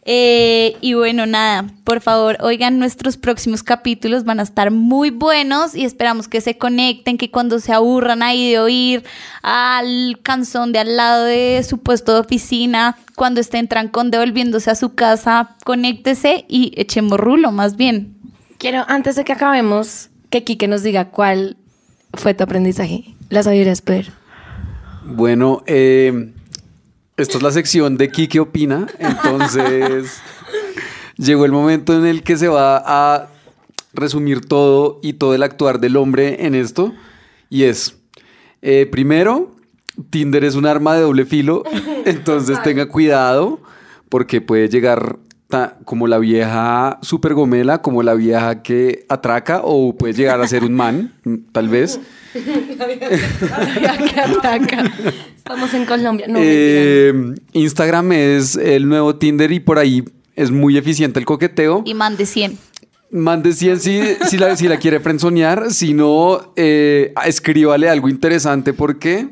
Eh, 0.07 0.77
y 0.83 0.93
bueno, 0.93 1.25
nada, 1.25 1.67
por 1.83 2.03
favor, 2.03 2.37
oigan 2.41 2.79
nuestros 2.79 3.17
próximos 3.17 3.63
capítulos, 3.63 4.25
van 4.25 4.39
a 4.39 4.43
estar 4.43 4.71
muy 4.71 5.09
buenos 5.09 5.75
y 5.75 5.85
esperamos 5.85 6.29
que 6.29 6.43
se 6.43 6.59
conecten, 6.59 7.17
que 7.17 7.31
cuando 7.31 7.59
se 7.59 7.73
aburran 7.73 8.23
ahí 8.23 8.51
de 8.51 8.59
oír 8.59 9.05
al 9.43 10.19
canzón 10.23 10.73
de 10.73 10.81
al 10.81 10.97
lado 10.99 11.25
de 11.25 11.65
su 11.67 11.79
puesto 11.79 12.13
de 12.13 12.21
oficina, 12.21 12.99
cuando 13.17 13.41
estén 13.41 13.67
trancón 13.67 14.11
devolviéndose 14.11 14.71
a 14.71 14.75
su 14.75 14.95
casa, 14.95 15.57
conéctese 15.65 16.45
y 16.49 16.73
echemos 16.77 17.19
rulo 17.19 17.51
más 17.51 17.77
bien. 17.77 18.15
Quiero, 18.59 18.85
antes 18.89 19.17
de 19.17 19.25
que 19.25 19.33
acabemos, 19.33 20.11
que 20.29 20.45
Kike 20.45 20.69
nos 20.69 20.83
diga 20.83 21.07
cuál 21.07 21.57
fue 22.13 22.35
tu 22.35 22.45
aprendizaje. 22.45 23.05
La 23.31 23.43
sabiduría 23.43 23.73
es 23.73 23.81
poder. 23.81 24.13
Bueno, 25.05 25.63
eh, 25.67 26.33
esta 27.17 27.37
es 27.37 27.43
la 27.43 27.51
sección 27.53 27.97
de 27.97 28.11
Kike 28.11 28.41
Opina. 28.41 28.87
Entonces, 28.99 30.21
llegó 31.17 31.45
el 31.45 31.53
momento 31.53 31.97
en 31.97 32.07
el 32.07 32.23
que 32.23 32.37
se 32.37 32.49
va 32.49 32.83
a 32.85 33.29
resumir 33.93 34.41
todo 34.41 34.99
y 35.03 35.15
todo 35.15 35.35
el 35.35 35.43
actuar 35.43 35.79
del 35.79 35.97
hombre 35.97 36.47
en 36.47 36.55
esto. 36.55 36.93
Y 37.51 37.65
es, 37.65 37.97
eh, 38.63 38.87
primero, 38.91 39.55
Tinder 40.11 40.45
es 40.45 40.57
un 40.57 40.67
arma 40.67 40.95
de 40.95 41.03
doble 41.03 41.25
filo. 41.25 41.63
Entonces, 42.05 42.63
tenga 42.63 42.87
cuidado 42.87 43.61
porque 44.09 44.41
puede 44.41 44.69
llegar 44.69 45.19
ta- 45.55 45.77
como 45.85 46.07
la 46.07 46.19
vieja 46.19 46.99
super 47.03 47.35
gomela, 47.35 47.81
como 47.83 48.03
la 48.03 48.15
vieja 48.15 48.63
que 48.63 49.05
atraca, 49.09 49.61
o 49.63 49.97
puede 49.97 50.13
llegar 50.15 50.41
a 50.41 50.49
ser 50.49 50.65
un 50.65 50.75
man, 50.75 51.13
tal 51.53 51.69
vez. 51.69 52.01
Estamos 55.37 55.75
en 55.75 55.85
Colombia. 55.87 56.27
No. 56.29 56.39
Eh, 56.43 57.35
Instagram 57.53 58.13
es 58.13 58.57
el 58.57 58.89
nuevo 58.89 59.17
Tinder 59.17 59.53
y 59.53 59.61
por 59.61 59.79
ahí 59.79 60.05
es 60.35 60.51
muy 60.51 60.77
eficiente 60.77 61.19
el 61.21 61.27
coqueteo. 61.27 61.83
Y 61.85 61.95
mande 61.95 62.27
100. 62.27 62.59
Mande 63.11 63.53
100 63.53 63.81
si, 63.81 64.01
si, 64.29 64.39
la, 64.39 64.57
si 64.57 64.67
la 64.67 64.79
quiere 64.79 64.99
frenzonear, 64.99 65.71
si 65.71 65.95
no, 65.95 66.53
eh, 66.57 67.13
escríbale 67.25 67.89
algo 67.89 68.09
interesante 68.09 68.73
porque 68.73 69.29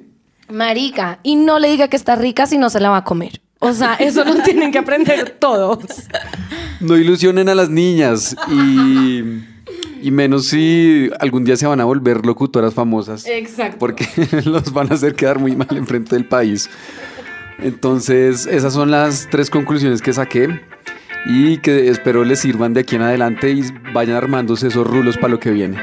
Marica, 0.48 1.18
y 1.24 1.34
no 1.36 1.58
le 1.58 1.68
diga 1.68 1.88
que 1.88 1.96
está 1.96 2.14
rica 2.14 2.46
si 2.46 2.58
no 2.58 2.70
se 2.70 2.78
la 2.78 2.90
va 2.90 2.98
a 2.98 3.04
comer. 3.04 3.40
O 3.64 3.72
sea, 3.72 3.94
eso 3.94 4.24
lo 4.24 4.34
tienen 4.42 4.72
que 4.72 4.78
aprender 4.78 5.36
todos. 5.38 5.78
no 6.80 6.96
ilusionen 6.96 7.48
a 7.48 7.54
las 7.54 7.70
niñas 7.70 8.36
y, 8.50 9.22
y 10.02 10.10
menos 10.10 10.46
si 10.48 11.08
algún 11.20 11.44
día 11.44 11.56
se 11.56 11.68
van 11.68 11.80
a 11.80 11.84
volver 11.84 12.26
locutoras 12.26 12.74
famosas. 12.74 13.24
Exacto. 13.24 13.78
Porque 13.78 14.04
los 14.46 14.72
van 14.72 14.90
a 14.90 14.96
hacer 14.96 15.14
quedar 15.14 15.38
muy 15.38 15.54
mal 15.54 15.76
enfrente 15.76 16.16
del 16.16 16.26
país. 16.26 16.68
Entonces, 17.60 18.46
esas 18.46 18.72
son 18.72 18.90
las 18.90 19.28
tres 19.30 19.48
conclusiones 19.48 20.02
que 20.02 20.12
saqué 20.12 20.60
y 21.24 21.58
que 21.58 21.88
espero 21.88 22.24
les 22.24 22.40
sirvan 22.40 22.74
de 22.74 22.80
aquí 22.80 22.96
en 22.96 23.02
adelante 23.02 23.52
y 23.52 23.62
vayan 23.94 24.16
armándose 24.16 24.66
esos 24.66 24.84
rulos 24.84 25.16
para 25.18 25.28
lo 25.28 25.38
que 25.38 25.52
viene. 25.52 25.78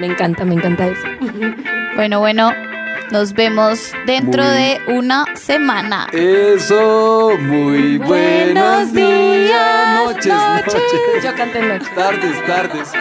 Me 0.00 0.06
encanta, 0.06 0.44
me 0.44 0.54
encanta 0.54 0.88
eso. 0.88 1.06
Bueno, 1.94 2.18
bueno, 2.18 2.50
nos 3.10 3.32
vemos 3.32 3.92
dentro 4.06 4.42
Muy- 4.42 4.52
de 4.52 4.80
una 4.88 5.24
semana. 5.36 6.06
Eso, 6.12 7.32
muy 7.40 7.98
buenos 7.98 8.92
días, 8.92 10.04
noches, 10.04 10.26
noches, 10.32 11.24
Yo 11.24 11.34
canté 11.34 11.60
noche. 11.62 11.86
tardes, 11.94 12.46
tardes. 12.46 12.92